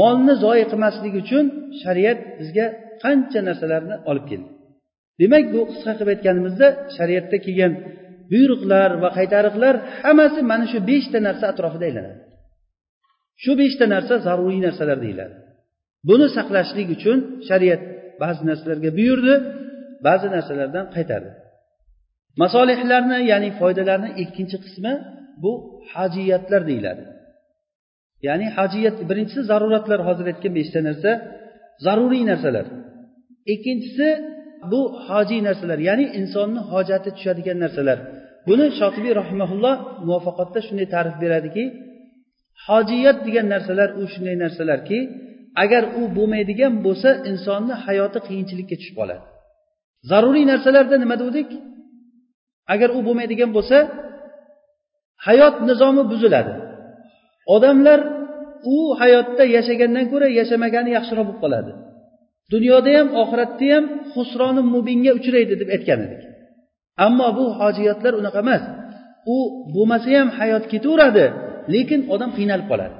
molni 0.00 0.34
zoyi 0.44 0.64
qilmaslik 0.70 1.14
uchun 1.22 1.44
shariat 1.82 2.18
bizga 2.40 2.66
qancha 3.02 3.40
narsalarni 3.48 3.96
olib 4.10 4.24
keldi. 4.30 4.48
Demak 5.20 5.44
bu 5.54 5.60
qisqa 5.70 5.92
qilib 5.98 6.10
aytganimizda 6.14 6.66
shariatda 6.96 7.36
kelgan 7.46 7.72
buyruqlar 8.32 8.90
va 9.02 9.08
qaytariqlar 9.18 9.74
hammasi 10.04 10.40
mana 10.50 10.66
shu 10.72 10.78
beshta 10.90 11.18
narsa 11.28 11.44
atrofida 11.52 11.84
aylanadi. 11.90 12.18
Shu 13.42 13.52
beshta 13.60 13.84
narsa 13.94 14.14
zaruriy 14.26 14.60
narsalar 14.66 14.98
deyiladi. 15.04 15.34
Buni 16.08 16.26
saqlashlik 16.36 16.88
uchun 16.96 17.18
shariat 17.48 17.82
ba'zi 18.22 18.42
narsalarga 18.50 18.90
buyurdi 18.98 19.34
ba'zi 20.06 20.26
narsalardan 20.34 20.86
qaytardi. 20.96 21.30
Masolihlarni 22.42 23.18
ya'ni 23.32 23.50
foydalarni 23.60 24.10
ikkinchi 24.22 24.56
qismi 24.64 24.92
bu 25.42 25.52
hajiyatlar 25.92 26.62
deyiladi. 26.70 27.04
Ya'ni 28.26 28.46
hajiyat 28.56 28.96
birinchisi 29.10 29.42
zaruratlar 29.50 30.00
hozir 30.08 30.26
aytgan 30.32 30.52
beshta 30.58 30.80
narsa 30.88 31.10
zaruriy 31.84 32.24
narsalar. 32.30 32.66
Ikkinchisi 33.54 34.08
bu 34.72 34.80
hojiy 35.08 35.40
narsalar 35.48 35.78
ya'ni 35.88 36.06
insonni 36.20 36.60
hojati 36.72 37.10
tushadigan 37.16 37.58
narsalar. 37.64 37.98
Buni 38.48 38.66
shotibiy 38.80 39.12
rahimaulloh 39.20 39.76
muvaffaqotda 40.06 40.60
shunday 40.66 40.88
ta'rif 40.94 41.16
beradiki 41.22 41.64
hojiyat 42.66 43.18
degan 43.26 43.46
narsalar 43.54 43.88
u 44.00 44.02
shunday 44.12 44.36
narsalarki 44.44 44.98
agar 45.62 45.84
u 46.00 46.02
bo'lmaydigan 46.16 46.72
bo'lsa 46.86 47.10
insonni 47.30 47.74
hayoti 47.84 48.18
qiyinchilikka 48.26 48.76
tushib 48.80 48.96
qoladi. 49.00 49.24
Zaruriy 50.10 50.44
narsalarda 50.52 50.96
nima 51.02 51.16
dedik 51.22 51.48
agar 52.74 52.88
u 52.98 53.00
bo'lmaydigan 53.06 53.50
bo'lsa 53.56 53.76
hayot 55.26 55.54
nizomi 55.68 56.02
buziladi. 56.12 56.54
Odamlar 57.54 58.00
u 58.74 58.76
hayotda 59.00 59.44
yashagandan 59.56 60.06
ko'ra 60.12 60.28
yashamagani 60.40 60.90
yaxshiroq 60.96 61.26
bo'lib 61.28 61.40
qoladi. 61.44 61.72
Dunyoda 62.52 62.90
ham 62.98 63.08
oxiratda 63.22 63.66
ham 63.74 63.84
husroni 64.14 64.62
mubinga 64.74 65.12
uchraydi 65.18 65.54
deb 65.60 65.68
aytgan 65.76 66.00
edik. 66.06 66.22
Ammo 67.06 67.28
bu 67.38 67.44
hojiyatlar 67.60 68.12
unaqa 68.20 68.40
emas. 68.44 68.62
U 69.34 69.36
bo'lmasa 69.74 70.10
ham 70.18 70.28
hayot 70.38 70.64
ketaveradi 70.72 71.24
lekin 71.74 72.00
odam 72.14 72.30
qiynalib 72.38 72.66
qoladi. 72.72 72.96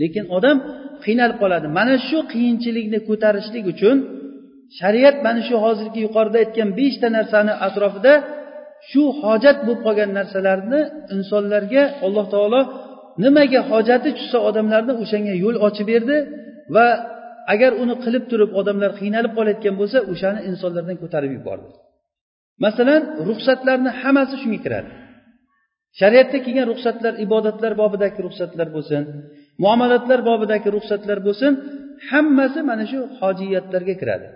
Lekin 0.00 0.24
odam 0.36 0.56
qiynalib 1.04 1.38
qoladi. 1.42 1.66
Mana 1.78 1.94
shu 2.08 2.18
qiyinchilikni 2.32 2.98
ko'tarishlik 3.08 3.64
uchun 3.74 3.96
shariat 4.78 5.16
mana 5.26 5.40
shu 5.48 5.56
hozirgi 5.64 6.00
yuqorida 6.06 6.38
aytgan 6.44 6.68
beshta 6.78 7.06
narsani 7.16 7.52
atrofida 7.66 8.12
shu 8.90 9.02
hojat 9.22 9.56
bo'lib 9.66 9.80
qolgan 9.86 10.10
narsalarni 10.18 10.80
insonlarga 11.16 11.82
alloh 12.06 12.26
taolo 12.34 12.60
nimaga 13.24 13.60
hojati 13.70 14.08
tushsa 14.18 14.38
odamlarni 14.48 14.92
o'shanga 15.02 15.34
yo'l 15.44 15.56
ochib 15.66 15.86
berdi 15.92 16.16
va 16.74 16.86
agar 17.54 17.72
uni 17.82 17.94
qilib 18.04 18.24
turib 18.30 18.50
odamlar 18.60 18.90
qiynalib 19.00 19.32
qolayotgan 19.38 19.74
bo'lsa 19.80 19.98
o'shani 20.12 20.40
insonlardan 20.50 20.96
ko'tarib 21.02 21.32
yubordi. 21.38 21.68
Masalan 22.64 23.02
ruxsatlarni 23.28 23.90
hammasi 24.00 24.34
shunga 24.42 24.60
kiradi. 24.64 24.90
Shariatda 26.00 26.38
kelgan 26.44 26.66
ruxsatlar 26.72 27.14
ibodatlar 27.26 27.72
bobidagi 27.82 28.20
ruxsatlar 28.26 28.68
bo'lsin 28.76 29.02
muomalatlar 29.64 30.20
bobidagi 30.28 30.68
ruxsatlar 30.76 31.18
bo'lsin 31.28 31.52
hammasi 32.10 32.60
mana 32.70 32.84
shu 32.90 32.98
hojiyatlarga 33.20 33.94
kiradi. 34.00 34.26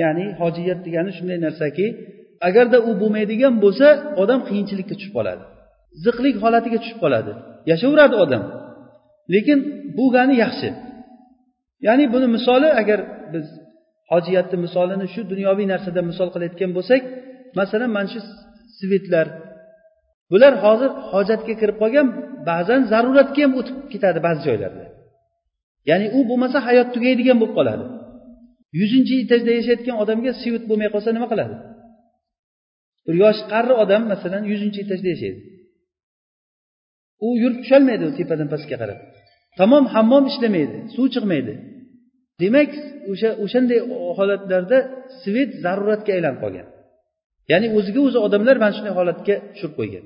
Ya'ni 0.00 0.24
hojiyat 0.40 0.80
degani 0.86 1.10
shunday 1.18 1.38
narsaki 1.46 1.86
agarda 2.48 2.78
u 2.88 2.90
bo'lmaydigan 3.00 3.54
bo'lsa 3.64 3.88
odam 4.22 4.40
qiyinchilikka 4.48 4.94
tushib 4.98 5.12
qoladi. 5.18 5.44
Ziqlik 6.04 6.36
holatiga 6.44 6.78
tushib 6.82 6.98
qoladi. 7.04 7.32
Yashayveradi 7.70 8.16
odam. 8.24 8.42
Lekin 9.34 9.58
bo'lgani 9.98 10.34
yaxshi. 10.44 10.68
Ya'ni 11.86 12.04
buni 12.14 12.26
misoli 12.36 12.68
agar 12.80 13.00
biz 13.32 13.46
hojiyatni 14.12 14.56
misolini 14.64 15.06
shu 15.14 15.20
dunyoviy 15.32 15.66
narsada 15.72 16.00
misol 16.10 16.28
qilayotgan 16.34 16.70
bo'lsak 16.78 17.02
masalan 17.58 17.90
mana 17.96 18.08
shu 18.14 18.20
svetlar 18.78 19.26
bular 20.30 20.52
hozir 20.64 20.90
hojatga 21.12 21.54
kirib 21.60 21.76
qolgan 21.82 22.06
ba'zan 22.50 22.80
zaruratga 22.92 23.40
ham 23.44 23.52
o'tib 23.60 23.76
ketadi 23.92 24.18
ba'zi 24.26 24.40
joylarda. 24.48 24.84
Ya'ni 25.90 26.06
u 26.18 26.20
bo'lmasa 26.30 26.58
hayot 26.68 26.88
tugaydigan 26.94 27.36
bo'lib 27.40 27.54
qoladi. 27.58 27.84
Yuzinchi 28.78 29.14
etajda 29.24 29.52
yashayotgan 29.58 29.96
odamga 30.02 30.32
svet 30.42 30.64
bo'lmay 30.70 30.88
qolsa 30.94 31.10
nima 31.16 31.28
qiladi? 31.32 31.54
Bir 33.06 33.14
yoshi 33.24 33.42
qari 33.52 33.74
odam 33.82 34.02
masalan 34.12 34.42
yuzinchi 34.52 34.78
etajda 34.84 35.08
yashaydi. 35.14 35.40
U 37.26 37.28
yurib 37.42 37.58
tusholmaydi 37.62 38.04
tepadan 38.18 38.48
pastga 38.52 38.76
qarab. 38.82 38.98
Tamom 39.60 39.84
hammom 39.94 40.24
ishlamaydi 40.32 40.76
suv 40.94 41.06
chiqmaydi. 41.14 41.54
Demak 42.42 42.70
o'sha 43.12 43.30
o'shanday 43.44 43.80
holatlarda 44.18 44.78
svet 45.22 45.50
zaruratga 45.64 46.10
aylanib 46.16 46.40
qolgan. 46.44 46.66
Ya'ni 47.52 47.68
o'ziga 47.78 48.00
o'zi 48.08 48.18
odamlar 48.26 48.56
mana 48.62 48.72
shunday 48.76 48.94
holatga 48.98 49.34
tushirib 49.52 49.74
qo'ygan. 49.80 50.04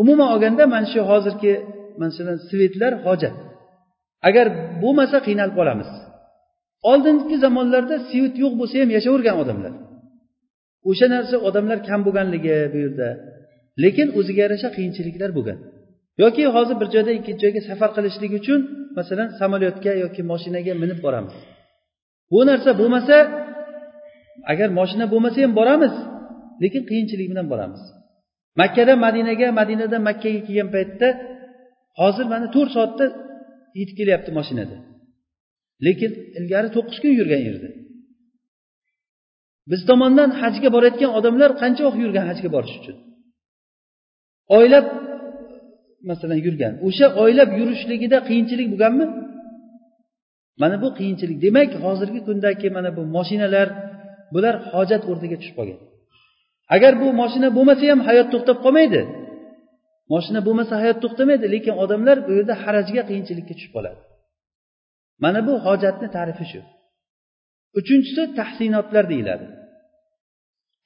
Umuman 0.00 0.28
olganda 0.34 0.64
mana 0.74 0.86
shu 0.92 1.00
hozirgi 1.10 1.52
masalan 2.02 2.38
svetlar 2.48 2.92
hojat. 3.06 3.36
Agar 4.28 4.46
bo'lmasa 4.82 5.18
qiynalib 5.26 5.54
qolamiz. 5.60 5.90
Oldingi 6.90 7.36
zamonlarda 7.44 7.96
svet 8.08 8.34
yo'q 8.42 8.52
bo'lsa 8.60 8.74
ham 8.82 8.90
yashayvergan 8.96 9.36
odamlar. 9.42 9.72
O'sha 10.90 11.06
narsa 11.14 11.36
odamlar 11.48 11.78
kam 11.88 12.00
bo'lganligi 12.06 12.56
bu 12.72 12.78
yerda. 12.84 13.08
Lekin 13.82 14.08
o'ziga 14.18 14.40
yarasha 14.46 14.68
qiyinchiliklar 14.76 15.30
bo'lgan. 15.38 15.58
Yoki 16.22 16.42
hozir 16.56 16.76
bir 16.80 16.88
joydan 16.94 17.14
ikkinchi 17.20 17.42
joyga 17.44 17.60
safar 17.68 17.90
qilishlik 17.96 18.32
uchun 18.40 18.60
masalan 18.98 19.28
samolyotga 19.40 19.92
yoki 20.04 20.22
moshinaga 20.30 20.72
minib 20.82 20.98
boramiz. 21.06 21.34
Bu 22.32 22.40
narsa 22.50 22.70
bo'lmasa 22.80 23.16
agar 24.52 24.68
moshina 24.78 25.06
bo'lmasa 25.12 25.38
ham 25.44 25.52
boramiz 25.60 25.94
lekin 26.62 26.82
qiyinchilik 26.88 27.26
bilan 27.32 27.46
boramiz. 27.52 27.82
Makkadan 28.60 28.98
madinaga 29.06 29.46
madinadan 29.60 30.02
makkaga 30.08 30.40
kelgan 30.46 30.68
paytda 30.76 31.08
hozir 32.00 32.26
mana 32.32 32.46
to'rt 32.54 32.70
soatda 32.76 33.04
yetib 33.78 33.96
kelyapti 34.00 34.30
mashinada. 34.38 34.76
Lekin 35.86 36.12
ilgari 36.38 36.68
to'qqiz 36.76 36.98
kun 37.02 37.12
yurgan 37.20 37.42
yerda. 37.48 37.68
Biz 39.70 39.80
tomondan 39.90 40.30
hajga 40.40 40.68
borayotgan 40.76 41.10
odamlar 41.18 41.50
qancha 41.62 41.82
vaqt 41.86 41.98
yurgan 42.04 42.24
hajga 42.30 42.48
borish 42.56 42.74
uchun? 42.80 42.96
Oylab 44.58 44.86
masalan 46.10 46.38
yurgan. 46.46 46.72
O'sha 46.86 47.06
oylab 47.22 47.50
yurishligida 47.58 48.18
qiyinchilik 48.28 48.68
bo'lganmi? 48.72 49.06
Mana 50.62 50.76
bu 50.82 50.88
qiyinchilik. 50.98 51.38
Demak 51.46 51.70
hozirgi 51.84 52.20
kundagi 52.28 52.68
mana 52.76 52.90
bu 52.96 53.02
moshinalar 53.16 53.68
bular 54.34 54.54
hojat 54.74 55.02
o'rniga 55.10 55.36
tushib 55.40 55.56
qolgan. 55.58 55.80
Agar 56.74 56.92
bu 57.02 57.06
moshina 57.20 57.48
bo'lmasa 57.56 57.84
ham 57.92 58.00
hayot 58.08 58.28
to'xtab 58.34 58.58
qolmaydi. 58.64 59.00
Moshina 60.12 60.40
bo'lmasa 60.46 60.74
hayot 60.82 60.98
to'xtamaydi 61.04 61.46
lekin 61.54 61.74
odamlar 61.82 62.16
bu 62.26 62.30
yerda 62.38 62.54
harajga 62.64 63.02
qiyinchilikka 63.08 63.54
tushib 63.58 63.72
qoladi. 63.76 64.00
Mana 65.24 65.40
bu 65.48 65.54
hojatni 65.66 66.08
tarifi 66.16 66.44
shu. 66.52 66.60
Uchinchisi 67.78 68.22
tahsinotlar 68.38 69.04
deyiladi. 69.12 69.46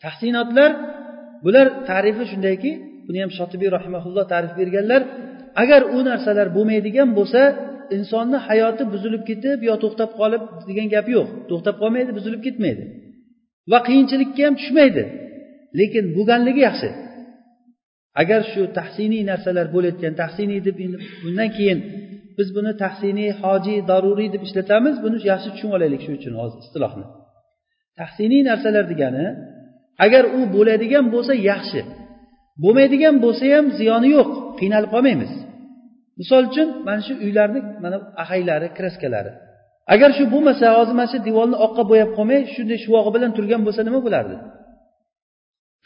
Tahsinotlar 0.05 0.70
bular 1.45 1.66
tarifi 1.91 2.24
shundayki 2.33 2.70
buni 3.07 3.18
ham 3.22 3.31
shotibiy 3.39 3.70
rahimaulloh 3.76 4.24
ta'rif 4.33 4.53
berganlar 4.61 5.03
agar 5.62 5.81
u 5.97 5.99
narsalar 6.09 6.49
bo'lmaydigan 6.57 7.09
bo'lsa 7.18 7.43
insonni 7.97 8.39
hayoti 8.49 8.83
buzilib 8.93 9.22
ketib 9.31 9.59
yo 9.68 9.74
to'xtab 9.83 10.11
qolib 10.20 10.43
degan 10.68 10.87
gap 10.95 11.07
yo'q. 11.16 11.26
To'xtab 11.51 11.76
qolmaydi 11.83 12.11
buzilib 12.18 12.41
ketmaydi. 12.47 12.85
Va 13.70 13.78
qiyinchilikka 13.89 14.41
ham 14.47 14.55
tushmaydi. 14.61 15.03
Lekin 15.78 16.04
bo'lganligi 16.16 16.62
yaxshi. 16.68 16.88
Agar 18.22 18.40
shu 18.52 18.62
tahsiniy 18.78 19.22
narsalar 19.30 19.66
bo'layotgan 19.74 20.14
tahsiniy 20.22 20.60
deb 20.68 20.76
bundan 21.22 21.48
keyin 21.56 21.78
biz 22.38 22.48
buni 22.56 22.72
tahsiniy 22.84 23.30
hojiy 23.42 23.78
daruriy 23.90 24.28
deb 24.34 24.42
ishlatamiz 24.48 24.94
buni 25.04 25.18
yaxshi 25.30 25.48
tushunib 25.54 25.74
olaylik 25.78 26.00
shu 26.06 26.12
uchun 26.18 26.34
hozir 26.40 26.58
istilohni. 26.66 27.06
Tahsiniy 28.00 28.42
narsalar 28.50 28.84
degani 28.92 29.26
agar 30.04 30.24
u 30.38 30.40
bo'ladigan 30.54 31.04
bo'lsa 31.14 31.34
yaxshi 31.50 31.80
bo'lmaydigan 32.62 33.14
bo'lsa 33.24 33.44
ham 33.54 33.66
ziyoni 33.78 34.08
yo'q 34.16 34.30
qiynalib 34.60 34.90
qolmaymiz. 34.94 35.32
Misol 36.20 36.42
uchun 36.50 36.68
mana 36.86 37.00
shu 37.06 37.14
uylarni 37.24 37.60
mana 37.84 37.96
ahaylari 38.22 38.68
kraskalari. 38.76 39.32
Agar 39.94 40.10
shu 40.18 40.24
bo'lmasa 40.34 40.66
hozir 40.78 40.94
mana 40.98 41.08
shu 41.12 41.18
devorni 41.28 41.56
oqqa 41.66 41.82
bo'yab 41.90 42.10
qolmay 42.16 42.40
shunday 42.54 42.78
shuvog'i 42.84 43.10
bilan 43.16 43.30
turgan 43.36 43.60
bo'lsa 43.66 43.80
nima 43.88 44.00
bo'lardi? 44.06 44.36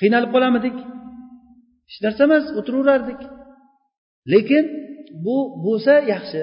Qiynalib 0.01 0.31
qolarmidik 0.35 0.77
hech 1.89 1.99
narsa 2.05 2.23
emas 2.29 2.45
o'tiraverardik. 2.59 3.21
Lekin 4.33 4.65
bu 5.25 5.37
bo'lsa 5.65 5.95
yaxshi. 6.13 6.43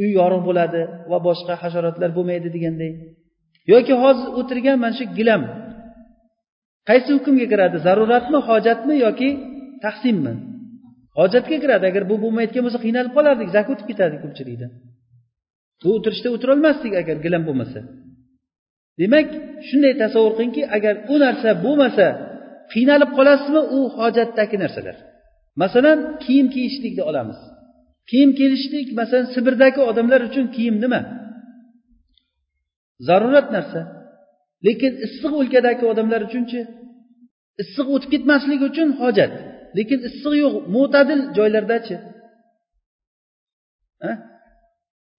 Uy 0.00 0.10
yorug' 0.18 0.44
bo'ladi 0.48 0.82
va 1.10 1.18
boshqa 1.28 1.54
hasharotlar 1.62 2.10
bo'lmaydi 2.16 2.48
deganday 2.56 2.92
yoki 3.72 3.94
hozir 4.02 4.26
o'tirgan 4.40 4.76
mana 4.84 4.94
shu 4.98 5.04
gilam. 5.18 5.42
Qaysi 6.88 7.10
hukmga 7.16 7.46
kiradi? 7.52 7.76
Zaruratmi 7.86 8.38
hojatmi 8.48 8.94
yoki 9.06 9.28
taqsimmi? 9.84 10.34
Hojatga 11.18 11.56
kiradi. 11.62 11.84
Agar 11.90 12.02
bu 12.10 12.16
bo'lmayotgan 12.24 12.62
bo'lsa 12.66 12.80
qiynalib 12.84 13.12
qolardik 13.18 13.48
zak 13.56 13.66
o'tib 13.72 13.86
ketadi 13.90 14.16
ko'pchilikda. 14.22 14.66
Bu 15.82 15.88
o'tirishda 15.96 16.28
o'tirolmasdik 16.36 16.92
agar 17.02 17.16
gilam 17.24 17.42
bo'lmasa. 17.48 17.80
Demak 19.00 19.28
shunday 19.68 19.94
tasavvur 20.02 20.32
qilingki 20.38 20.62
agar 20.76 20.94
u 21.12 21.14
narsa 21.24 21.50
bo'lmasa 21.64 22.06
qiynalib 22.74 23.10
qolasizmi? 23.18 23.62
U 23.76 23.78
hojatdagi 23.98 24.56
narsalar. 24.64 24.96
Masalan 25.62 25.98
kiyim 26.24 26.46
kiyishlikni 26.54 27.02
olamiz. 27.10 27.38
Kiyim 28.10 28.30
kiyishlik 28.38 28.88
masalan 29.00 29.26
sibirdagi 29.34 29.80
odamlar 29.90 30.20
uchun 30.28 30.46
kiyim 30.56 30.76
nima? 30.84 31.00
Zarurat 33.08 33.48
narsa. 33.56 33.80
Lekin 34.66 34.92
issiq 35.06 35.32
o'lkadagi 35.40 35.84
odamlar 35.92 36.20
uchunchi 36.28 36.60
issiq 37.62 37.86
o'tib 37.94 38.10
ketmasligi 38.14 38.64
uchun 38.70 38.88
hojat. 39.00 39.32
Lekin 39.78 40.00
issiq 40.08 40.34
yo'q 40.42 40.54
mo'tadil 40.74 41.20
joylardachi 41.36 41.96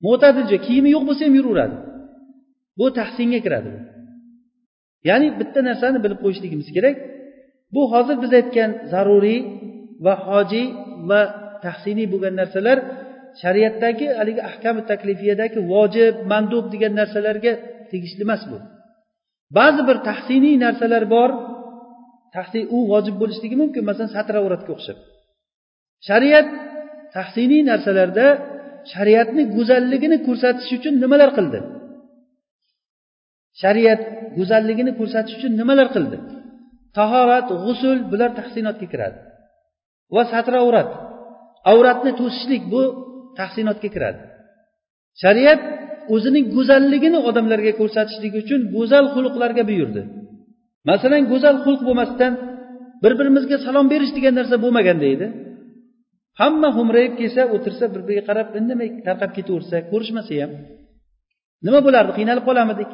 mo'tadil 0.05 0.45
joy 0.51 0.59
kiyimi 0.67 0.89
yo'q 0.95 1.03
bo'lsa 1.09 1.23
ham 1.27 1.35
yuraveradi. 1.39 1.77
Bu 2.79 2.85
tahsinga 2.97 3.39
kiradi 3.45 3.71
ya'ni 5.09 5.27
bitta 5.39 5.59
narsani 5.69 5.99
bilib 6.03 6.19
qo'yishligimiz 6.23 6.67
kerak. 6.75 6.95
Bu 7.75 7.81
hozir 7.93 8.17
biz 8.23 8.31
aytgan 8.39 8.71
zaruriy 8.91 9.39
va 10.05 10.13
hojiy 10.27 10.67
va 11.09 11.21
tahsiniy 11.65 12.07
bo'lgan 12.13 12.33
narsalar 12.41 12.77
shariatdagi 13.41 14.05
haligi 14.19 14.41
ahkami 14.49 14.81
taklifiyadagi 14.91 15.59
vojib 15.73 16.15
mandub 16.31 16.65
degan 16.73 16.93
narsalarga 16.99 17.53
tegishli 17.91 18.23
emas 18.27 18.43
bu. 18.51 18.57
Ba'zi 19.57 19.81
bir 19.89 19.97
tahsiniy 20.09 20.55
narsalar 20.65 21.03
bor 21.15 21.29
tahsin 22.35 22.63
u 22.75 22.77
vojib 22.91 23.15
bo'lishligi 23.21 23.55
mumkin 23.61 23.83
masalan 23.89 24.11
satravratga 24.17 24.71
o'xshab. 24.75 24.97
Shariat 26.07 26.47
tahsiniy 27.15 27.61
narsalarda 27.71 28.27
shariatni 28.93 29.43
go'zalligini 29.55 30.17
ko'rsatish 30.27 30.69
uchun 30.77 30.93
nimalar 31.03 31.29
qildi? 31.37 31.59
Shariat 33.61 34.01
go'zalligini 34.37 34.91
ko'rsatish 34.99 35.35
uchun 35.39 35.51
nimalar 35.61 35.87
qildi? 35.95 36.17
Tahorat 36.97 37.47
g'usul 37.63 37.97
bular 38.11 38.31
tahsinotga 38.39 38.87
kiradi. 38.93 39.17
Va 40.15 40.23
satravrat 40.33 40.89
avratni 41.71 42.11
to'sishlik 42.19 42.63
bu 42.73 42.81
tahsinotga 43.39 43.89
kiradi. 43.95 44.19
Shariat 45.21 45.61
o'zining 46.13 46.45
go'zalligini 46.55 47.19
odamlarga 47.29 47.73
ko'rsatishlik 47.79 48.33
uchun 48.41 48.59
go'zal 48.75 49.05
xulqlarga 49.15 49.63
buyurdi. 49.69 50.01
Masalan 50.89 51.23
go'zal 51.31 51.55
xulq 51.65 51.81
bo'lmasdan 51.87 52.33
bir 53.03 53.13
birimizga 53.19 53.57
salom 53.65 53.85
berish 53.93 54.11
degan 54.17 54.33
narsa 54.39 54.55
bo'lmagan 54.63 54.97
deydi. 55.05 55.25
Hamma 56.41 56.69
xo'mrayib 56.77 57.13
kelsa 57.19 57.41
o'tirsa 57.55 57.85
bir 57.93 58.01
biriga 58.07 58.23
qarab 58.29 58.47
indamay 58.59 58.89
tarqab 59.07 59.31
ketaversa 59.37 59.77
ko'rishmasa 59.91 60.33
ham 60.41 60.51
nima 61.65 61.79
bo'lardi 61.87 62.11
qiynalib 62.17 62.43
qolamidik 62.49 62.89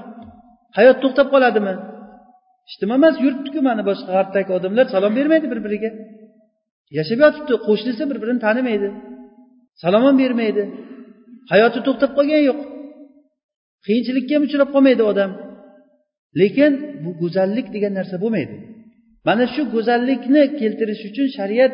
hayot 0.77 0.97
to'xtab 1.03 1.27
qoladimi? 1.33 1.73
Hech 2.71 2.83
emas 2.97 3.15
yuribdiku 3.25 3.59
mana 3.67 3.81
boshqa 3.89 4.09
g'arbdagi 4.15 4.51
odamlar 4.57 4.85
salom 4.95 5.13
bermaydi 5.19 5.47
bir 5.53 5.59
biriga 5.65 5.89
yashab 6.97 7.19
yotibdi 7.25 7.53
qo'shnisi 7.67 8.03
bir 8.09 8.17
birini 8.21 8.41
tanimaydi. 8.47 8.89
Salom 9.81 10.03
ham 10.07 10.15
bermaydi. 10.23 10.63
Hayoti 11.51 11.79
to'xtab 11.87 12.11
qolgani 12.17 12.43
yo'q. 12.49 12.59
Qiyinchilikka 13.85 14.33
ham 14.35 14.43
uchrab 14.47 14.69
qolmaydi 14.75 15.03
odam. 15.11 15.31
Lekin 16.39 16.71
bu 17.03 17.09
go'zallik 17.21 17.67
degan 17.75 17.93
narsa 17.99 18.15
bo'lmaydi. 18.23 18.55
Mana 19.27 19.45
shu 19.53 19.61
go'zallikni 19.75 20.43
keltirish 20.59 21.03
uchun 21.09 21.27
shariat 21.37 21.73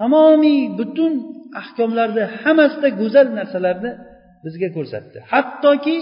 tamomiy 0.00 0.60
butun 0.78 1.12
ahkomlarni 1.60 2.24
hammasida 2.42 2.88
go'zal 3.00 3.26
narsalarni 3.38 3.90
bizga 4.44 4.68
ko'rsatdi. 4.76 5.18
Hattoki 5.32 5.96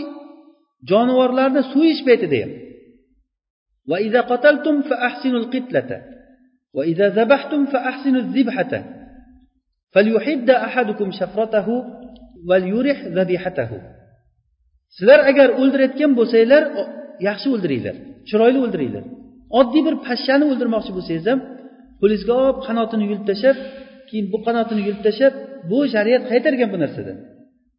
jonivorlarni 0.90 1.62
so'yish 1.72 2.02
paytida 2.08 2.38
ham 2.42 2.52
وإذا 3.88 4.21
قتلتم 4.21 4.82
فأحسنوا 4.82 5.39
القتلة 5.39 6.01
وإذا 6.73 7.09
ذبحتم 7.09 7.65
فأحسنوا 7.65 8.21
الذبحة 8.21 8.84
فليحد 9.93 10.49
أحدكم 10.49 11.11
شفرته 11.11 11.67
وليرح 12.49 12.99
ذبيحته 13.05 13.69
sizlar 14.95 15.19
agar 15.32 15.49
o'ldirayotgan 15.61 16.11
bo'lsanglar 16.19 16.63
yaxshi 17.28 17.47
o'ldiringlar 17.53 17.95
chiroyli 18.30 18.59
o'ldiringlar 18.65 19.03
oddiy 19.59 19.82
bir 19.88 19.95
pashshani 20.07 20.45
o'ldirmoqchi 20.51 20.91
bo'lsangiz 20.97 21.26
ham 21.32 21.39
qo'lingizga 22.01 22.34
olib 22.41 22.57
qanotini 22.67 23.03
yulib 23.09 23.26
tashlab 23.30 23.57
keyin 24.09 24.26
bu 24.34 24.38
qanotini 24.47 24.82
yulib 24.88 25.01
tashlab 25.07 25.34
bu 25.69 25.80
shariat 25.93 26.23
qaytargan 26.32 26.69
bu 26.73 26.78
narsadan 26.84 27.17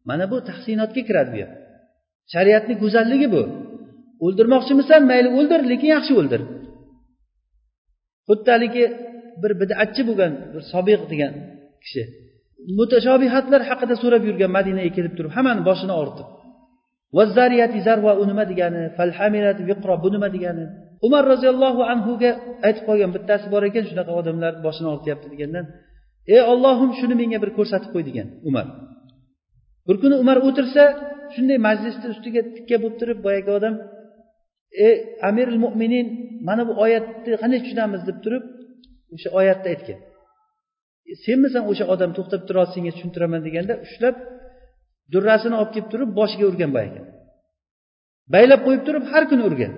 mana 0.09 0.25
bu 0.31 0.37
tahsinotga 0.49 1.01
kiradi 1.07 1.29
bu 1.35 1.39
ham 1.43 1.51
shariatni 2.33 2.73
go'zalligi 2.83 3.27
bu 3.35 3.41
O'ldirmoqchimisan 4.24 5.02
mayli 5.10 5.28
o'ldir 5.38 5.60
lekin 5.72 5.90
yaxshi 5.96 6.12
o'ldir. 6.20 6.40
Xuddi 8.28 8.48
haligi 8.54 8.84
bir 9.42 9.52
bidatchi 9.60 10.02
bo'lgan 10.08 10.32
bir 10.52 10.62
sobiq 10.72 11.00
degan 11.12 11.32
kishi. 11.82 12.02
Mutashobihatlar 12.78 13.60
haqida 13.70 13.94
so'rab 14.02 14.22
yurgan 14.28 14.50
madinaga 14.58 14.90
kelib 14.96 15.12
turib 15.16 15.32
hammani 15.36 15.62
boshini 15.68 15.94
og'ritib 16.00 16.28
vazzariyati 17.18 17.78
zarva 17.86 18.12
u 18.22 18.24
nima 18.30 18.44
degani? 18.52 18.82
Falhamirati 18.98 19.62
viqro 19.70 19.94
bu 20.04 20.08
nima 20.14 20.28
degani? 20.36 20.64
Umar 21.06 21.22
roziyallohu 21.32 21.82
anhuga 21.92 22.30
aytib 22.66 22.84
qolgan 22.88 23.10
bittasi 23.16 23.46
bor 23.54 23.62
ekan 23.70 23.84
shunaqa 23.90 24.12
odamlar 24.20 24.52
boshini 24.66 24.88
og'rityapti 24.94 25.26
degandan 25.34 25.66
ey 26.34 26.42
ollohim 26.52 26.90
shuni 26.98 27.14
menga 27.20 27.38
bir 27.44 27.50
ko'rsatib 27.58 27.90
qo'y 27.94 28.04
degan 28.08 28.28
umar. 28.48 28.66
Bir 29.88 29.96
kuni 30.02 30.16
umar 30.22 30.38
o'tirsa 30.48 30.82
shunday 31.34 31.58
majlisni 31.68 32.06
ustiga 32.14 32.40
tikka 32.56 32.76
bo'lib 32.82 32.96
turib 33.00 33.18
boyagi 33.26 33.50
odam 33.58 33.74
ey 34.86 34.94
amiril 35.28 35.58
mo'minin 35.64 36.06
mana 36.48 36.62
bu 36.68 36.72
oyatni 36.84 37.32
qanday 37.42 37.60
tushunamiz? 37.64 38.00
deb 38.08 38.18
turib 38.24 38.44
o'sha 39.14 39.28
oyatni 39.38 39.68
aytgan. 39.74 40.00
E, 41.10 41.12
senmisan 41.24 41.62
o'sha 41.70 41.84
odam 41.94 42.10
to'xtab 42.16 42.42
tur 42.48 42.56
senga 42.74 42.90
tushuntiraman 42.96 43.40
deganda 43.46 43.74
ushlab 43.86 44.16
durrasini 45.12 45.56
olib 45.60 45.72
kelib 45.74 45.88
turib 45.92 46.10
boshiga 46.18 46.44
urgan 46.50 46.70
boyagi 46.76 47.00
baylab 48.34 48.60
qo'yib 48.66 48.82
turib 48.86 49.04
har 49.12 49.24
kuni 49.30 49.42
urgan. 49.48 49.72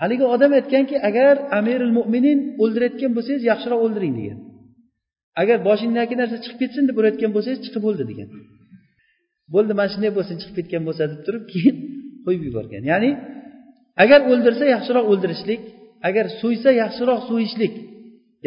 Haligi 0.00 0.24
odam 0.34 0.52
aytganki 0.58 0.96
agar 1.08 1.34
amiril 1.58 1.92
mo'minin 1.98 2.38
o'ldirayotgan 2.62 3.10
bo'lsangiz 3.16 3.42
yaxshiroq 3.50 3.80
o'ldiring 3.86 4.14
degan. 4.20 4.38
Agar 5.42 5.58
boshingdagi 5.68 6.14
narsa 6.20 6.36
chiqib 6.44 6.58
ketsin 6.62 6.84
deb 6.88 6.96
urayotgan 7.00 7.30
bo'lsangiz 7.36 7.60
chiqib 7.66 7.84
o'ldi 7.88 8.04
degan. 8.10 8.28
Bo'ldi 9.54 9.72
mana 9.78 9.88
shunday 9.94 10.12
bo'lsin 10.18 10.36
chiqib 10.40 10.56
ketgan 10.58 10.82
bo'lsa 10.88 11.02
deb 11.12 11.20
turib 11.26 11.44
keyin 11.52 11.76
qo'yib 12.24 12.42
yuborgan. 12.48 12.82
Ya'ni 12.92 13.10
agar 14.02 14.20
o'ldirsa 14.32 14.64
yaxshiroq 14.74 15.06
o'ldirishlik 15.12 15.60
agar 16.08 16.26
so'ysa 16.40 16.70
yaxshiroq 16.82 17.20
so'yishlik 17.30 17.74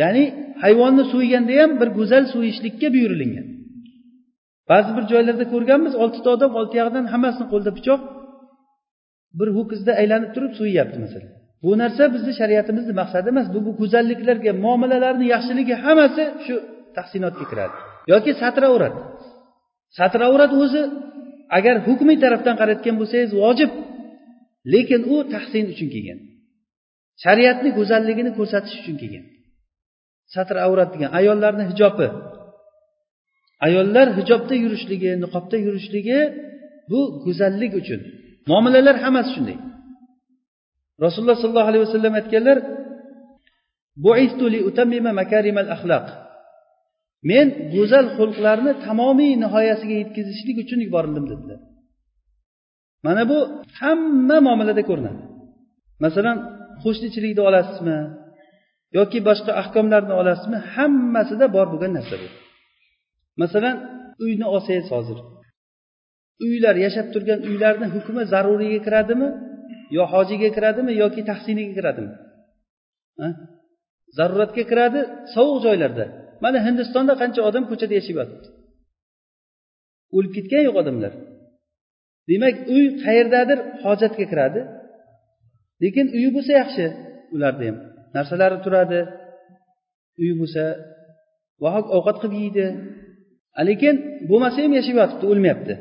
ya'ni 0.01 0.23
hayvonni 0.63 1.03
so'yganda 1.13 1.53
ham 1.61 1.71
bir 1.81 1.89
go'zal 1.97 2.23
so'yishlikka 2.33 2.87
buyurilingan. 2.95 3.47
Ba'zi 4.71 4.91
bir 4.97 5.03
joylarda 5.11 5.45
ko'rganmiz 5.53 5.93
oltita 6.03 6.29
odam 6.35 6.51
olti 6.59 6.75
yog'idan 6.81 7.05
hammasini 7.13 7.45
qo'lida 7.51 7.71
pichoq 7.77 8.01
bir 9.39 9.49
ho'kizda 9.57 9.91
aylanib 10.01 10.29
turib 10.35 10.53
so'yyapti 10.59 10.97
masalan. 11.05 11.31
Bu 11.63 11.71
narsa 11.81 12.03
bizni 12.15 12.33
shariatimizni 12.39 12.93
maqsadi 13.01 13.27
emas 13.33 13.47
bu 13.53 13.59
bu 13.67 13.71
go'zalliklarga 13.81 14.51
muomalalarni 14.63 15.25
yaxshiligi 15.33 15.75
hammasi 15.85 16.23
shu 16.45 16.55
tahsinotga 16.97 17.45
kiradi. 17.51 17.75
Yoki 18.13 18.31
satravrat 18.41 18.95
satravrat 19.97 20.51
o'zi 20.63 20.81
agar 21.57 21.75
hukmiy 21.87 22.17
tarafdan 22.23 22.55
qarayotgan 22.61 22.95
bo'lsangiz 23.01 23.31
vojib. 23.43 23.71
Lekin 24.73 25.01
u 25.13 25.15
tahsin 25.33 25.65
uchun 25.73 25.89
kelgan. 25.95 26.19
Shariatni 27.23 27.69
go'zalligini 27.77 28.31
ko'rsatish 28.37 28.75
uchun 28.81 28.95
kelgan. 29.01 29.25
Satr 30.33 30.55
avrat 30.67 30.89
degan 30.93 31.09
ayollarni 31.19 31.63
hijobi. 31.71 32.07
Ayollar 33.67 34.07
hijobda 34.19 34.55
yurishligi 34.63 35.11
niqobda 35.23 35.57
yurishligi 35.65 36.19
bu 36.89 36.99
go'zallik 37.25 37.73
uchun. 37.81 38.01
Muomalalar 38.49 38.95
hammasi 39.05 39.29
shunday. 39.35 39.57
Rasululloh 41.03 41.37
sollallohu 41.43 41.69
alayhi 41.71 41.83
vasallam 41.87 42.13
aytganlar 42.19 42.57
men 47.29 47.47
go'zal 47.75 48.05
xulqlarni 48.17 48.71
tamomiy 48.85 49.31
nihoyasiga 49.43 49.95
yetkazishlik 50.01 50.57
uchun 50.63 50.79
yuborildim 50.85 51.25
dedilar. 51.31 51.59
Mana 53.05 53.21
bu 53.31 53.37
hamma 53.79 54.37
muomalada 54.45 54.83
ko'rinadi. 54.89 55.21
Masalan 56.05 56.37
qo'shnichilikni 56.83 57.41
olasizmi 57.49 57.97
yoki 58.97 59.19
boshqa 59.27 59.51
ahkomlarni 59.61 60.13
olasizmi 60.21 60.57
hammasida 60.73 61.45
bor 61.55 61.67
bo'lgan 61.73 61.91
narsa 61.97 62.15
bu. 62.21 62.27
Masalan 63.41 63.75
uyni 64.25 64.45
olsangiz 64.53 64.87
hozir. 64.95 65.19
Uylar 66.45 66.75
yashab 66.85 67.07
turgan 67.13 67.39
uylarni 67.49 67.87
hukmi 67.95 68.21
zaruriyga 68.33 68.79
kiradimi 68.85 69.29
yo 69.97 70.03
hojiga 70.13 70.49
kiradimi 70.55 70.91
yoki 71.03 71.21
tahsiniga 71.29 71.73
kiradimi? 71.77 72.11
Zaruratga 74.17 74.63
kiradi 74.71 75.01
sovuq 75.35 75.57
joylarda. 75.65 76.05
Mana 76.43 76.57
hindistonda 76.67 77.13
qancha 77.21 77.41
odam 77.49 77.63
ko'chada 77.71 77.93
yashab 77.99 78.15
yotibdi 78.21 78.47
o'lib 80.15 80.31
ketgan 80.37 80.61
yo'q 80.67 80.75
odamlar. 80.83 81.13
Demak 82.29 82.55
uy 82.75 82.85
qayerdadir 83.03 83.59
hojatga 83.83 84.25
kiradi. 84.31 84.61
Lekin 85.83 86.05
uyi 86.17 86.29
bo'lsa 86.35 86.51
yaxshi 86.61 86.85
ularni 87.35 87.65
ham. 87.69 87.77
Narsalari 88.15 88.57
turadi. 88.65 88.99
Uyi 90.21 90.33
bo'lsa 90.41 90.63
ovqat 91.97 92.17
qilib 92.21 92.35
yeydi. 92.43 92.65
Lekin 93.69 93.95
bo'lmasa 94.29 94.57
ham 94.63 94.73
yashab 94.79 94.95
yotibdi 95.01 95.25
o'lmayapti. 95.31 95.73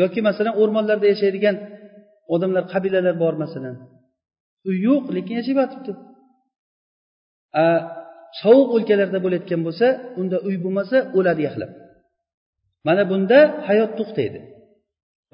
Yoki 0.00 0.20
masalan 0.28 0.54
o'rmonlarda 0.60 1.06
yashaydigan 1.12 1.56
odamlar 2.34 2.64
qabilalar 2.72 3.14
bor 3.22 3.34
masalan. 3.44 3.76
Uy 4.68 4.76
yo'q 4.88 5.04
lekin 5.16 5.34
yashab 5.40 5.56
yotibdi 5.62 5.92
sovuq 8.40 8.68
o'lkalarda 8.76 9.18
bo'layotgan 9.24 9.60
bo'lsa 9.66 9.86
unda 10.20 10.36
uy 10.48 10.56
bo'lmasa 10.64 10.96
o'ladi 11.18 11.42
yaxlab. 11.48 11.70
Mana 12.86 13.02
bunda 13.10 13.38
hayot 13.68 13.92
to'xtaydi. 13.98 14.40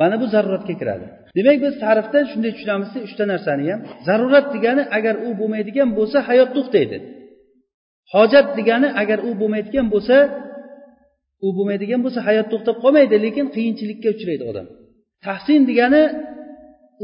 Mana 0.01 0.17
bu 0.23 0.27
zaruratga 0.35 0.75
kiradi. 0.81 1.07
Demak 1.37 1.57
biz 1.65 1.75
tarifdan 1.85 2.25
shunday 2.31 2.53
tushunamizki 2.57 2.99
uchta 3.07 3.25
narsani 3.33 3.65
ham 3.71 3.81
zarurat 4.09 4.47
degani 4.55 4.83
agar 4.97 5.15
u 5.27 5.29
bo'lmaydigan 5.41 5.89
bo'lsa 5.99 6.19
hayot 6.29 6.51
to'xtaydi 6.57 6.97
hojat 8.15 8.47
degani 8.59 8.89
agar 9.03 9.19
u 9.29 9.31
bo'lmaydigan 9.41 9.87
bo'lsa 9.95 10.17
u 11.47 11.49
bo'lmaydigan 11.57 12.01
bo'lsa 12.05 12.21
hayot 12.29 12.47
to'xtab 12.53 12.77
qolmaydi 12.85 13.17
lekin 13.27 13.47
qiyinchilikka 13.55 14.09
uchraydi 14.17 14.45
odam. 14.51 14.67
Tahsin 15.27 15.61
degani 15.71 16.03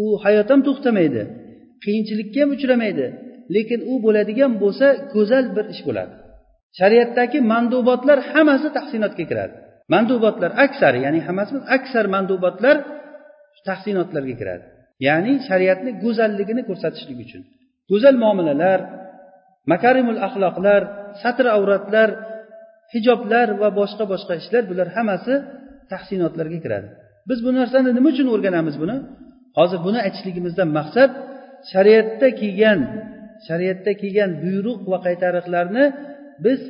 u 0.02 0.04
hayot 0.24 0.48
ham 0.52 0.60
to'xtamaydi 0.68 1.22
qiyinchilikka 1.84 2.38
ham 2.42 2.50
uchramaydi 2.56 3.06
lekin 3.54 3.80
u 3.92 3.94
bo'ladigan 4.04 4.52
bo'lsa 4.62 4.86
go'zal 5.14 5.44
bir 5.56 5.66
ish 5.74 5.82
bo'ladi. 5.88 6.14
Shariatdagi 6.78 7.38
mandubotlar 7.52 8.18
hammasi 8.30 8.68
tahsinotga 8.76 9.24
kiradi. 9.30 9.54
Mandubotlar 9.92 10.50
aksari 10.64 10.98
ya'ni 11.06 11.20
hammasi 11.26 11.54
aksar 11.76 12.04
mandubotlar 12.14 12.76
tahsinotlarga 13.68 14.34
kiradi. 14.40 14.64
Ya'ni 15.06 15.32
shariatni 15.48 15.90
go'zalligini 16.04 16.62
ko'rsatishlik 16.68 17.18
uchun. 17.24 17.42
Go'zal 17.90 18.16
muomalalar 18.22 18.80
makarimul 19.72 20.18
axloqlar 20.26 20.82
satr 21.22 21.46
avratlar 21.56 22.08
hijoblar 22.94 23.48
va 23.60 23.68
boshqa 23.80 24.04
boshqa 24.12 24.34
ishlar 24.42 24.62
bular 24.70 24.88
hammasi 24.96 25.34
tahsinotlarga 25.92 26.58
kiradi. 26.64 26.88
Biz 27.28 27.38
bu 27.44 27.50
narsani 27.58 27.90
nima 27.98 28.08
uchun 28.14 28.26
o'rganamiz 28.34 28.76
buni? 28.82 28.96
Hozir 29.58 29.78
buni 29.86 29.98
aytishligimizdan 30.06 30.68
maqsad 30.78 31.10
shariatda 31.72 32.28
kelgan 32.40 32.80
shariatda 33.48 33.92
kelgan 34.02 34.30
buyruq 34.42 34.80
va 34.92 34.98
qaytariqlarni 35.06 35.84
biz 36.44 36.60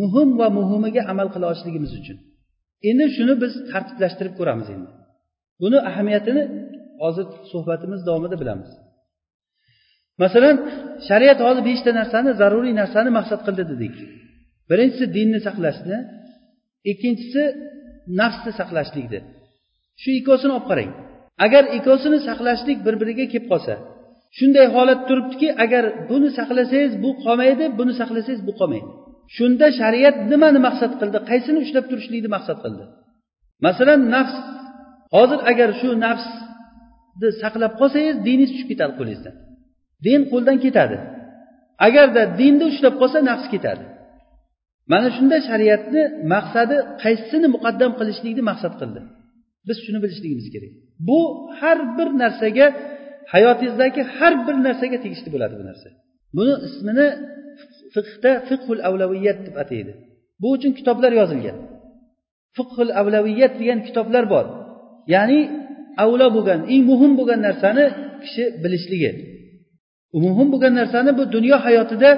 muhim 0.00 0.28
va 0.40 0.48
muhimiga 0.58 1.02
amal 1.12 1.28
qila 1.34 1.44
olishligimiz 1.52 1.92
uchun. 2.00 2.18
Endi 2.90 3.06
shuni 3.16 3.34
biz 3.42 3.52
tartiblashtirib 3.70 4.34
ko'ramiz 4.38 4.68
endi. 4.74 4.90
Buni 5.62 5.78
ahamiyatini 5.90 6.42
hozir 7.02 7.26
suhbatimiz 7.52 8.00
davomida 8.08 8.36
bilamiz. 8.42 8.70
Masalan 10.22 10.56
shariat 11.08 11.38
hozir 11.46 11.62
beshta 11.70 11.90
narsani 12.00 12.30
zaruriy 12.40 12.74
narsani 12.82 13.10
maqsad 13.18 13.40
qildi 13.46 13.64
dedik. 13.72 13.96
Birinchisi 14.70 15.06
dinni 15.16 15.38
saqlashni 15.46 15.98
ikkinchisi 16.90 17.42
nafsni 18.20 18.52
saqlashlikni. 18.60 19.20
Shu 20.02 20.10
ikkovsini 20.20 20.52
olib 20.56 20.66
qarang. 20.70 20.90
Agar 21.44 21.64
ikkovsini 21.76 22.18
saqlashlik 22.28 22.78
bir 22.86 22.94
biriga 23.00 23.24
kelib 23.32 23.46
qolsa 23.52 23.74
shunday 24.38 24.66
holat 24.76 25.00
turibdiki 25.08 25.48
agar 25.64 25.84
buni 26.10 26.28
saqlasangiz 26.38 26.92
bu 27.04 27.10
qolmaydi 27.24 27.64
buni 27.78 27.92
saqlasangiz 28.00 28.42
bu 28.48 28.52
qolmaydi. 28.60 28.90
Shunda 29.36 29.66
shariat 29.80 30.16
nimani 30.32 30.60
maqsad 30.68 30.92
qildi? 31.00 31.18
Qaysini 31.30 31.58
ushlab 31.64 31.84
turishlikni 31.90 32.30
maqsad 32.36 32.58
qildi? 32.64 32.84
Masalan 33.66 34.00
nafs. 34.14 34.36
Hozir 35.16 35.40
agar 35.50 35.70
shu 35.80 35.88
nafsni 36.06 37.28
saqlab 37.42 37.72
qolsangiz 37.80 38.16
diningiz 38.26 38.50
tushib 38.52 38.68
ketadi 38.72 38.92
qo'lingizdan. 38.98 39.34
Din 40.06 40.20
qo'ldan 40.32 40.56
ketadi. 40.64 40.96
Agarda 41.86 42.22
dinni 42.40 42.64
ushlab 42.72 42.94
qolsa 43.00 43.18
nafs 43.30 43.46
ketadi. 43.54 43.84
Mana 44.92 45.08
shunda 45.16 45.36
shariatni 45.48 46.02
maqsadi 46.34 46.76
qaysisini 47.02 47.48
muqaddam 47.54 47.90
qilishlikni 47.98 48.42
maqsad 48.50 48.74
qildi. 48.80 49.00
Biz 49.68 49.76
shuni 49.84 49.98
bilishligimiz 50.04 50.46
kerak. 50.54 50.72
Bu 51.08 51.20
har 51.58 51.78
bir 51.96 52.08
narsaga 52.22 52.66
hayotingizdagi 53.32 54.02
har 54.16 54.34
bir 54.46 54.56
narsaga 54.66 54.98
tegishli 55.04 55.28
bo'ladi 55.34 55.54
bu 55.60 55.64
narsa. 55.70 55.88
Buni 56.36 56.54
ismini 56.68 57.06
fiqda 57.94 58.32
fiqhul 58.48 58.80
avlaviyat 58.88 59.38
deb 59.46 59.56
ataydi. 59.62 59.92
Bu 60.42 60.48
uchun 60.56 60.72
kitoblar 60.78 61.12
yozilgan. 61.20 61.58
Fiqhul 62.56 62.90
avlaviyat 63.00 63.52
degan 63.60 63.78
kitoblar 63.86 64.24
bor. 64.34 64.46
Ya'ni 65.14 65.40
avlo 66.04 66.26
bo'lgan 66.36 66.60
eng 66.72 66.82
muhim 66.90 67.12
bo'lgan 67.18 67.40
narsani 67.48 67.84
kishi 68.22 68.44
bilishligi. 68.62 69.10
Muhim 70.24 70.48
bo'lgan 70.52 70.74
narsani 70.80 71.10
bu 71.18 71.22
dunyo 71.34 71.56
hayotida 71.66 72.10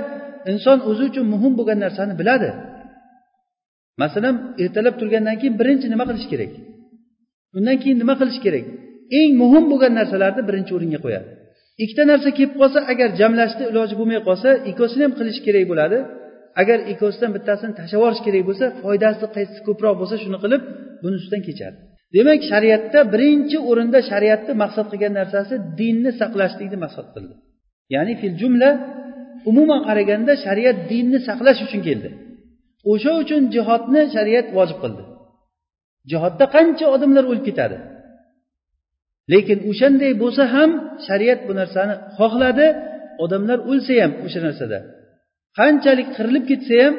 inson 0.52 0.78
o'zi 0.90 1.02
uchun 1.10 1.24
muhim 1.34 1.52
bo'lgan 1.58 1.78
narsani 1.84 2.12
biladi. 2.20 2.50
Masalan 4.02 4.34
ertalab 4.62 4.94
turgandan 5.00 5.36
keyin 5.40 5.54
birinchi 5.60 5.86
nima 5.92 6.04
qilish 6.08 6.26
kerak? 6.32 6.52
Undan 7.56 7.76
keyin 7.82 7.98
nima 8.02 8.14
qilish 8.20 8.40
kerak? 8.44 8.64
Eng 9.18 9.30
muhim 9.42 9.64
bo'lgan 9.72 9.92
narsalarni 9.98 10.42
birinchi 10.48 10.72
o'ringa 10.76 11.00
qo'yadi. 11.04 11.28
Ikkita 11.82 12.02
narsa 12.12 12.28
kelib 12.38 12.54
qolsa 12.60 12.78
agar 12.92 13.08
jamlashni 13.20 13.64
iloji 13.70 13.94
bo'lmay 14.00 14.20
qolsa 14.28 14.48
ikkovsini 14.70 15.02
ham 15.06 15.14
qilish 15.18 15.40
kerak 15.46 15.64
bo'ladi. 15.72 15.98
Agar 16.62 16.78
ikkovsidan 16.92 17.30
bittasini 17.36 17.72
tashlab 17.78 17.96
yuborish 17.98 18.22
kerak 18.26 18.42
bo'lsa 18.48 18.64
foydasi 18.82 19.24
qaysi 19.36 19.58
ko'proq 19.68 19.94
bo'lsa 20.00 20.16
shuni 20.22 20.38
qilib 20.44 20.62
buni 21.02 21.14
ustidan 21.20 21.42
kechadi. 21.48 21.76
Demak 22.16 22.40
shariatda 22.50 22.98
birinchi 23.14 23.58
o'rinda 23.70 23.98
shariatni 24.10 24.52
maqsad 24.62 24.86
qilgan 24.92 25.12
narsasi 25.20 25.54
dinni 25.80 26.10
saqlashlikni 26.20 26.78
maqsad 26.84 27.06
qildi. 27.14 27.34
Ya'ni 27.94 28.12
fil 28.20 28.34
jumla 28.42 28.70
umuman 29.50 29.80
qaraganda 29.88 30.32
shariat 30.46 30.76
dinni 30.92 31.18
saqlash 31.28 31.60
uchun 31.66 31.80
keldi. 31.88 32.08
O'sha 32.92 33.12
uchun 33.22 33.42
jihodni 33.54 34.02
shariat 34.14 34.46
vojib 34.56 34.78
qildi. 34.84 35.02
Jihodda 36.10 36.44
qancha 36.56 36.86
odamlar 36.94 37.24
o'lib 37.30 37.44
ketadi? 37.50 37.76
Lekin 39.32 39.58
o'shanday 39.70 40.12
bo'lsa 40.22 40.42
ham 40.54 40.70
shariat 41.06 41.40
bu 41.48 41.52
narsani 41.60 41.94
xohladi 42.18 42.66
odamlar 43.24 43.58
o'lsa 43.70 43.92
ham 44.02 44.12
o'sha 44.26 44.40
narsada. 44.46 44.78
Qanchalik 45.58 46.08
qirilib 46.16 46.44
ketsa 46.50 46.74
ham 46.84 46.94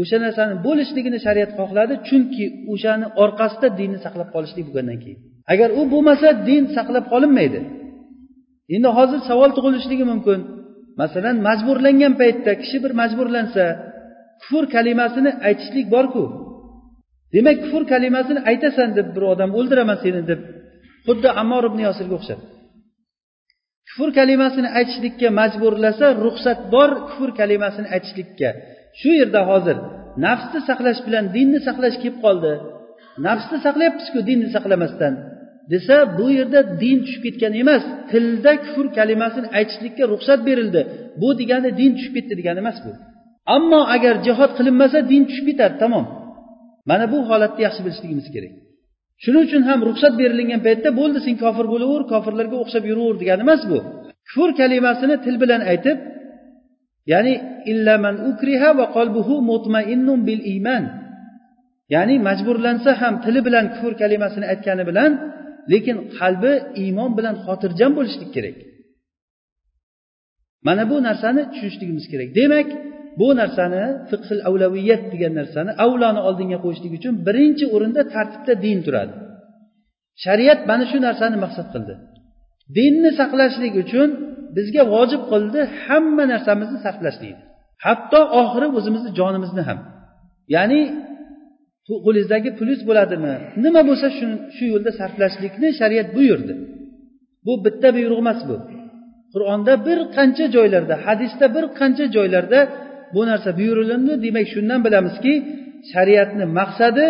o'sha 0.00 0.16
narsani 0.24 0.54
bo'lishligini 0.66 1.18
shariat 1.26 1.50
xohladi 1.58 1.94
chunki 2.08 2.44
o'shani 2.72 3.06
orqasida 3.22 3.68
dinni 3.78 3.98
saqlab 4.04 4.28
qolishlik 4.34 4.64
bo'lgandan 4.68 4.98
keyin. 5.02 5.18
Agar 5.52 5.68
u 5.80 5.82
bo'lmasa 5.92 6.28
din 6.48 6.62
saqlab 6.76 7.04
qolinmaydi. 7.12 7.60
Endi 8.74 8.88
hozir 8.98 9.20
savol 9.30 9.50
tug'ilishligi 9.56 10.04
mumkin. 10.12 10.40
Masalan 11.00 11.36
majburlangan 11.48 12.14
paytda 12.20 12.52
kishi 12.62 12.78
bir 12.84 12.92
majburlansa 13.00 13.64
kufr 14.42 14.64
kalimasini 14.74 15.30
aytishlik 15.48 15.86
borku. 15.94 16.24
Demak 17.34 17.56
kufr 17.64 17.82
kalimasini 17.92 18.40
aytasan 18.50 18.88
deb 18.98 19.06
bir 19.14 19.22
odam 19.32 19.50
o'ldiraman 19.58 19.98
seni 20.04 20.22
deb 20.30 20.40
xuddi 21.10 21.28
ammor 21.42 21.64
ibn 21.70 21.80
yosirga 21.86 22.14
o'xshab. 22.18 22.40
Kufr 23.88 24.10
kalimasini 24.18 24.68
aytishlikka 24.78 25.28
majburlasa 25.40 26.06
ruxsat 26.24 26.60
bor 26.74 26.90
kufr 27.08 27.30
kalimasini 27.40 27.88
aytishlikka. 27.94 28.48
Shu 29.00 29.10
yerda 29.20 29.40
hozir 29.50 29.76
nafsni 30.24 30.60
saqlash 30.68 31.00
bilan 31.06 31.24
dinni 31.36 31.58
saqlash 31.66 31.96
kelib 32.02 32.18
qoldi. 32.24 32.52
Nafsni 33.26 33.58
saqlayapmizku 33.66 34.20
dinni 34.28 34.48
saqlamasdan. 34.54 35.14
Desa 35.72 35.96
bu 36.18 36.26
yerda 36.38 36.60
din 36.82 36.96
tushib 37.04 37.22
ketgan 37.26 37.52
emas 37.62 37.82
tilda 38.10 38.52
kufr 38.64 38.86
kalimasini 38.98 39.48
aytishlikka 39.58 40.04
ruxsat 40.12 40.40
berildi. 40.48 40.80
Bu 41.20 41.28
degani 41.40 41.70
din 41.80 41.90
tushib 41.96 42.12
ketdi 42.16 42.34
degani 42.40 42.58
emas 42.64 42.78
bu. 42.84 42.92
Ammo 43.56 43.80
agar 43.94 44.14
jihod 44.26 44.50
qilinmasa 44.58 44.98
din 45.10 45.22
tushib 45.28 45.46
ketadi 45.50 45.76
tamom. 45.82 46.04
Mana 46.90 47.04
bu 47.12 47.18
holatni 47.30 47.60
yaxshi 47.66 47.80
bilishligimiz 47.86 48.28
kerak. 48.34 48.52
Shuning 49.22 49.42
uchun 49.46 49.62
ham 49.68 49.78
ruxsat 49.88 50.12
berilgan 50.20 50.60
paytda 50.66 50.88
bo'ldi 51.00 51.18
sen 51.26 51.34
kofir 51.44 51.66
bo'laver 51.72 52.02
kofirlarga 52.12 52.56
o'xshab 52.62 52.84
yuraver 52.90 53.16
degani 53.22 53.42
emas 53.46 53.62
bu. 53.70 53.78
Kufr 54.28 54.50
kalimasini 54.60 55.16
til 55.24 55.36
bilan 55.42 55.62
aytib 55.72 55.98
ya'ni 57.12 57.34
illaman 57.72 58.16
ukriha 58.30 58.70
va 58.78 58.86
qalbuhu 58.96 59.34
mutmainnun 59.50 60.20
bil 60.28 60.40
iymon 60.52 60.84
ya'ni 61.94 62.14
majburlansa 62.28 62.90
ham 63.00 63.14
tili 63.24 63.40
bilan 63.46 63.64
kufr 63.74 63.92
kalimasini 64.02 64.46
aytgani 64.52 64.84
bilan 64.90 65.10
lekin 65.72 65.96
qalbi 66.18 66.52
iymon 66.82 67.10
bilan 67.18 67.34
xotirjam 67.44 67.90
bo'lishlik 67.98 68.30
kerak. 68.36 68.56
Mana 70.66 70.82
bu 70.90 70.96
narsani 71.08 71.42
tushunishligimiz 71.52 72.06
kerak. 72.12 72.28
Demak 72.38 72.68
bu 73.18 73.28
narsani 73.40 73.84
fiqhil 74.10 74.40
avlaviyat 74.48 75.02
degan 75.12 75.32
narsani 75.40 75.70
avloni 75.84 76.20
oldinga 76.28 76.58
qo'yishlik 76.64 76.92
uchun 76.98 77.14
birinchi 77.26 77.64
o'rinda 77.74 78.02
tartibda 78.14 78.54
din 78.64 78.78
turadi. 78.86 79.14
Shariat 80.24 80.60
mana 80.70 80.84
shu 80.90 80.98
narsani 81.06 81.36
maqsad 81.44 81.66
qildi. 81.74 81.94
Dinni 82.76 83.10
saqlashlik 83.20 83.74
uchun 83.84 84.08
bizga 84.56 84.82
vojib 84.94 85.22
qildi 85.32 85.60
hamma 85.84 86.24
narsamizni 86.32 86.78
sarflashlikni 86.86 87.44
hatto 87.86 88.20
oxiri 88.40 88.66
o'zimizni 88.78 89.10
jonimizni 89.18 89.62
ham. 89.68 89.78
Ya'ni 90.54 90.80
qo'lingizdagi 92.04 92.50
pulingiz 92.58 92.82
bo'ladimi? 92.88 93.34
Nima 93.64 93.82
bo'lsa 93.88 94.06
shu 94.56 94.64
yo'lda 94.72 94.90
sarflashlikni 95.00 95.68
shariat 95.80 96.08
buyurdi. 96.16 96.54
Bu 97.46 97.52
bitta 97.64 97.88
buyruq 97.96 98.18
emas 98.24 98.40
bu. 98.48 98.56
Qur'onda 99.34 99.72
bir 99.86 99.98
qancha 100.16 100.46
joylarda 100.56 100.94
hadisda 101.06 101.46
bir 101.56 101.64
qancha 101.78 102.06
joylarda 102.16 102.60
bu 103.14 103.20
narsa 103.30 103.50
buyurilindi 103.58 104.12
demak 104.24 104.46
shundan 104.54 104.80
bilamizki 104.86 105.32
shariatni 105.92 106.44
maqsadi 106.58 107.06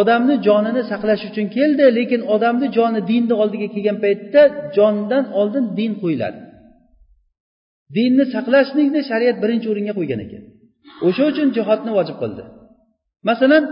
odamni 0.00 0.34
jonini 0.46 0.82
saqlash 0.92 1.22
uchun 1.30 1.46
keldi 1.56 1.84
lekin 1.98 2.20
odamni 2.34 2.68
joni 2.76 3.00
dinni 3.10 3.34
oldiga 3.42 3.68
kelgan 3.74 3.98
paytda 4.04 4.42
jondan 4.76 5.24
oldin 5.40 5.64
din 5.78 5.92
qo'yiladi. 6.02 6.40
Dinni 7.96 8.24
saqlashlikni 8.34 9.00
shariat 9.10 9.36
birinchi 9.42 9.66
o'ringa 9.72 9.92
qo'ygan 9.98 10.20
ekan. 10.26 10.42
O'sha 11.06 11.22
uchun 11.30 11.48
jihodni 11.56 11.90
vojib 11.98 12.16
qildi. 12.22 12.42
Masalan 13.28 13.64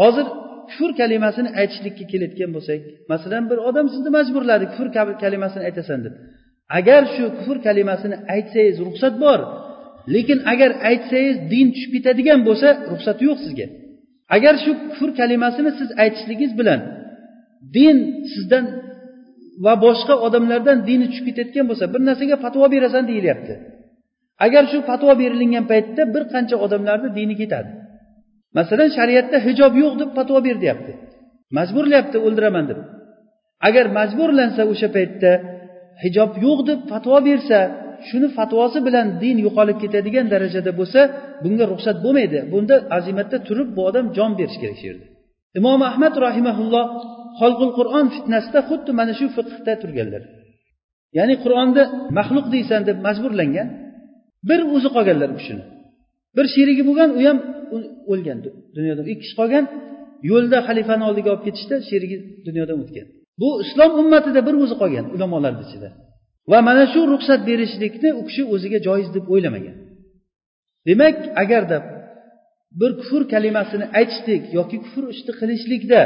hozir 0.00 0.26
kufr 0.70 0.90
kalimasini 1.00 1.50
aytishlikka 1.60 2.04
kelayotgan 2.12 2.50
bo'lsak 2.56 2.80
masalan 3.12 3.44
bir 3.50 3.58
odam 3.68 3.86
sizni 3.94 4.10
majburladi 4.18 4.64
kufr 4.72 4.88
kalimasini 5.24 5.62
aytasan 5.68 6.00
deb. 6.06 6.14
Agar 6.78 7.02
shu 7.14 7.24
kufr 7.38 7.56
kalimasini 7.66 8.16
aytsangiz 8.34 8.76
ruxsat 8.86 9.14
bor 9.24 9.40
lekin 10.14 10.38
agar 10.52 10.70
aytsangiz 10.90 11.36
din 11.52 11.66
tushib 11.74 11.90
ketadigan 11.96 12.40
bo'lsa 12.48 12.68
ruxsati 12.92 13.22
yo'q 13.28 13.38
sizga. 13.44 13.66
Agar 14.36 14.54
shu 14.64 14.72
kufr 14.90 15.10
kalimasini 15.20 15.70
siz 15.78 15.88
aytishligingiz 16.02 16.52
bilan 16.60 16.80
din 17.76 17.96
sizdan 18.32 18.64
va 19.64 19.74
boshqa 19.86 20.14
odamlardan 20.26 20.78
dini 20.88 21.06
tushib 21.10 21.26
ketayotgan 21.28 21.66
bo'lsa 21.70 21.84
bir 21.94 22.00
narsaga 22.08 22.36
fatvo 22.44 22.66
berasan 22.74 23.04
deyilyapti. 23.10 23.54
Agar 24.46 24.64
shu 24.72 24.78
fatvo 24.90 25.12
berilingan 25.22 25.64
paytda 25.72 26.02
bir 26.14 26.24
qancha 26.32 26.56
odamlarni 26.64 27.08
dini 27.18 27.34
ketadi. 27.42 27.70
Masalan 28.58 28.90
shariatda 28.96 29.38
hijob 29.46 29.72
yo'q 29.82 29.94
deb 30.00 30.10
fatvo 30.18 30.38
ber 30.46 30.56
deyapti 30.64 30.92
majburlayapti 31.56 32.18
o'ldiraman 32.26 32.64
deb. 32.70 32.78
Agar 33.68 33.86
majburlansa 33.98 34.62
o'sha 34.72 34.88
paytda 34.96 35.32
hijob 36.02 36.30
yo'q 36.44 36.60
deb 36.70 36.80
fatvo 36.90 37.18
bersa 37.28 37.58
shuni 38.08 38.28
fatvosi 38.38 38.78
bilan 38.86 39.06
din 39.22 39.36
yo'qolib 39.46 39.76
ketadigan 39.82 40.26
darajada 40.34 40.72
bo'lsa 40.80 41.00
bunga 41.44 41.64
ruxsat 41.72 41.96
bo'lmaydi. 42.04 42.38
Bunda 42.52 42.74
azimatda 42.96 43.36
turib 43.48 43.68
bu 43.76 43.80
odam 43.88 44.06
jon 44.16 44.30
berishi 44.38 44.58
kerak 44.62 44.76
shu 44.80 44.86
yerda. 44.90 45.06
Imom 45.58 45.80
ahmad 45.90 46.14
rahimaulloh 46.26 46.84
xolqul 47.40 47.70
qur'on 47.78 48.06
fitnasida 48.14 48.60
xuddi 48.68 48.90
mana 49.00 49.12
shu 49.18 49.26
fiqhda 49.36 49.72
turganlar. 49.82 50.22
Ya'ni 51.18 51.34
qur'onni 51.44 51.82
maxluq 52.18 52.46
deysan 52.54 52.80
deb 52.88 52.98
majburlangan 53.06 53.68
bir 54.48 54.60
o'zi 54.74 54.88
qolganlar 54.96 55.28
u 55.34 55.36
kishini. 55.40 55.64
Bir 56.36 56.46
sherigi 56.54 56.82
bo'lgan 56.88 57.10
u 57.18 57.20
ham 57.28 57.38
o'lgan 58.12 58.38
dunyodan. 58.76 59.04
Ikki 59.12 59.20
kishi 59.22 59.34
qolgan 59.40 59.64
yo'lda 60.30 60.58
xalifani 60.68 61.04
oldiga 61.08 61.28
olib 61.34 61.44
ketishda 61.46 61.76
sherigi 61.90 62.16
dunyodan 62.46 62.76
o'tgan. 62.84 63.06
Bu 63.40 63.48
islom 63.64 63.92
ummatida 64.00 64.40
bir 64.48 64.54
o'zi 64.64 64.74
qolgan 64.82 65.06
ulamolarni 65.14 65.62
ichida. 65.68 65.88
Va 66.50 66.58
mana 66.68 66.84
shu 66.92 67.00
ruxsat 67.12 67.40
berishlikni 67.48 68.10
u 68.20 68.22
kishi 68.28 68.42
o'ziga 68.54 68.78
joiz 68.86 69.08
deb 69.16 69.24
o'ylamagan. 69.32 69.76
Demak 70.88 71.16
agarda 71.42 71.78
bir 72.80 72.90
kufr 73.00 73.22
kalimasini 73.32 73.86
aytishlik 73.98 74.42
yoki 74.58 74.76
kufr 74.84 75.04
ishni 75.14 75.32
qilishlikda 75.40 76.00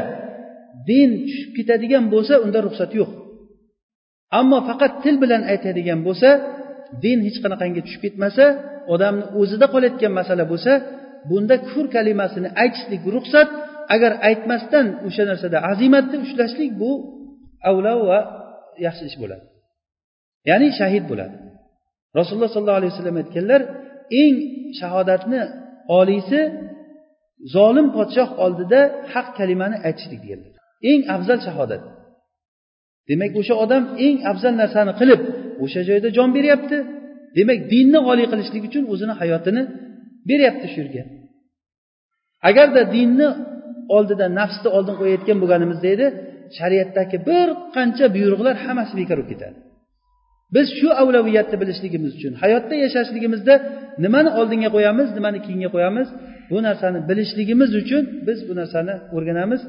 din 0.89 1.11
tushib 1.27 1.51
ketadigan 1.57 2.05
bo'lsa 2.15 2.35
unda 2.45 2.59
ruxsat 2.67 2.91
yo'q. 3.01 3.11
Ammo 4.39 4.59
faqat 4.69 4.93
til 5.05 5.17
bilan 5.23 5.43
aytadigan 5.53 6.01
bo'lsa 6.09 6.29
din 7.05 7.19
hech 7.27 7.39
qanaqangi 7.45 7.81
tushib 7.87 8.03
ketmasa 8.07 8.45
odamni 8.95 9.25
o'zida 9.41 9.67
qolayotgan 9.75 10.13
masala 10.21 10.45
bo'lsa 10.53 10.73
bunda 11.31 11.55
kufr 11.67 11.87
kalimasini 11.97 12.49
aytishlik 12.63 13.03
ruxsat 13.17 13.49
agar 13.95 14.13
aytmasdan 14.29 14.87
o'sha 15.07 15.25
narsada 15.31 15.59
azimatni 15.73 16.17
ushlashlik 16.27 16.71
bu 16.83 16.91
avlo 17.71 17.95
va 18.11 18.19
yaxshi 18.87 19.05
ish 19.11 19.19
bo'ladi. 19.23 19.45
Ya'ni 20.49 20.69
shahid 20.81 21.05
bo'ladi. 21.11 21.37
Rasululloh 22.19 22.51
sollallohu 22.55 22.81
alayhi 22.81 22.93
vasallam 22.95 23.17
aytganlar 23.23 23.61
eng 24.23 24.37
shahodatni 24.81 25.43
oliysi 25.99 26.41
zolim 27.55 27.87
podshoh 27.97 28.29
oldida 28.45 28.81
haq 29.13 29.29
kalimani 29.39 29.77
aytishlik 29.87 30.21
deganlar. 30.25 30.53
Eng 30.91 31.03
afzal 31.15 31.39
shahodat. 31.47 31.83
Demak 33.09 33.33
o'sha 33.41 33.55
odam 33.65 33.83
eng 34.07 34.17
afzal 34.31 34.55
narsani 34.63 34.93
qilib 35.01 35.21
o'sha 35.65 35.81
joyda 35.89 36.09
jon 36.17 36.29
beryapti. 36.37 36.79
Demak 37.39 37.61
dinni 37.73 38.01
oliy 38.11 38.27
qilishlik 38.33 38.63
uchun 38.69 38.85
o'zini 38.93 39.15
hayotini 39.21 39.63
beryapti 40.31 40.67
shu 40.73 40.79
yerga. 40.83 41.03
Agarda 42.49 42.83
dinni 42.97 43.29
oldida 43.97 44.27
nafsni 44.41 44.69
oldin 44.77 44.95
qo'yayotgan 45.01 45.37
bo'lganimizda 45.43 45.89
edi 45.97 46.07
shariatdagi 46.59 47.17
bir 47.29 47.47
qancha 47.77 48.07
buyruqlar 48.17 48.55
hammasi 48.65 48.93
bekor 49.01 49.19
bo'lib 49.19 49.31
ketadi. 49.33 49.59
Biz 50.55 50.67
shu 50.79 50.89
avlaviyatni 51.03 51.57
bilishligimiz 51.63 52.13
uchun 52.19 52.33
hayotda 52.43 52.75
yashashligimizda 52.85 53.55
nimani 54.05 54.31
oldinga 54.41 54.69
qo'yamiz 54.77 55.09
nimani 55.17 55.39
keyinga 55.47 55.71
qo'yamiz 55.75 56.09
bu 56.51 56.59
narsani 56.67 56.99
bilishligimiz 57.09 57.71
uchun 57.81 58.05
biz 58.27 58.39
bu 58.49 58.53
narsani 58.61 58.95
o'rganamiz. 59.17 59.61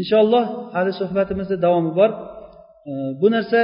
Inshaalloh 0.00 0.44
hali 0.74 0.92
suhbatimizni 1.00 1.56
davomi 1.64 1.92
bor. 1.98 2.10
Bu 3.20 3.28
narsa 3.36 3.58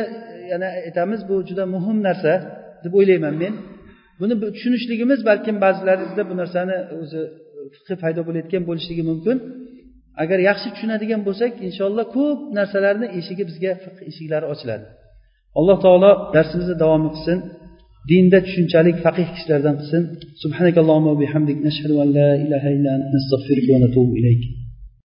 yana 0.53 0.69
aytamiz 0.87 1.21
bu 1.29 1.35
juda 1.49 1.65
muhim 1.75 1.99
narsa 2.09 2.33
deb 2.85 2.93
o'ylayman 2.99 3.35
men. 3.43 3.55
Buni 4.21 4.35
tushunishligimiz 4.57 5.21
balkim 5.29 5.57
ba'zilaringizda 5.65 6.23
bu 6.31 6.35
narsani 6.41 6.77
o'zi 7.01 7.21
fiqhi 7.75 7.95
paydo 8.03 8.21
bo'layotgan 8.29 8.63
bo'lishligi 8.69 9.05
mumkin. 9.11 9.37
Agar 10.23 10.39
yaxshi 10.49 10.69
tushunadigan 10.75 11.21
bo'lsak 11.29 11.53
inshaalloh 11.69 12.07
ko'p 12.17 12.39
narsalarni 12.59 13.07
eshigi 13.19 13.45
bizga 13.51 13.73
fiq 13.85 13.97
eshiklari 14.11 14.47
ochiladi. 14.55 14.87
Alloh 15.59 15.77
taolo 15.85 16.11
darsimizni 16.35 16.77
davom 16.83 17.03
qilsin. 17.15 17.39
Dinda 18.11 18.39
tushunchalik 18.47 18.97
faqih 19.05 19.29
kishilardan 19.35 19.75
qilsin. 19.81 20.03
Subhanakallohumma 20.43 21.13
bihamdik. 21.23 21.59
Nashhadu 21.67 21.95
an 22.03 22.09
la 22.19 22.31
ilaha 22.45 22.69
illa 22.77 22.91
anta 22.97 23.09
nastag'firuka 23.17 23.71
va 23.75 23.79
natubu 23.85 24.13
ilayk 24.21 24.43